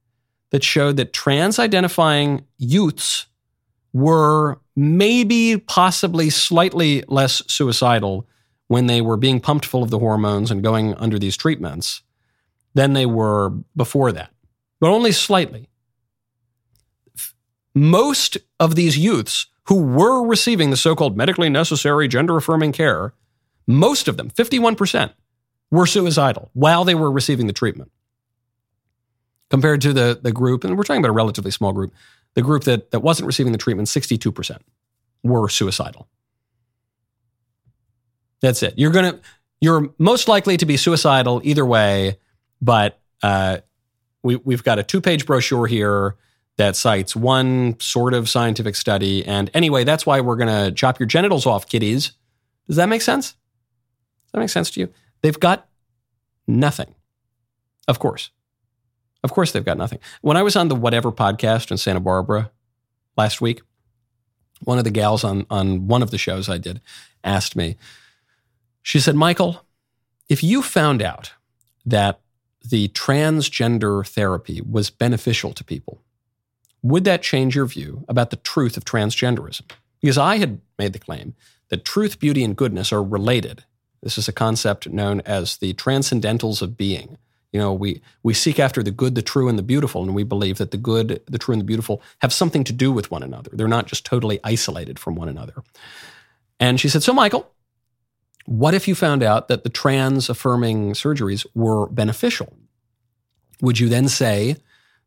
that 0.52 0.64
showed 0.64 0.98
that 0.98 1.14
trans 1.14 1.60
identifying 1.60 2.46
youths 2.58 3.28
were 3.94 4.60
maybe 4.76 5.58
possibly 5.58 6.30
slightly 6.30 7.04
less 7.08 7.42
suicidal 7.48 8.28
when 8.68 8.88
they 8.88 9.02
were 9.02 9.18
being 9.18 9.40
pumped 9.40 9.66
full 9.66 9.84
of 9.84 9.90
the 9.90 10.00
hormones 10.00 10.50
and 10.50 10.64
going 10.64 10.94
under 10.96 11.20
these 11.20 11.36
treatments 11.36 12.02
than 12.74 12.94
they 12.94 13.06
were 13.06 13.50
before 13.76 14.12
that, 14.14 14.32
but 14.80 14.90
only 14.90 15.12
slightly 15.12 15.68
most 17.74 18.38
of 18.60 18.76
these 18.76 18.98
youths 18.98 19.48
who 19.66 19.82
were 19.82 20.26
receiving 20.26 20.70
the 20.70 20.78
so 20.78 20.96
called 20.96 21.16
medically 21.16 21.50
necessary 21.50 22.08
gender 22.08 22.38
affirming 22.38 22.72
care, 22.72 23.14
most 23.68 24.08
of 24.08 24.18
them, 24.18 24.30
51%, 24.30 25.14
were 25.70 25.86
suicidal 25.86 26.50
while 26.54 26.84
they 26.84 26.96
were 26.96 27.12
receiving 27.12 27.48
the 27.48 27.54
treatment. 27.54 27.92
Compared 29.50 29.82
to 29.82 29.94
the, 29.94 30.20
the 30.22 30.32
group, 30.32 30.64
and 30.64 30.78
we're 30.78 30.84
talking 30.84 31.02
about 31.02 31.10
a 31.10 31.14
relatively 31.14 31.52
small 31.52 31.74
group, 31.74 31.94
the 32.34 32.42
group 32.42 32.64
that, 32.64 32.92
that 32.92 33.02
wasn't 33.02 33.28
receiving 33.28 33.52
the 33.52 33.58
treatment, 33.58 33.88
62% 33.88 34.58
were 35.24 35.50
suicidal. 35.50 36.08
That's 38.42 38.64
it. 38.64 38.74
You're 38.78 38.92
to, 38.92 39.20
you're 39.60 39.94
most 39.98 40.28
likely 40.28 40.58
to 40.58 40.66
be 40.66 40.78
suicidal 40.78 41.42
either 41.44 41.66
way, 41.66 42.18
but 42.62 43.00
uh, 43.22 43.60
we, 44.24 44.38
we've 44.38 44.64
got 44.64 44.80
a 44.80 44.84
two 44.84 45.02
page 45.02 45.26
brochure 45.26 45.68
here 45.68 46.16
that 46.58 46.76
cites 46.76 47.16
one 47.16 47.80
sort 47.80 48.14
of 48.14 48.30
scientific 48.30 48.76
study. 48.76 49.26
And 49.26 49.50
anyway, 49.54 49.84
that's 49.84 50.06
why 50.06 50.22
we're 50.22 50.36
going 50.36 50.48
to 50.48 50.72
chop 50.72 51.00
your 51.00 51.08
genitals 51.08 51.46
off, 51.46 51.68
kiddies. 51.68 52.12
Does 52.68 52.76
that 52.76 52.90
make 52.90 53.02
sense? 53.02 53.32
Does 53.32 54.32
that 54.34 54.40
make 54.40 54.50
sense 54.50 54.70
to 54.72 54.80
you? 54.80 54.90
They've 55.22 55.40
got 55.40 55.68
nothing. 56.48 56.94
Of 57.88 58.00
course. 58.00 58.30
Of 59.24 59.32
course, 59.32 59.52
they've 59.52 59.66
got 59.66 59.78
nothing. 59.78 60.00
When 60.22 60.38
I 60.38 60.44
was 60.44 60.56
on 60.56 60.68
the 60.68 60.76
Whatever 60.76 61.12
podcast 61.12 61.72
in 61.72 61.78
Santa 61.78 62.00
Barbara, 62.00 62.52
last 63.18 63.42
week. 63.42 63.62
One 64.64 64.78
of 64.78 64.84
the 64.84 64.92
gals 64.92 65.24
on, 65.24 65.46
on 65.50 65.88
one 65.88 66.02
of 66.02 66.12
the 66.12 66.18
shows 66.18 66.48
I 66.50 66.58
did 66.58 66.82
asked 67.24 67.56
me, 67.56 67.78
she 68.82 69.00
said, 69.00 69.16
Michael, 69.16 69.66
if 70.30 70.44
you 70.44 70.62
found 70.62 71.02
out 71.02 71.34
that 71.86 72.20
the 72.64 72.90
transgender 72.90 74.08
therapy 74.08 74.62
was 74.62 74.90
beneficial 74.90 75.52
to 75.54 75.64
people, 75.64 76.02
would 76.84 77.04
that 77.04 77.22
change 77.22 77.56
your 77.56 77.66
view 77.66 78.06
about 78.08 78.30
the 78.30 78.38
truth 78.38 78.78
of 78.78 78.86
transgenderism? 78.86 79.70
Because 80.02 80.18
I 80.18 80.38
had 80.38 80.62
made 80.80 80.94
the 80.94 81.00
claim 81.00 81.36
that 81.70 81.86
truth, 81.86 82.20
beauty, 82.20 82.44
and 82.44 82.56
goodness 82.56 82.92
are 82.92 83.04
related. 83.04 83.64
This 84.02 84.18
is 84.18 84.28
a 84.28 84.34
concept 84.34 84.90
known 84.90 85.22
as 85.22 85.58
the 85.58 85.74
transcendentals 85.74 86.62
of 86.62 86.76
being. 86.76 87.18
You 87.54 87.60
know, 87.60 87.74
we, 87.74 88.02
we 88.24 88.34
seek 88.34 88.60
after 88.60 88.82
the 88.82 88.92
good, 88.92 89.16
the 89.16 89.22
true, 89.22 89.48
and 89.48 89.60
the 89.60 89.64
beautiful, 89.64 90.02
and 90.04 90.16
we 90.16 90.24
believe 90.24 90.58
that 90.58 90.72
the 90.72 90.78
good, 90.78 91.22
the 91.28 91.38
true, 91.38 91.54
and 91.54 91.62
the 91.62 91.66
beautiful 91.66 92.02
have 92.20 92.34
something 92.34 92.64
to 92.64 92.74
do 92.74 92.92
with 92.92 93.12
one 93.12 93.24
another. 93.24 93.52
They're 93.54 93.68
not 93.68 93.88
just 93.88 94.06
totally 94.06 94.40
isolated 94.44 94.98
from 94.98 95.16
one 95.16 95.28
another. 95.28 95.64
And 96.60 96.80
she 96.80 96.90
said, 96.90 97.04
So, 97.04 97.14
Michael, 97.14 97.52
what 98.46 98.74
if 98.74 98.88
you 98.88 98.96
found 98.96 99.22
out 99.22 99.50
that 99.50 99.64
the 99.64 99.70
trans 99.70 100.30
affirming 100.30 100.94
surgeries 100.94 101.46
were 101.54 101.88
beneficial? 101.88 102.58
Would 103.62 103.80
you 103.80 103.90
then 103.90 104.08
say 104.08 104.56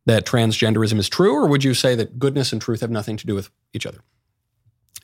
that 0.06 0.26
transgenderism 0.26 0.98
is 0.98 1.08
true, 1.08 1.34
or 1.34 1.46
would 1.46 1.64
you 1.64 1.74
say 1.74 1.94
that 1.94 2.18
goodness 2.18 2.52
and 2.52 2.60
truth 2.60 2.80
have 2.80 2.90
nothing 2.90 3.16
to 3.16 3.26
do 3.26 3.34
with 3.34 3.50
each 3.72 3.86
other? 3.86 3.98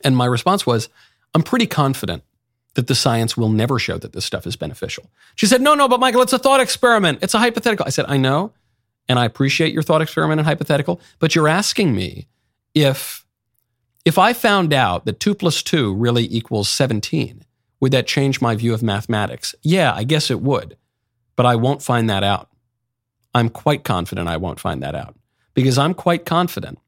And 0.03 0.15
my 0.15 0.25
response 0.25 0.65
was, 0.65 0.89
I'm 1.33 1.43
pretty 1.43 1.67
confident 1.67 2.23
that 2.73 2.87
the 2.87 2.95
science 2.95 3.35
will 3.35 3.49
never 3.49 3.79
show 3.79 3.97
that 3.97 4.13
this 4.13 4.25
stuff 4.25 4.47
is 4.47 4.55
beneficial. 4.55 5.09
She 5.35 5.45
said, 5.45 5.61
No, 5.61 5.73
no, 5.73 5.87
but 5.87 5.99
Michael, 5.99 6.21
it's 6.21 6.33
a 6.33 6.39
thought 6.39 6.59
experiment. 6.59 7.19
It's 7.21 7.33
a 7.33 7.39
hypothetical. 7.39 7.85
I 7.85 7.89
said, 7.89 8.05
I 8.07 8.17
know, 8.17 8.53
and 9.09 9.19
I 9.19 9.25
appreciate 9.25 9.73
your 9.73 9.83
thought 9.83 10.01
experiment 10.01 10.39
and 10.39 10.47
hypothetical, 10.47 11.01
but 11.19 11.35
you're 11.35 11.47
asking 11.47 11.93
me 11.93 12.27
if 12.73 13.25
if 14.03 14.17
I 14.17 14.33
found 14.33 14.73
out 14.73 15.05
that 15.05 15.19
2 15.19 15.35
plus 15.35 15.61
2 15.61 15.93
really 15.93 16.27
equals 16.33 16.69
17, 16.69 17.45
would 17.79 17.91
that 17.91 18.07
change 18.07 18.41
my 18.41 18.55
view 18.55 18.73
of 18.73 18.81
mathematics? 18.81 19.53
Yeah, 19.61 19.93
I 19.93 20.05
guess 20.05 20.31
it 20.31 20.41
would, 20.41 20.77
but 21.35 21.45
I 21.45 21.55
won't 21.55 21.83
find 21.83 22.09
that 22.09 22.23
out. 22.23 22.49
I'm 23.33 23.49
quite 23.49 23.83
confident 23.83 24.27
I 24.27 24.37
won't 24.37 24.59
find 24.59 24.83
that 24.83 24.95
out 24.95 25.15
because 25.53 25.77
I'm 25.77 25.93
quite 25.93 26.25
confident 26.25 26.79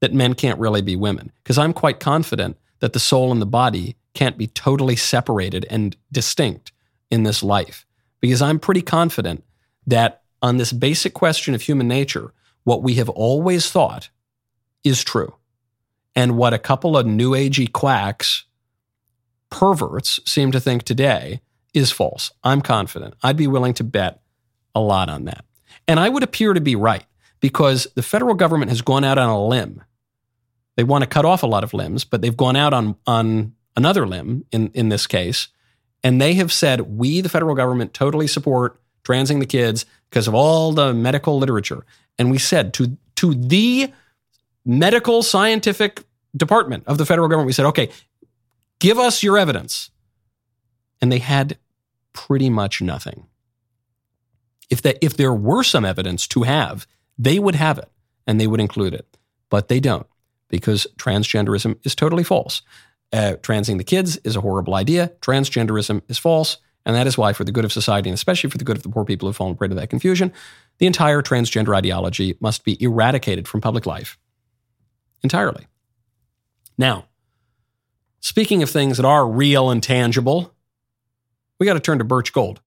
that 0.00 0.14
men 0.14 0.34
can't 0.34 0.58
really 0.58 0.82
be 0.82 0.96
women 0.96 1.32
because 1.42 1.58
I'm 1.58 1.72
quite 1.72 2.00
confident 2.00 2.56
that 2.80 2.92
the 2.92 3.00
soul 3.00 3.32
and 3.32 3.42
the 3.42 3.46
body 3.46 3.96
can't 4.14 4.38
be 4.38 4.46
totally 4.46 4.96
separated 4.96 5.66
and 5.70 5.96
distinct 6.12 6.72
in 7.10 7.24
this 7.24 7.42
life 7.42 7.86
because 8.20 8.42
I'm 8.42 8.58
pretty 8.58 8.82
confident 8.82 9.44
that 9.86 10.22
on 10.42 10.56
this 10.56 10.72
basic 10.72 11.14
question 11.14 11.54
of 11.54 11.62
human 11.62 11.88
nature, 11.88 12.32
what 12.64 12.82
we 12.82 12.94
have 12.94 13.08
always 13.08 13.70
thought 13.70 14.10
is 14.84 15.02
true. 15.02 15.34
And 16.14 16.36
what 16.36 16.54
a 16.54 16.58
couple 16.58 16.96
of 16.96 17.06
new 17.06 17.32
agey 17.32 17.70
quacks, 17.70 18.44
perverts 19.50 20.20
seem 20.24 20.52
to 20.52 20.60
think 20.60 20.82
today 20.82 21.40
is 21.74 21.90
false. 21.90 22.32
I'm 22.42 22.60
confident. 22.60 23.14
I'd 23.22 23.36
be 23.36 23.46
willing 23.46 23.74
to 23.74 23.84
bet 23.84 24.20
a 24.74 24.80
lot 24.80 25.08
on 25.08 25.24
that. 25.24 25.44
And 25.88 25.98
I 25.98 26.08
would 26.08 26.22
appear 26.22 26.52
to 26.52 26.60
be 26.60 26.76
right 26.76 27.04
because 27.40 27.86
the 27.94 28.02
federal 28.02 28.34
government 28.34 28.70
has 28.70 28.82
gone 28.82 29.04
out 29.04 29.18
on 29.18 29.30
a 29.30 29.46
limb. 29.46 29.82
They 30.76 30.84
want 30.84 31.02
to 31.02 31.08
cut 31.08 31.24
off 31.24 31.42
a 31.42 31.46
lot 31.46 31.64
of 31.64 31.74
limbs, 31.74 32.04
but 32.04 32.22
they've 32.22 32.36
gone 32.36 32.54
out 32.54 32.72
on, 32.72 32.94
on 33.06 33.54
another 33.74 34.06
limb 34.06 34.44
in, 34.52 34.70
in 34.74 34.90
this 34.90 35.06
case. 35.06 35.48
And 36.04 36.20
they 36.20 36.34
have 36.34 36.52
said, 36.52 36.82
we, 36.82 37.20
the 37.20 37.28
federal 37.28 37.56
government, 37.56 37.94
totally 37.94 38.28
support 38.28 38.80
transing 39.02 39.40
the 39.40 39.46
kids 39.46 39.86
because 40.10 40.28
of 40.28 40.34
all 40.34 40.72
the 40.72 40.92
medical 40.92 41.38
literature. 41.38 41.84
And 42.18 42.30
we 42.30 42.38
said 42.38 42.74
to, 42.74 42.96
to 43.16 43.34
the 43.34 43.92
medical 44.64 45.22
scientific 45.22 46.04
department 46.36 46.84
of 46.86 46.98
the 46.98 47.06
federal 47.06 47.28
government, 47.28 47.46
we 47.46 47.52
said, 47.52 47.66
okay, 47.66 47.90
give 48.78 48.98
us 48.98 49.22
your 49.22 49.38
evidence. 49.38 49.90
And 51.00 51.10
they 51.10 51.18
had 51.18 51.56
pretty 52.12 52.50
much 52.50 52.82
nothing. 52.82 53.26
If, 54.70 54.82
that, 54.82 54.98
if 55.02 55.16
there 55.16 55.32
were 55.32 55.62
some 55.62 55.84
evidence 55.84 56.26
to 56.28 56.42
have, 56.42 56.86
they 57.16 57.38
would 57.38 57.54
have 57.54 57.78
it 57.78 57.90
and 58.26 58.40
they 58.40 58.46
would 58.46 58.60
include 58.60 58.94
it. 58.94 59.16
But 59.50 59.68
they 59.68 59.80
don't 59.80 60.06
because 60.48 60.86
transgenderism 60.98 61.78
is 61.84 61.94
totally 61.94 62.24
false. 62.24 62.62
Uh, 63.12 63.36
transing 63.42 63.78
the 63.78 63.84
kids 63.84 64.18
is 64.18 64.36
a 64.36 64.40
horrible 64.40 64.74
idea. 64.74 65.12
Transgenderism 65.20 66.02
is 66.08 66.18
false. 66.18 66.58
And 66.84 66.96
that 66.96 67.06
is 67.06 67.18
why, 67.18 67.32
for 67.32 67.44
the 67.44 67.52
good 67.52 67.64
of 67.64 67.72
society, 67.72 68.08
and 68.08 68.14
especially 68.14 68.48
for 68.48 68.58
the 68.58 68.64
good 68.64 68.76
of 68.76 68.82
the 68.82 68.88
poor 68.88 69.04
people 69.04 69.28
who 69.28 69.32
fall 69.32 69.54
prey 69.54 69.68
to 69.68 69.74
that 69.74 69.90
confusion, 69.90 70.32
the 70.78 70.86
entire 70.86 71.22
transgender 71.22 71.76
ideology 71.76 72.36
must 72.40 72.64
be 72.64 72.82
eradicated 72.82 73.46
from 73.46 73.60
public 73.60 73.84
life 73.84 74.18
entirely. 75.22 75.66
Now, 76.78 77.06
speaking 78.20 78.62
of 78.62 78.70
things 78.70 78.96
that 78.96 79.04
are 79.04 79.28
real 79.28 79.70
and 79.70 79.82
tangible, 79.82 80.54
we 81.58 81.66
got 81.66 81.74
to 81.74 81.80
turn 81.80 81.98
to 81.98 82.04
Birch 82.04 82.32
Gold. 82.32 82.60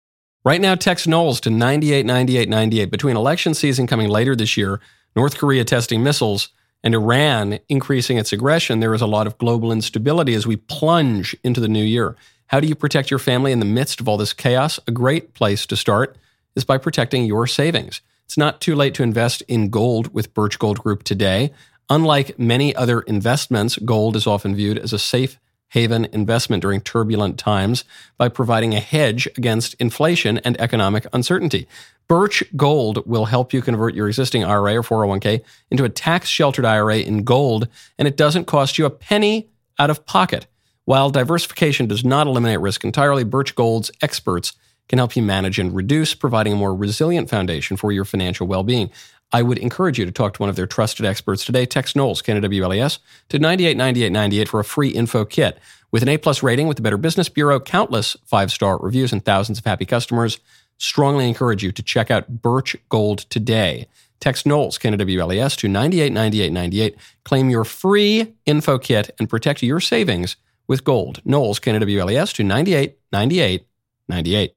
Right 0.43 0.59
now, 0.59 0.73
text 0.73 1.07
Knowles 1.07 1.39
to 1.41 1.51
98, 1.51 2.03
98, 2.03 2.49
98. 2.49 2.89
Between 2.89 3.15
election 3.15 3.53
season 3.53 3.85
coming 3.85 4.09
later 4.09 4.35
this 4.35 4.57
year, 4.57 4.81
North 5.15 5.37
Korea 5.37 5.63
testing 5.63 6.01
missiles, 6.01 6.49
and 6.83 6.95
Iran 6.95 7.59
increasing 7.69 8.17
its 8.17 8.33
aggression, 8.33 8.79
there 8.79 8.95
is 8.95 9.01
a 9.01 9.07
lot 9.07 9.27
of 9.27 9.37
global 9.37 9.71
instability 9.71 10.33
as 10.33 10.47
we 10.47 10.55
plunge 10.55 11.35
into 11.43 11.61
the 11.61 11.67
new 11.67 11.83
year. 11.83 12.15
How 12.47 12.59
do 12.59 12.67
you 12.67 12.73
protect 12.73 13.11
your 13.11 13.19
family 13.19 13.51
in 13.51 13.59
the 13.59 13.65
midst 13.65 14.01
of 14.01 14.09
all 14.09 14.17
this 14.17 14.33
chaos? 14.33 14.79
A 14.87 14.91
great 14.91 15.35
place 15.35 15.67
to 15.67 15.75
start 15.75 16.17
is 16.55 16.63
by 16.63 16.79
protecting 16.79 17.25
your 17.25 17.45
savings. 17.45 18.01
It's 18.25 18.37
not 18.37 18.61
too 18.61 18.73
late 18.73 18.95
to 18.95 19.03
invest 19.03 19.43
in 19.43 19.69
gold 19.69 20.11
with 20.11 20.33
Birch 20.33 20.57
Gold 20.57 20.79
Group 20.79 21.03
today. 21.03 21.53
Unlike 21.87 22.39
many 22.39 22.75
other 22.75 23.01
investments, 23.01 23.77
gold 23.77 24.15
is 24.15 24.25
often 24.25 24.55
viewed 24.55 24.79
as 24.79 24.91
a 24.91 24.97
safe 24.97 25.39
haven 25.71 26.05
investment 26.11 26.61
during 26.61 26.81
turbulent 26.81 27.37
times 27.37 27.83
by 28.17 28.29
providing 28.29 28.73
a 28.73 28.79
hedge 28.79 29.27
against 29.37 29.73
inflation 29.75 30.37
and 30.39 30.59
economic 30.59 31.05
uncertainty. 31.13 31.67
Birch 32.07 32.43
Gold 32.57 33.05
will 33.07 33.25
help 33.25 33.53
you 33.53 33.61
convert 33.61 33.95
your 33.95 34.07
existing 34.07 34.43
IRA 34.43 34.75
or 34.75 34.83
401k 34.83 35.41
into 35.69 35.85
a 35.85 35.89
tax 35.89 36.27
sheltered 36.27 36.65
IRA 36.65 36.99
in 36.99 37.23
gold, 37.23 37.69
and 37.97 38.07
it 38.07 38.17
doesn't 38.17 38.45
cost 38.45 38.77
you 38.77 38.85
a 38.85 38.89
penny 38.89 39.49
out 39.79 39.89
of 39.89 40.05
pocket. 40.05 40.45
While 40.83 41.09
diversification 41.09 41.87
does 41.87 42.03
not 42.03 42.27
eliminate 42.27 42.59
risk 42.59 42.83
entirely, 42.83 43.23
Birch 43.23 43.55
Gold's 43.55 43.91
experts 44.01 44.53
can 44.89 44.97
help 44.97 45.15
you 45.15 45.23
manage 45.23 45.57
and 45.57 45.73
reduce, 45.73 46.13
providing 46.13 46.51
a 46.51 46.57
more 46.57 46.75
resilient 46.75 47.29
foundation 47.29 47.77
for 47.77 47.93
your 47.93 48.03
financial 48.03 48.45
well 48.45 48.63
being. 48.63 48.91
I 49.33 49.41
would 49.41 49.57
encourage 49.59 49.97
you 49.97 50.05
to 50.05 50.11
talk 50.11 50.33
to 50.33 50.41
one 50.41 50.49
of 50.49 50.55
their 50.55 50.67
trusted 50.67 51.05
experts 51.05 51.45
today. 51.45 51.65
Text 51.65 51.95
Knowles, 51.95 52.21
K-N-O-W-L-E-S, 52.21 52.99
to 53.29 53.39
989898 53.39 54.49
for 54.49 54.59
a 54.59 54.63
free 54.63 54.89
info 54.89 55.25
kit. 55.25 55.57
With 55.91 56.03
an 56.03 56.09
A 56.09 56.17
plus 56.17 56.43
rating 56.43 56.67
with 56.67 56.77
the 56.77 56.83
Better 56.83 56.97
Business 56.97 57.29
Bureau, 57.29 57.59
countless 57.59 58.15
five 58.25 58.51
star 58.51 58.77
reviews, 58.77 59.11
and 59.11 59.23
thousands 59.23 59.59
of 59.59 59.65
happy 59.65 59.85
customers, 59.85 60.39
strongly 60.77 61.27
encourage 61.27 61.63
you 61.63 61.71
to 61.71 61.83
check 61.83 62.11
out 62.11 62.41
Birch 62.41 62.75
Gold 62.89 63.19
today. 63.29 63.87
Text 64.19 64.45
Knowles, 64.45 64.77
K-N-O-W-L-E-S, 64.77 65.55
to 65.57 65.67
989898. 65.67 66.95
Claim 67.25 67.49
your 67.49 67.65
free 67.65 68.33
info 68.45 68.77
kit 68.77 69.09
and 69.19 69.29
protect 69.29 69.63
your 69.63 69.79
savings 69.79 70.35
with 70.67 70.83
gold. 70.83 71.21
Knowles, 71.25 71.59
K-N-O-W-L-E-S, 71.59 72.33
to 72.33 72.43
989898. 72.43 74.55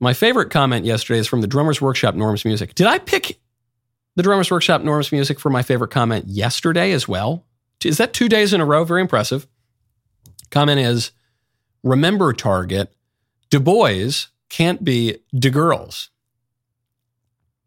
My 0.00 0.12
favorite 0.12 0.50
comment 0.50 0.84
yesterday 0.84 1.20
is 1.20 1.28
from 1.28 1.40
the 1.40 1.46
Drummers 1.46 1.80
Workshop 1.80 2.16
Norms 2.16 2.44
Music. 2.44 2.74
Did 2.74 2.88
I 2.88 2.98
pick 2.98 3.38
the 4.16 4.22
Drummers 4.22 4.50
Workshop 4.50 4.82
Norms 4.82 5.12
Music 5.12 5.40
for 5.40 5.50
my 5.50 5.62
favorite 5.62 5.90
comment 5.90 6.26
yesterday 6.28 6.92
as 6.92 7.08
well. 7.08 7.44
Is 7.84 7.98
that 7.98 8.12
two 8.12 8.28
days 8.28 8.52
in 8.52 8.60
a 8.60 8.64
row? 8.64 8.84
Very 8.84 9.00
impressive. 9.00 9.46
Comment 10.50 10.80
is 10.80 11.12
remember 11.82 12.32
Target, 12.32 12.94
Du 13.50 13.60
Bois 13.60 14.26
can't 14.48 14.84
be 14.84 15.18
De 15.36 15.50
Girls. 15.50 16.10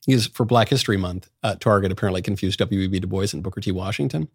He's 0.05 0.27
for 0.27 0.45
Black 0.45 0.69
History 0.69 0.95
Month. 0.95 1.29
Uh, 1.43 1.55
Target 1.55 1.91
apparently 1.91 2.21
confused 2.21 2.59
W.E.B. 2.59 3.01
Du 3.01 3.07
Bois 3.07 3.27
and 3.33 3.43
Booker 3.43 3.59
T. 3.59 3.71
Washington. 3.71 4.29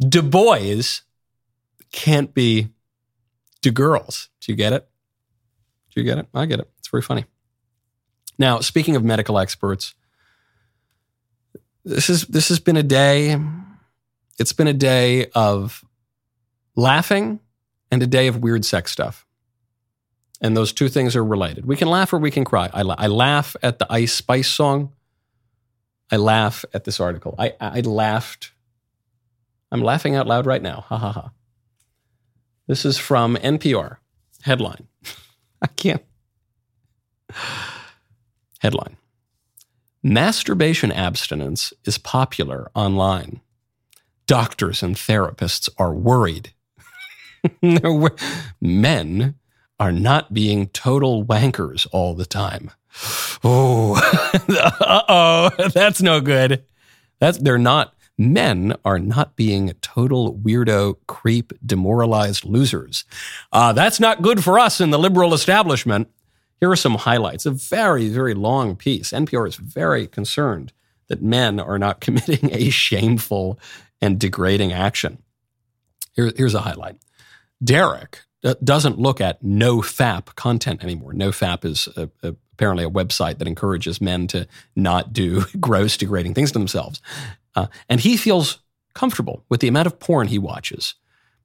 Du 0.00 0.22
Bois 0.22 1.00
can't 1.92 2.32
be 2.32 2.70
De 3.60 3.70
Girls. 3.70 4.30
Do 4.40 4.52
you 4.52 4.56
get 4.56 4.72
it? 4.72 4.88
Do 5.94 6.00
you 6.00 6.04
get 6.04 6.18
it? 6.18 6.26
I 6.32 6.46
get 6.46 6.60
it. 6.60 6.70
It's 6.78 6.88
very 6.88 7.02
funny. 7.02 7.26
Now, 8.38 8.60
speaking 8.60 8.96
of 8.96 9.04
medical 9.04 9.38
experts, 9.38 9.94
this 11.84 12.10
is 12.10 12.26
this 12.26 12.48
has 12.48 12.60
been 12.60 12.76
a 12.76 12.82
day 12.82 13.36
it's 14.40 14.54
been 14.54 14.68
a 14.68 14.72
day 14.72 15.26
of 15.34 15.84
laughing 16.74 17.40
and 17.90 18.02
a 18.02 18.06
day 18.06 18.26
of 18.26 18.42
weird 18.42 18.64
sex 18.64 18.90
stuff. 18.90 19.26
And 20.40 20.56
those 20.56 20.72
two 20.72 20.88
things 20.88 21.14
are 21.14 21.24
related. 21.24 21.66
We 21.66 21.76
can 21.76 21.88
laugh 21.88 22.10
or 22.14 22.18
we 22.18 22.30
can 22.30 22.46
cry. 22.46 22.70
I, 22.72 22.80
I 22.80 23.06
laugh 23.08 23.54
at 23.62 23.78
the 23.78 23.86
Ice 23.92 24.14
Spice 24.14 24.48
song. 24.48 24.94
I 26.10 26.16
laugh 26.16 26.64
at 26.72 26.84
this 26.84 26.98
article. 26.98 27.34
I, 27.38 27.52
I 27.60 27.80
laughed. 27.80 28.52
I'm 29.70 29.82
laughing 29.82 30.16
out 30.16 30.26
loud 30.26 30.46
right 30.46 30.62
now. 30.62 30.86
Ha 30.88 30.96
ha 30.96 31.12
ha. 31.12 31.32
This 32.66 32.86
is 32.86 32.96
from 32.96 33.36
NPR 33.36 33.98
headline. 34.40 34.88
I 35.62 35.66
can't. 35.66 36.02
Headline 38.60 38.96
Masturbation 40.02 40.92
abstinence 40.92 41.72
is 41.84 41.98
popular 41.98 42.70
online. 42.74 43.40
doctors 44.26 44.82
and 44.82 44.96
therapists 44.96 45.68
are 45.78 45.92
worried. 45.94 46.52
Men 48.60 49.34
are 49.80 49.92
not 49.92 50.32
being 50.34 50.68
total 50.68 51.24
wankers 51.24 51.86
all 51.92 52.14
the 52.14 52.26
time. 52.26 52.70
Oh, 53.42 54.00
oh, 55.08 55.50
that's 55.74 56.02
no 56.02 56.20
good. 56.20 56.64
That's 57.18 57.38
they're 57.38 57.58
not. 57.58 57.94
Men 58.18 58.74
are 58.84 58.98
not 58.98 59.36
being 59.36 59.72
total 59.80 60.34
weirdo, 60.36 60.96
creep, 61.06 61.52
demoralized 61.64 62.44
losers. 62.44 63.04
Uh, 63.52 63.72
that's 63.72 63.98
not 64.00 64.22
good 64.22 64.44
for 64.44 64.58
us 64.58 64.80
in 64.80 64.90
the 64.90 64.98
liberal 64.98 65.34
establishment. 65.34 66.08
Here 66.60 66.70
are 66.70 66.76
some 66.76 66.94
highlights. 66.96 67.46
A 67.46 67.50
very, 67.50 68.08
very 68.08 68.34
long 68.34 68.76
piece. 68.76 69.10
NPR 69.10 69.48
is 69.48 69.56
very 69.56 70.06
concerned 70.06 70.72
that 71.08 71.22
men 71.22 71.58
are 71.58 71.78
not 71.78 72.00
committing 72.00 72.50
a 72.52 72.70
shameful 72.70 73.58
and 74.00 74.18
degrading 74.18 74.72
action. 74.72 75.18
Here, 76.12 76.32
here's 76.36 76.54
a 76.54 76.60
highlight. 76.60 76.96
Derek 77.62 78.20
uh, 78.44 78.54
doesn't 78.62 78.98
look 78.98 79.20
at 79.20 79.42
NoFap 79.42 80.34
content 80.34 80.82
anymore. 80.82 81.12
NoFap 81.12 81.64
is 81.64 81.88
a, 81.96 82.10
a, 82.22 82.34
apparently 82.54 82.84
a 82.84 82.90
website 82.90 83.38
that 83.38 83.48
encourages 83.48 84.00
men 84.00 84.26
to 84.28 84.46
not 84.76 85.12
do 85.12 85.44
gross, 85.60 85.96
degrading 85.96 86.34
things 86.34 86.52
to 86.52 86.58
themselves. 86.58 87.00
Uh, 87.54 87.66
and 87.88 88.00
he 88.00 88.16
feels 88.16 88.58
comfortable 88.94 89.44
with 89.48 89.60
the 89.60 89.68
amount 89.68 89.86
of 89.86 89.98
porn 89.98 90.28
he 90.28 90.38
watches. 90.38 90.94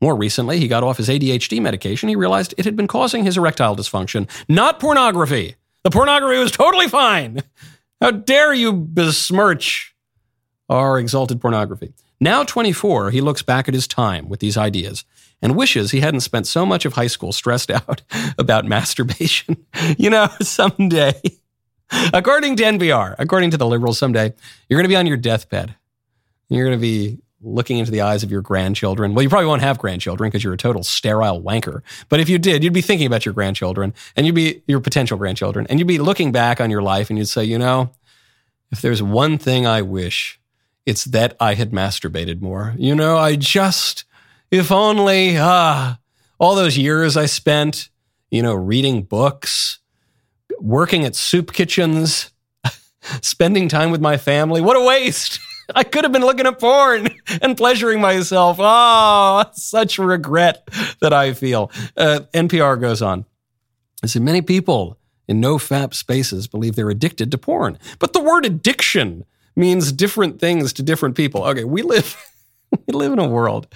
More 0.01 0.15
recently, 0.15 0.59
he 0.59 0.67
got 0.67 0.83
off 0.83 0.97
his 0.97 1.09
ADHD 1.09 1.61
medication. 1.61 2.09
He 2.09 2.15
realized 2.15 2.53
it 2.57 2.65
had 2.65 2.75
been 2.75 2.87
causing 2.87 3.23
his 3.23 3.37
erectile 3.37 3.75
dysfunction, 3.75 4.29
not 4.49 4.79
pornography. 4.79 5.55
The 5.83 5.89
pornography 5.89 6.39
was 6.39 6.51
totally 6.51 6.87
fine. 6.87 7.41
How 8.01 8.11
dare 8.11 8.53
you 8.53 8.73
besmirch 8.73 9.95
our 10.69 10.99
exalted 10.99 11.39
pornography? 11.39 11.93
Now 12.19 12.43
24, 12.43 13.11
he 13.11 13.21
looks 13.21 13.41
back 13.41 13.67
at 13.67 13.73
his 13.73 13.87
time 13.87 14.29
with 14.29 14.39
these 14.39 14.57
ideas 14.57 15.05
and 15.41 15.55
wishes 15.55 15.91
he 15.91 15.99
hadn't 15.99 16.21
spent 16.21 16.47
so 16.47 16.65
much 16.65 16.85
of 16.85 16.93
high 16.93 17.07
school 17.07 17.31
stressed 17.31 17.71
out 17.71 18.01
about 18.37 18.65
masturbation. 18.65 19.65
you 19.97 20.09
know, 20.09 20.27
someday, 20.41 21.21
according 22.13 22.55
to 22.57 22.63
NPR, 22.63 23.15
according 23.19 23.51
to 23.51 23.57
the 23.57 23.67
liberals, 23.67 23.97
someday 23.97 24.33
you're 24.67 24.77
going 24.77 24.85
to 24.85 24.89
be 24.89 24.95
on 24.95 25.07
your 25.07 25.17
deathbed. 25.17 25.75
You're 26.49 26.65
going 26.65 26.77
to 26.77 26.81
be 26.81 27.19
looking 27.45 27.77
into 27.77 27.91
the 27.91 28.01
eyes 28.01 28.23
of 28.23 28.31
your 28.31 28.41
grandchildren. 28.41 29.13
Well, 29.13 29.23
you 29.23 29.29
probably 29.29 29.47
won't 29.47 29.61
have 29.61 29.77
grandchildren 29.77 30.29
because 30.29 30.43
you're 30.43 30.53
a 30.53 30.57
total 30.57 30.83
sterile 30.83 31.41
wanker. 31.41 31.81
But 32.09 32.19
if 32.19 32.27
you 32.27 32.37
did, 32.37 32.63
you'd 32.63 32.73
be 32.73 32.81
thinking 32.81 33.07
about 33.07 33.25
your 33.25 33.33
grandchildren 33.33 33.93
and 34.15 34.25
you'd 34.25 34.35
be 34.35 34.63
your 34.67 34.79
potential 34.79 35.17
grandchildren 35.17 35.67
and 35.69 35.79
you'd 35.79 35.87
be 35.87 35.99
looking 35.99 36.31
back 36.31 36.59
on 36.59 36.71
your 36.71 36.81
life 36.81 37.09
and 37.09 37.19
you'd 37.19 37.27
say, 37.27 37.43
you 37.43 37.59
know, 37.59 37.91
if 38.71 38.81
there's 38.81 39.01
one 39.01 39.37
thing 39.37 39.67
I 39.67 39.83
wish, 39.83 40.39
it's 40.85 41.05
that 41.05 41.37
I 41.39 41.53
had 41.53 41.71
masturbated 41.71 42.41
more. 42.41 42.73
You 42.77 42.95
know, 42.95 43.17
I 43.17 43.35
just, 43.35 44.05
if 44.51 44.71
only, 44.71 45.37
ah, 45.37 45.99
all 46.39 46.55
those 46.55 46.77
years 46.77 47.15
I 47.15 47.27
spent, 47.27 47.89
you 48.31 48.41
know, 48.41 48.55
reading 48.55 49.03
books, 49.03 49.79
working 50.59 51.05
at 51.05 51.15
soup 51.15 51.53
kitchens, 51.53 52.31
spending 53.21 53.69
time 53.69 53.91
with 53.91 54.01
my 54.01 54.17
family. 54.17 54.61
What 54.61 54.77
a 54.77 54.85
waste. 54.85 55.39
I 55.74 55.84
could 55.84 56.03
have 56.03 56.11
been 56.11 56.22
looking 56.26 56.45
at 56.45 56.59
porn 56.59 57.09
and 57.41 57.57
pleasuring 57.57 58.01
myself. 58.01 58.57
Oh, 58.59 59.45
such 59.53 59.97
regret 59.97 60.68
that 61.01 61.13
I 61.13 61.34
feel. 61.34 61.72
Uh, 61.97 62.22
NPR 62.34 62.80
goes 62.80 63.01
on. 63.01 63.26
I 64.03 64.07
said, 64.07 64.22
many 64.22 64.41
people 64.41 64.99
in 65.28 65.41
NoFap 65.41 65.93
spaces 65.93 66.47
believe 66.47 66.76
they're 66.76 66.89
addicted 66.89 67.32
to 67.32 67.38
porn. 67.38 67.80
But 67.99 68.13
the 68.13 68.22
word 68.22 68.45
addiction 68.45 69.26
means 69.55 69.91
different 69.91 70.39
things 70.39 70.74
to 70.74 70.84
different 70.84 71.16
people. 71.16 71.43
Okay, 71.45 71.63
we 71.63 71.82
live 71.82 72.16
we 72.88 72.93
live 72.93 73.13
in 73.13 73.20
a 73.20 73.28
world 73.28 73.68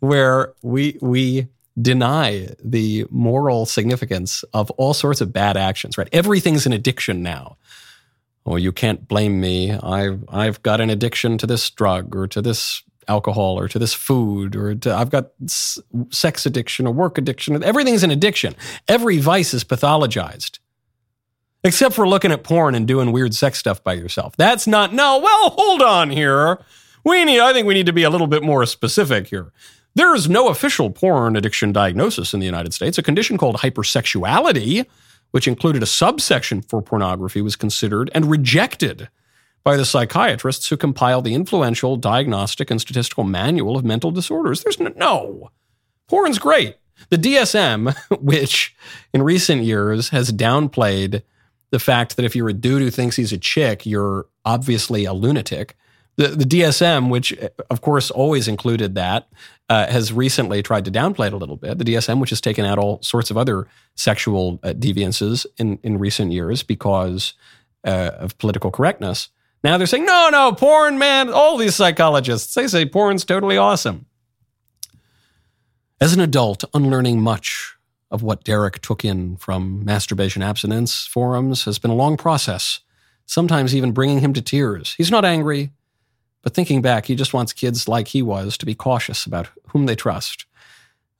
where 0.00 0.52
we 0.62 0.98
we 1.00 1.46
deny 1.80 2.48
the 2.62 3.06
moral 3.08 3.64
significance 3.64 4.42
of 4.52 4.70
all 4.72 4.92
sorts 4.92 5.20
of 5.20 5.32
bad 5.32 5.56
actions, 5.56 5.96
right? 5.96 6.08
Everything's 6.12 6.66
an 6.66 6.72
addiction 6.72 7.22
now 7.22 7.56
oh, 8.48 8.56
you 8.56 8.72
can't 8.72 9.06
blame 9.06 9.40
me. 9.40 9.72
I've, 9.72 10.24
I've 10.28 10.62
got 10.62 10.80
an 10.80 10.90
addiction 10.90 11.38
to 11.38 11.46
this 11.46 11.68
drug 11.70 12.16
or 12.16 12.26
to 12.28 12.40
this 12.40 12.82
alcohol 13.06 13.58
or 13.58 13.68
to 13.68 13.78
this 13.78 13.94
food 13.94 14.56
or 14.56 14.74
to, 14.74 14.94
I've 14.94 15.10
got 15.10 15.30
sex 16.10 16.46
addiction 16.46 16.86
or 16.86 16.92
work 16.92 17.18
addiction. 17.18 17.62
Everything's 17.62 18.02
an 18.02 18.10
addiction. 18.10 18.54
Every 18.86 19.18
vice 19.18 19.54
is 19.54 19.64
pathologized. 19.64 20.58
Except 21.64 21.94
for 21.94 22.06
looking 22.06 22.30
at 22.30 22.44
porn 22.44 22.74
and 22.74 22.86
doing 22.86 23.10
weird 23.10 23.34
sex 23.34 23.58
stuff 23.58 23.82
by 23.82 23.94
yourself. 23.94 24.36
That's 24.36 24.66
not, 24.66 24.94
no, 24.94 25.18
well, 25.18 25.50
hold 25.50 25.82
on 25.82 26.10
here. 26.10 26.58
We 27.04 27.24
need, 27.24 27.40
I 27.40 27.52
think 27.52 27.66
we 27.66 27.74
need 27.74 27.86
to 27.86 27.92
be 27.92 28.04
a 28.04 28.10
little 28.10 28.28
bit 28.28 28.42
more 28.42 28.64
specific 28.64 29.28
here. 29.28 29.52
There 29.94 30.14
is 30.14 30.28
no 30.28 30.48
official 30.48 30.90
porn 30.90 31.34
addiction 31.34 31.72
diagnosis 31.72 32.32
in 32.32 32.40
the 32.40 32.46
United 32.46 32.72
States. 32.72 32.98
A 32.98 33.02
condition 33.02 33.36
called 33.36 33.56
hypersexuality 33.56 34.86
which 35.30 35.48
included 35.48 35.82
a 35.82 35.86
subsection 35.86 36.62
for 36.62 36.82
pornography, 36.82 37.42
was 37.42 37.56
considered 37.56 38.10
and 38.14 38.30
rejected 38.30 39.08
by 39.64 39.76
the 39.76 39.84
psychiatrists 39.84 40.68
who 40.68 40.76
compiled 40.76 41.24
the 41.24 41.34
influential 41.34 41.96
Diagnostic 41.96 42.70
and 42.70 42.80
Statistical 42.80 43.24
Manual 43.24 43.76
of 43.76 43.84
Mental 43.84 44.10
Disorders. 44.10 44.62
There's 44.62 44.80
no, 44.80 44.92
no. 44.96 45.50
Porn's 46.08 46.38
great. 46.38 46.76
The 47.10 47.18
DSM, 47.18 47.94
which 48.20 48.74
in 49.12 49.22
recent 49.22 49.62
years 49.62 50.08
has 50.08 50.32
downplayed 50.32 51.22
the 51.70 51.78
fact 51.78 52.16
that 52.16 52.24
if 52.24 52.34
you're 52.34 52.48
a 52.48 52.54
dude 52.54 52.82
who 52.82 52.90
thinks 52.90 53.16
he's 53.16 53.32
a 53.32 53.38
chick, 53.38 53.84
you're 53.84 54.26
obviously 54.44 55.04
a 55.04 55.12
lunatic. 55.12 55.76
The, 56.16 56.28
the 56.28 56.44
DSM, 56.44 57.10
which 57.10 57.32
eh, 57.38 57.48
of 57.70 57.80
course 57.80 58.10
always 58.10 58.48
included 58.48 58.94
that, 58.94 59.28
uh, 59.68 59.86
has 59.86 60.12
recently 60.12 60.62
tried 60.62 60.84
to 60.84 60.90
downplay 60.90 61.26
it 61.26 61.32
a 61.32 61.36
little 61.36 61.56
bit. 61.56 61.78
The 61.78 61.84
DSM, 61.84 62.20
which 62.20 62.30
has 62.30 62.40
taken 62.40 62.64
out 62.64 62.78
all 62.78 63.02
sorts 63.02 63.30
of 63.30 63.36
other 63.36 63.66
sexual 63.94 64.58
uh, 64.62 64.72
deviances 64.72 65.46
in, 65.58 65.78
in 65.82 65.98
recent 65.98 66.32
years 66.32 66.62
because 66.62 67.34
uh, 67.84 68.10
of 68.18 68.36
political 68.38 68.70
correctness. 68.70 69.28
Now 69.62 69.76
they're 69.76 69.86
saying, 69.86 70.04
no, 70.04 70.28
no, 70.30 70.52
porn, 70.52 70.98
man. 70.98 71.30
All 71.30 71.56
these 71.56 71.74
psychologists, 71.74 72.54
they 72.54 72.66
say 72.66 72.86
porn's 72.86 73.24
totally 73.24 73.56
awesome. 73.56 74.06
As 76.00 76.12
an 76.12 76.20
adult, 76.20 76.64
unlearning 76.72 77.20
much 77.20 77.76
of 78.10 78.22
what 78.22 78.44
Derek 78.44 78.80
took 78.80 79.04
in 79.04 79.36
from 79.36 79.84
masturbation 79.84 80.42
abstinence 80.42 81.06
forums 81.06 81.64
has 81.64 81.78
been 81.78 81.90
a 81.90 81.94
long 81.94 82.16
process, 82.16 82.80
sometimes 83.26 83.74
even 83.74 83.92
bringing 83.92 84.20
him 84.20 84.32
to 84.32 84.40
tears. 84.40 84.94
He's 84.96 85.10
not 85.10 85.24
angry. 85.24 85.72
But 86.48 86.54
thinking 86.54 86.80
back, 86.80 87.04
he 87.04 87.14
just 87.14 87.34
wants 87.34 87.52
kids 87.52 87.88
like 87.88 88.08
he 88.08 88.22
was 88.22 88.56
to 88.56 88.64
be 88.64 88.74
cautious 88.74 89.26
about 89.26 89.48
whom 89.66 89.84
they 89.84 89.94
trust. 89.94 90.46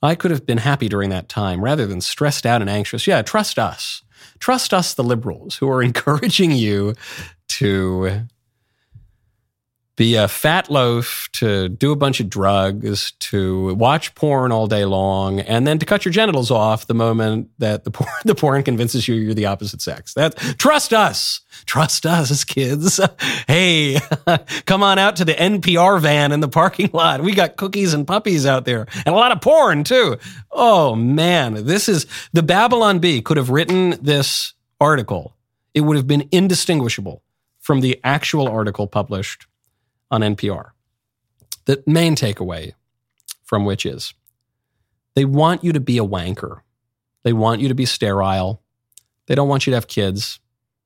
I 0.03 0.15
could 0.15 0.31
have 0.31 0.47
been 0.47 0.57
happy 0.57 0.89
during 0.89 1.11
that 1.11 1.29
time 1.29 1.63
rather 1.63 1.87
than 1.87 2.01
stressed 2.01 2.47
out 2.47 2.63
and 2.63 2.71
anxious. 2.71 3.07
Yeah, 3.07 3.21
trust 3.21 3.59
us. 3.59 4.03
Trust 4.39 4.73
us, 4.73 4.95
the 4.95 5.05
liberals, 5.05 5.57
who 5.57 5.69
are 5.71 5.83
encouraging 5.91 6.53
you 6.53 6.95
to 7.49 8.23
be 9.99 10.15
a 10.15 10.29
fat 10.29 10.71
loaf, 10.71 11.29
to 11.33 11.69
do 11.69 11.91
a 11.91 11.97
bunch 11.97 12.21
of 12.21 12.31
drugs, 12.31 13.11
to 13.19 13.75
watch 13.75 14.15
porn 14.15 14.53
all 14.53 14.69
day 14.69 14.85
long, 14.85 15.41
and 15.41 15.67
then 15.67 15.77
to 15.81 15.85
cut 15.85 16.05
your 16.05 16.13
genitals 16.13 16.53
off 16.53 16.87
the 16.87 16.95
moment 16.95 17.51
that 17.59 17.83
the 17.83 17.91
porn, 17.91 18.09
the 18.25 18.37
porn 18.37 18.63
convinces 18.63 19.09
you 19.09 19.17
you're 19.17 19.35
the 19.35 19.47
opposite 19.47 19.83
sex. 19.83 20.15
That 20.15 20.37
trust 20.57 20.93
us, 20.95 21.41
trust 21.67 22.07
us, 22.07 22.45
kids. 22.45 23.01
hey, 23.49 23.99
come 24.67 24.85
on 24.85 25.01
out 25.01 25.17
to 25.17 25.25
the 25.25 25.35
NPR 25.35 26.01
van 26.01 26.31
in 26.31 26.39
the 26.39 26.49
parking 26.49 26.91
lot. 26.93 27.21
We 27.21 27.35
got 27.35 27.57
cookies 27.57 27.93
and 27.93 28.07
puppies 28.07 28.47
out 28.47 28.65
there, 28.65 28.87
and 29.05 29.09
a 29.09 29.19
lot 29.19 29.33
of 29.33 29.41
porn 29.41 29.83
too. 29.83 30.17
Oh 30.53 30.95
man, 30.95 31.67
this 31.67 31.89
is 31.89 32.07
the 32.33 32.45
Babylon 32.45 33.01
Bee 33.01 33.21
could 33.21 33.37
have 33.37 33.51
written 33.51 33.99
this 34.01 34.55
article. 34.81 35.35
It 35.75 35.81
would 35.81 35.97
have 35.97 36.07
been 36.07 36.29
indistinguishable 36.31 37.25
from 37.59 37.81
the 37.81 38.01
actual 38.05 38.47
article 38.47 38.87
published 38.87 39.48
on 40.11 40.21
NPR. 40.23 40.71
The 41.67 41.83
main 41.87 42.17
takeaway 42.17 42.73
from 43.45 43.65
which 43.65 43.85
is 43.85 44.15
they 45.15 45.25
want 45.25 45.65
you 45.65 45.73
to 45.73 45.81
be 45.81 45.99
a 45.99 46.05
wanker. 46.05 46.61
They 47.25 47.33
want 47.33 47.61
you 47.61 47.69
to 47.69 47.75
be 47.75 47.87
sterile. 47.87 48.63
They 49.27 49.35
don't 49.35 49.49
want 49.49 49.67
you 49.67 49.73
to 49.73 49.77
have 49.77 49.89
kids. 49.89 50.41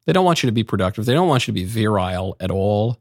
They 0.06 0.12
don't 0.12 0.24
want 0.24 0.42
you 0.42 0.48
to 0.48 0.52
be 0.52 0.64
productive. 0.64 1.04
They 1.04 1.14
don't 1.14 1.28
want 1.28 1.46
you 1.46 1.52
to 1.52 1.60
be 1.60 1.64
virile 1.64 2.36
at 2.40 2.50
all. 2.50 2.98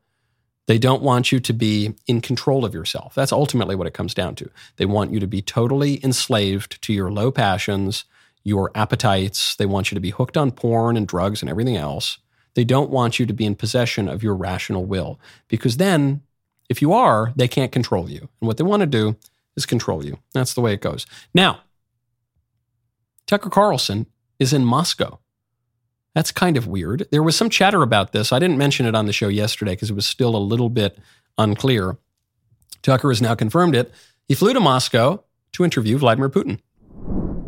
They 0.68 0.78
don't 0.78 1.02
want 1.02 1.32
you 1.32 1.40
to 1.40 1.54
be 1.54 1.96
in 2.06 2.22
control 2.22 2.64
of 2.64 2.74
yourself. 2.74 3.16
That's 3.16 3.32
ultimately 3.32 3.76
what 3.76 3.88
it 3.88 3.94
comes 3.94 4.14
down 4.14 4.36
to. 4.36 4.50
They 4.78 4.86
want 4.86 5.12
you 5.12 5.20
to 5.20 5.28
be 5.28 5.42
totally 5.42 6.04
enslaved 6.04 6.82
to 6.84 6.94
your 6.94 7.12
low 7.12 7.32
passions, 7.32 8.06
your 8.44 8.72
appetites. 8.76 9.56
They 9.56 9.66
want 9.66 9.92
you 9.92 9.96
to 9.96 10.02
be 10.02 10.12
hooked 10.12 10.38
on 10.38 10.52
porn 10.52 10.98
and 10.98 11.08
drugs 11.08 11.42
and 11.42 11.50
everything 11.50 11.78
else. 11.78 12.20
They 12.54 12.64
don't 12.64 12.90
want 12.90 13.20
you 13.20 13.26
to 13.26 13.34
be 13.34 13.46
in 13.46 13.56
possession 13.56 14.08
of 14.08 14.24
your 14.24 14.36
rational 14.36 14.86
will 14.86 15.20
because 15.48 15.78
then, 15.78 16.22
if 16.70 16.82
you 16.82 16.94
are, 16.94 17.34
they 17.36 17.48
can't 17.48 17.72
control 17.72 18.10
you. 18.10 18.30
And 18.40 18.48
what 18.48 18.58
they 18.58 18.64
want 18.64 18.82
to 18.82 18.88
do 18.88 19.16
is 19.56 19.66
control 19.66 20.06
you. 20.06 20.18
That's 20.34 20.54
the 20.54 20.62
way 20.62 20.74
it 20.74 20.82
goes. 20.82 21.06
Now, 21.34 21.62
Tucker 23.28 23.50
Carlson 23.50 24.08
is 24.40 24.54
in 24.54 24.66
Moscow. 24.66 25.20
That's 26.14 26.32
kind 26.32 26.58
of 26.58 26.68
weird. 26.68 27.08
There 27.12 27.24
was 27.24 27.38
some 27.38 27.50
chatter 27.50 27.82
about 27.82 28.12
this. 28.12 28.34
I 28.34 28.40
didn't 28.40 28.58
mention 28.58 28.86
it 28.86 28.96
on 28.96 29.06
the 29.06 29.14
show 29.14 29.30
yesterday 29.30 29.74
because 29.74 29.90
it 29.90 29.96
was 29.96 30.06
still 30.06 30.36
a 30.36 30.38
little 30.38 30.70
bit 30.70 30.98
unclear. 31.38 31.98
Tucker 32.82 33.10
has 33.10 33.22
now 33.22 33.36
confirmed 33.36 33.76
it. 33.76 33.92
He 34.28 34.36
flew 34.36 34.54
to 34.54 34.60
Moscow 34.60 35.24
to 35.54 35.64
interview 35.64 35.98
Vladimir 35.98 36.30
Putin. 36.30 36.60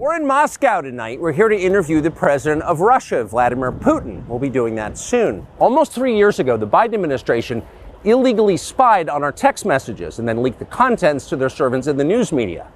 We're 0.03 0.17
in 0.17 0.27
Moscow 0.27 0.81
tonight. 0.81 1.21
We're 1.21 1.31
here 1.31 1.47
to 1.47 1.57
interview 1.57 2.01
the 2.01 2.11
president 2.11 2.61
of 2.63 2.81
Russia, 2.81 3.23
Vladimir 3.23 3.71
Putin. 3.71 4.27
We'll 4.27 4.37
be 4.37 4.49
doing 4.49 4.75
that 4.75 4.97
soon. 4.97 5.47
Almost 5.59 5.93
three 5.93 6.17
years 6.17 6.39
ago, 6.39 6.57
the 6.57 6.67
Biden 6.67 6.95
administration 6.95 7.63
illegally 8.03 8.57
spied 8.57 9.07
on 9.07 9.23
our 9.23 9.31
text 9.31 9.65
messages 9.65 10.19
and 10.19 10.27
then 10.27 10.43
leaked 10.43 10.59
the 10.59 10.65
contents 10.65 11.29
to 11.29 11.37
their 11.37 11.47
servants 11.47 11.87
in 11.87 11.95
the 11.95 12.03
news 12.03 12.33
media. 12.33 12.67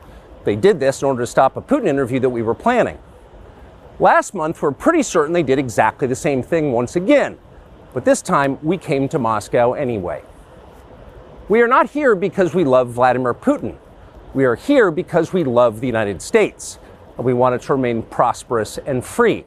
They 0.45 0.55
did 0.55 0.79
this 0.79 1.01
in 1.01 1.09
order 1.09 1.23
to 1.23 1.27
stop 1.27 1.57
a 1.57 1.61
Putin 1.61 1.87
interview 1.87 2.21
that 2.21 2.29
we 2.29 2.43
were 2.43 2.55
planning. 2.55 2.97
Last 3.99 4.33
month, 4.33 4.61
we're 4.61 4.71
pretty 4.71 5.03
certain 5.03 5.33
they 5.33 5.43
did 5.43 5.59
exactly 5.59 6.07
the 6.07 6.15
same 6.15 6.41
thing 6.41 6.71
once 6.71 6.95
again, 6.95 7.37
but 7.93 8.05
this 8.05 8.21
time 8.21 8.57
we 8.63 8.77
came 8.77 9.09
to 9.09 9.19
Moscow 9.19 9.73
anyway. 9.73 10.23
We 11.49 11.59
are 11.59 11.67
not 11.67 11.89
here 11.89 12.15
because 12.15 12.55
we 12.55 12.63
love 12.63 12.91
Vladimir 12.91 13.33
Putin. 13.33 13.75
We 14.33 14.45
are 14.45 14.55
here 14.55 14.91
because 14.91 15.33
we 15.33 15.43
love 15.43 15.81
the 15.81 15.87
United 15.87 16.21
States 16.21 16.79
we 17.23 17.33
want 17.33 17.55
it 17.55 17.61
to 17.63 17.73
remain 17.73 18.03
prosperous 18.03 18.77
and 18.77 19.03
free. 19.03 19.45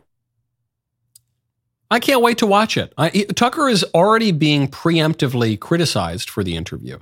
I 1.90 1.98
can't 1.98 2.22
wait 2.22 2.38
to 2.38 2.46
watch 2.46 2.76
it. 2.76 2.92
I, 2.96 3.10
Tucker 3.34 3.68
is 3.68 3.84
already 3.94 4.30
being 4.30 4.68
preemptively 4.68 5.58
criticized 5.58 6.30
for 6.30 6.44
the 6.44 6.56
interview. 6.56 6.98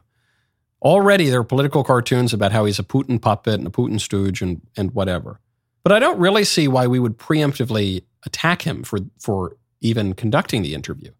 Already 0.80 1.28
there 1.28 1.40
are 1.40 1.44
political 1.44 1.84
cartoons 1.84 2.32
about 2.32 2.52
how 2.52 2.64
he's 2.64 2.78
a 2.78 2.84
Putin 2.84 3.20
puppet 3.20 3.54
and 3.54 3.66
a 3.66 3.70
Putin 3.70 4.00
stooge 4.00 4.40
and, 4.40 4.62
and 4.76 4.92
whatever. 4.92 5.40
But 5.82 5.92
I 5.92 5.98
don't 5.98 6.18
really 6.18 6.44
see 6.44 6.68
why 6.68 6.86
we 6.86 6.98
would 6.98 7.18
preemptively 7.18 8.04
attack 8.24 8.62
him 8.62 8.82
for, 8.82 9.00
for 9.18 9.56
even 9.80 10.14
conducting 10.14 10.62
the 10.62 10.74
interview. 10.74 11.10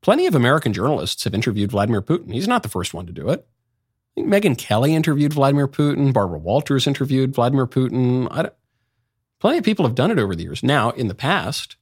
Plenty 0.00 0.26
of 0.26 0.34
American 0.34 0.72
journalists 0.72 1.24
have 1.24 1.34
interviewed 1.34 1.72
Vladimir 1.72 2.00
Putin. 2.00 2.32
He's 2.32 2.48
not 2.48 2.62
the 2.62 2.68
first 2.68 2.94
one 2.94 3.06
to 3.06 3.12
do 3.12 3.28
it. 3.28 3.46
Megyn 4.18 4.56
Kelly 4.56 4.94
interviewed 4.94 5.32
Vladimir 5.32 5.68
Putin. 5.68 6.12
Barbara 6.12 6.38
Walters 6.38 6.86
interviewed 6.86 7.34
Vladimir 7.34 7.66
Putin. 7.66 8.50
plenty 9.38 9.58
of 9.58 9.64
people 9.64 9.84
have 9.84 9.94
done 9.94 10.10
it 10.10 10.18
over 10.18 10.34
the 10.34 10.42
years. 10.42 10.62
Now, 10.62 10.90
in 10.90 11.08
the 11.08 11.14
past, 11.14 11.76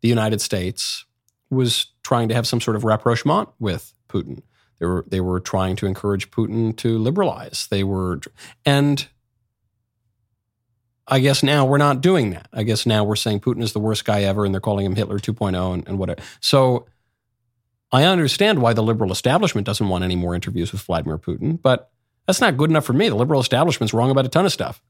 the 0.00 0.08
United 0.08 0.40
States 0.40 1.04
was 1.50 1.86
trying 2.02 2.28
to 2.28 2.34
have 2.34 2.46
some 2.46 2.60
sort 2.60 2.76
of 2.76 2.84
rapprochement 2.84 3.48
with 3.58 3.92
Putin. 4.08 4.42
They 4.78 4.86
were 4.86 5.04
they 5.08 5.20
were 5.20 5.40
trying 5.40 5.76
to 5.76 5.86
encourage 5.86 6.30
Putin 6.30 6.76
to 6.78 6.98
liberalize. 6.98 7.68
They 7.70 7.84
were, 7.84 8.20
and 8.66 9.06
I 11.06 11.20
guess 11.20 11.42
now 11.42 11.64
we're 11.64 11.78
not 11.78 12.00
doing 12.00 12.30
that. 12.30 12.48
I 12.52 12.62
guess 12.62 12.86
now 12.86 13.04
we're 13.04 13.16
saying 13.16 13.40
Putin 13.40 13.62
is 13.62 13.72
the 13.72 13.80
worst 13.80 14.04
guy 14.04 14.22
ever, 14.22 14.44
and 14.44 14.54
they're 14.54 14.60
calling 14.60 14.86
him 14.86 14.96
Hitler 14.96 15.18
2.0 15.18 15.74
and, 15.74 15.88
and 15.88 15.98
whatever. 15.98 16.22
So 16.40 16.86
I 17.94 18.04
understand 18.04 18.60
why 18.60 18.72
the 18.72 18.82
liberal 18.82 19.12
establishment 19.12 19.66
doesn't 19.66 19.88
want 19.88 20.02
any 20.02 20.16
more 20.16 20.34
interviews 20.34 20.72
with 20.72 20.80
Vladimir 20.82 21.16
Putin, 21.16 21.62
but 21.62 21.92
that's 22.26 22.40
not 22.40 22.56
good 22.56 22.68
enough 22.68 22.84
for 22.84 22.92
me. 22.92 23.08
The 23.08 23.14
liberal 23.14 23.40
establishment's 23.40 23.94
wrong 23.94 24.10
about 24.10 24.26
a 24.26 24.28
ton 24.28 24.44
of 24.44 24.52
stuff. 24.52 24.82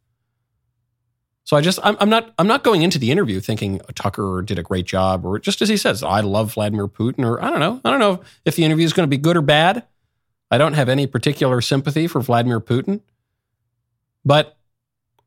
So 1.44 1.54
I 1.54 1.60
just 1.60 1.78
I'm, 1.82 1.98
I'm, 2.00 2.08
not 2.08 2.32
I'm 2.38 2.46
not 2.46 2.64
going 2.64 2.80
into 2.80 2.98
the 2.98 3.10
interview 3.10 3.40
thinking 3.40 3.82
Tucker 3.94 4.40
did 4.40 4.58
a 4.58 4.62
great 4.62 4.86
job 4.86 5.26
or 5.26 5.38
just 5.38 5.60
as 5.60 5.68
he 5.68 5.76
says 5.76 6.02
I 6.02 6.20
love 6.20 6.54
Vladimir 6.54 6.88
Putin 6.88 7.26
or 7.26 7.44
I 7.44 7.50
don't 7.50 7.60
know 7.60 7.78
I 7.84 7.90
don't 7.90 8.00
know 8.00 8.20
if 8.46 8.56
the 8.56 8.64
interview 8.64 8.86
is 8.86 8.94
going 8.94 9.06
to 9.06 9.14
be 9.14 9.20
good 9.20 9.36
or 9.36 9.42
bad. 9.42 9.84
I 10.50 10.56
don't 10.56 10.72
have 10.72 10.88
any 10.88 11.06
particular 11.06 11.60
sympathy 11.60 12.06
for 12.06 12.22
Vladimir 12.22 12.60
Putin, 12.60 13.02
but 14.24 14.56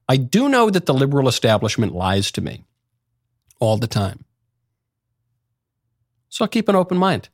I 0.10 0.18
do 0.18 0.50
know 0.50 0.72
that 0.72 0.88
the 0.88 0.96
liberal 0.96 1.28
establishment 1.28 1.94
lies 1.94 2.32
to 2.32 2.42
me 2.42 2.64
all 3.60 3.78
the 3.78 3.88
time. 3.88 4.26
So 6.30 6.46
I'll 6.46 6.50
keep 6.50 6.68
an 6.70 6.76
open 6.76 6.98
mind. 6.98 7.30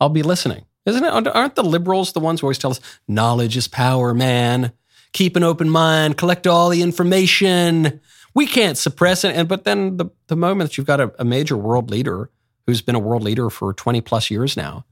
I'll 0.00 0.08
be 0.08 0.22
listening. 0.22 0.64
Isn't 0.86 1.04
it? 1.04 1.28
Aren't 1.28 1.54
the 1.56 1.62
liberals 1.62 2.12
the 2.12 2.20
ones 2.20 2.40
who 2.40 2.46
always 2.46 2.58
tell 2.58 2.70
us 2.70 2.80
knowledge 3.06 3.56
is 3.56 3.68
power, 3.68 4.14
man? 4.14 4.72
Keep 5.12 5.36
an 5.36 5.42
open 5.42 5.68
mind, 5.68 6.16
collect 6.16 6.46
all 6.46 6.70
the 6.70 6.82
information. 6.82 8.00
We 8.34 8.46
can't 8.46 8.78
suppress 8.78 9.24
it. 9.24 9.34
And 9.34 9.48
but 9.48 9.64
then 9.64 9.96
the, 9.96 10.06
the 10.28 10.36
moment 10.36 10.70
that 10.70 10.78
you've 10.78 10.86
got 10.86 11.00
a, 11.00 11.12
a 11.18 11.24
major 11.24 11.56
world 11.56 11.90
leader 11.90 12.30
who's 12.66 12.80
been 12.80 12.94
a 12.94 13.00
world 13.00 13.22
leader 13.22 13.50
for 13.50 13.74
20 13.74 14.00
plus 14.00 14.30
years 14.30 14.56
now, 14.56 14.86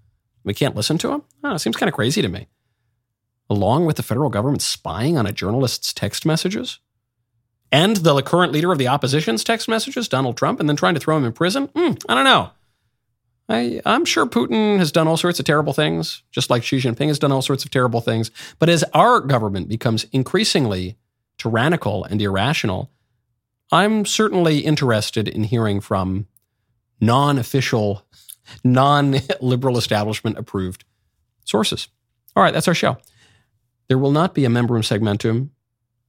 we 0.45 0.55
can't 0.55 0.77
listen 0.77 0.99
to 0.99 1.13
him? 1.13 1.23
Oh, 1.45 1.55
it 1.55 1.61
seems 1.61 1.77
kind 1.77 1.89
of 1.89 1.95
crazy 1.95 2.21
to 2.21 2.29
me. 2.29 2.49
Along 3.49 3.87
with 3.87 3.97
the 3.97 4.03
federal 4.03 4.29
government 4.29 4.61
spying 4.61 5.17
on 5.17 5.27
a 5.27 5.33
journalist's 5.33 5.95
text 5.95 6.27
messages 6.27 6.81
and 7.71 7.97
the 7.97 8.21
current 8.23 8.53
leader 8.53 8.73
of 8.73 8.79
the 8.79 8.89
opposition's 8.89 9.45
text 9.45 9.69
messages, 9.69 10.09
Donald 10.09 10.37
Trump, 10.37 10.61
and 10.61 10.69
then 10.69 10.77
trying 10.77 10.95
to 10.95 11.01
throw 11.01 11.17
him 11.17 11.25
in 11.25 11.33
prison? 11.33 11.69
Mm, 11.69 12.03
I 12.09 12.15
don't 12.15 12.25
know. 12.25 12.51
I, 13.49 13.81
am 13.87 14.05
sure 14.05 14.27
Putin 14.27 14.79
has 14.79 14.93
done 14.93 15.09
all 15.09 15.17
sorts 15.17 15.39
of 15.39 15.47
terrible 15.47 15.73
things, 15.73 16.23
just 16.31 16.51
like 16.51 16.63
Xi 16.63 16.79
Jinping 16.79 17.09
has 17.09 17.19
done 17.19 17.33
all 17.33 17.41
sorts 17.41 17.65
of 17.65 17.71
terrible 17.71 18.01
things. 18.01 18.31
But 18.59 18.69
as 18.69 18.85
our 18.93 19.21
government 19.21 19.69
becomes 19.69 20.05
increasingly 20.13 20.99
tyrannical 21.39 22.05
and 22.05 22.21
irrational, 22.21 22.91
I'm 23.73 24.05
certainly 24.05 24.59
interested 24.59 25.29
in 25.29 25.45
hearing 25.45 25.81
from 25.81 26.27
non 27.01 27.39
official, 27.39 28.07
non 28.65 29.17
liberal 29.41 29.79
establishment 29.79 30.37
approved 30.37 30.85
sources. 31.45 31.89
All 32.37 32.43
right, 32.43 32.53
that's 32.53 32.69
our 32.69 32.75
show. 32.75 32.99
There 33.89 33.99
will 33.99 34.13
not 34.13 34.35
be 34.35 34.45
a 34.45 34.49
membrum 34.49 34.83
segmentum 34.83 35.49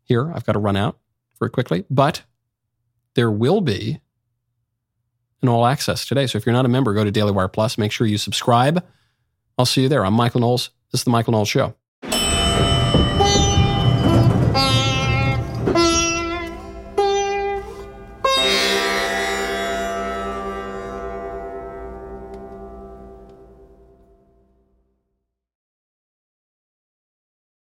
here. 0.04 0.32
I've 0.34 0.46
got 0.46 0.54
to 0.54 0.60
run 0.60 0.76
out 0.76 1.00
very 1.40 1.50
quickly, 1.50 1.86
but 1.90 2.24
there 3.16 3.32
will 3.32 3.62
be 3.62 4.02
and 5.42 5.50
all 5.50 5.66
access 5.66 6.06
today. 6.06 6.28
So 6.28 6.38
if 6.38 6.46
you're 6.46 6.54
not 6.54 6.66
a 6.66 6.70
member, 6.70 6.94
go 6.94 7.04
to 7.04 7.12
Daily 7.12 7.32
Wire 7.32 7.48
Plus. 7.48 7.78
Make 7.78 7.92
sure 7.92 8.08
you 8.08 8.18
subscribe. 8.18 8.84
I'll 9.58 9.66
see 9.66 9.84
you 9.84 9.90
there. 9.90 10.06
I'm 10.06 10.14
Michael 10.14 10.42
Knowles. 10.42 10.72
This 10.92 11.02
is 11.02 11.06
The 11.06 11.12
Michael 11.12 11.34
Knowles 11.34 11.50
Show. 11.50 11.76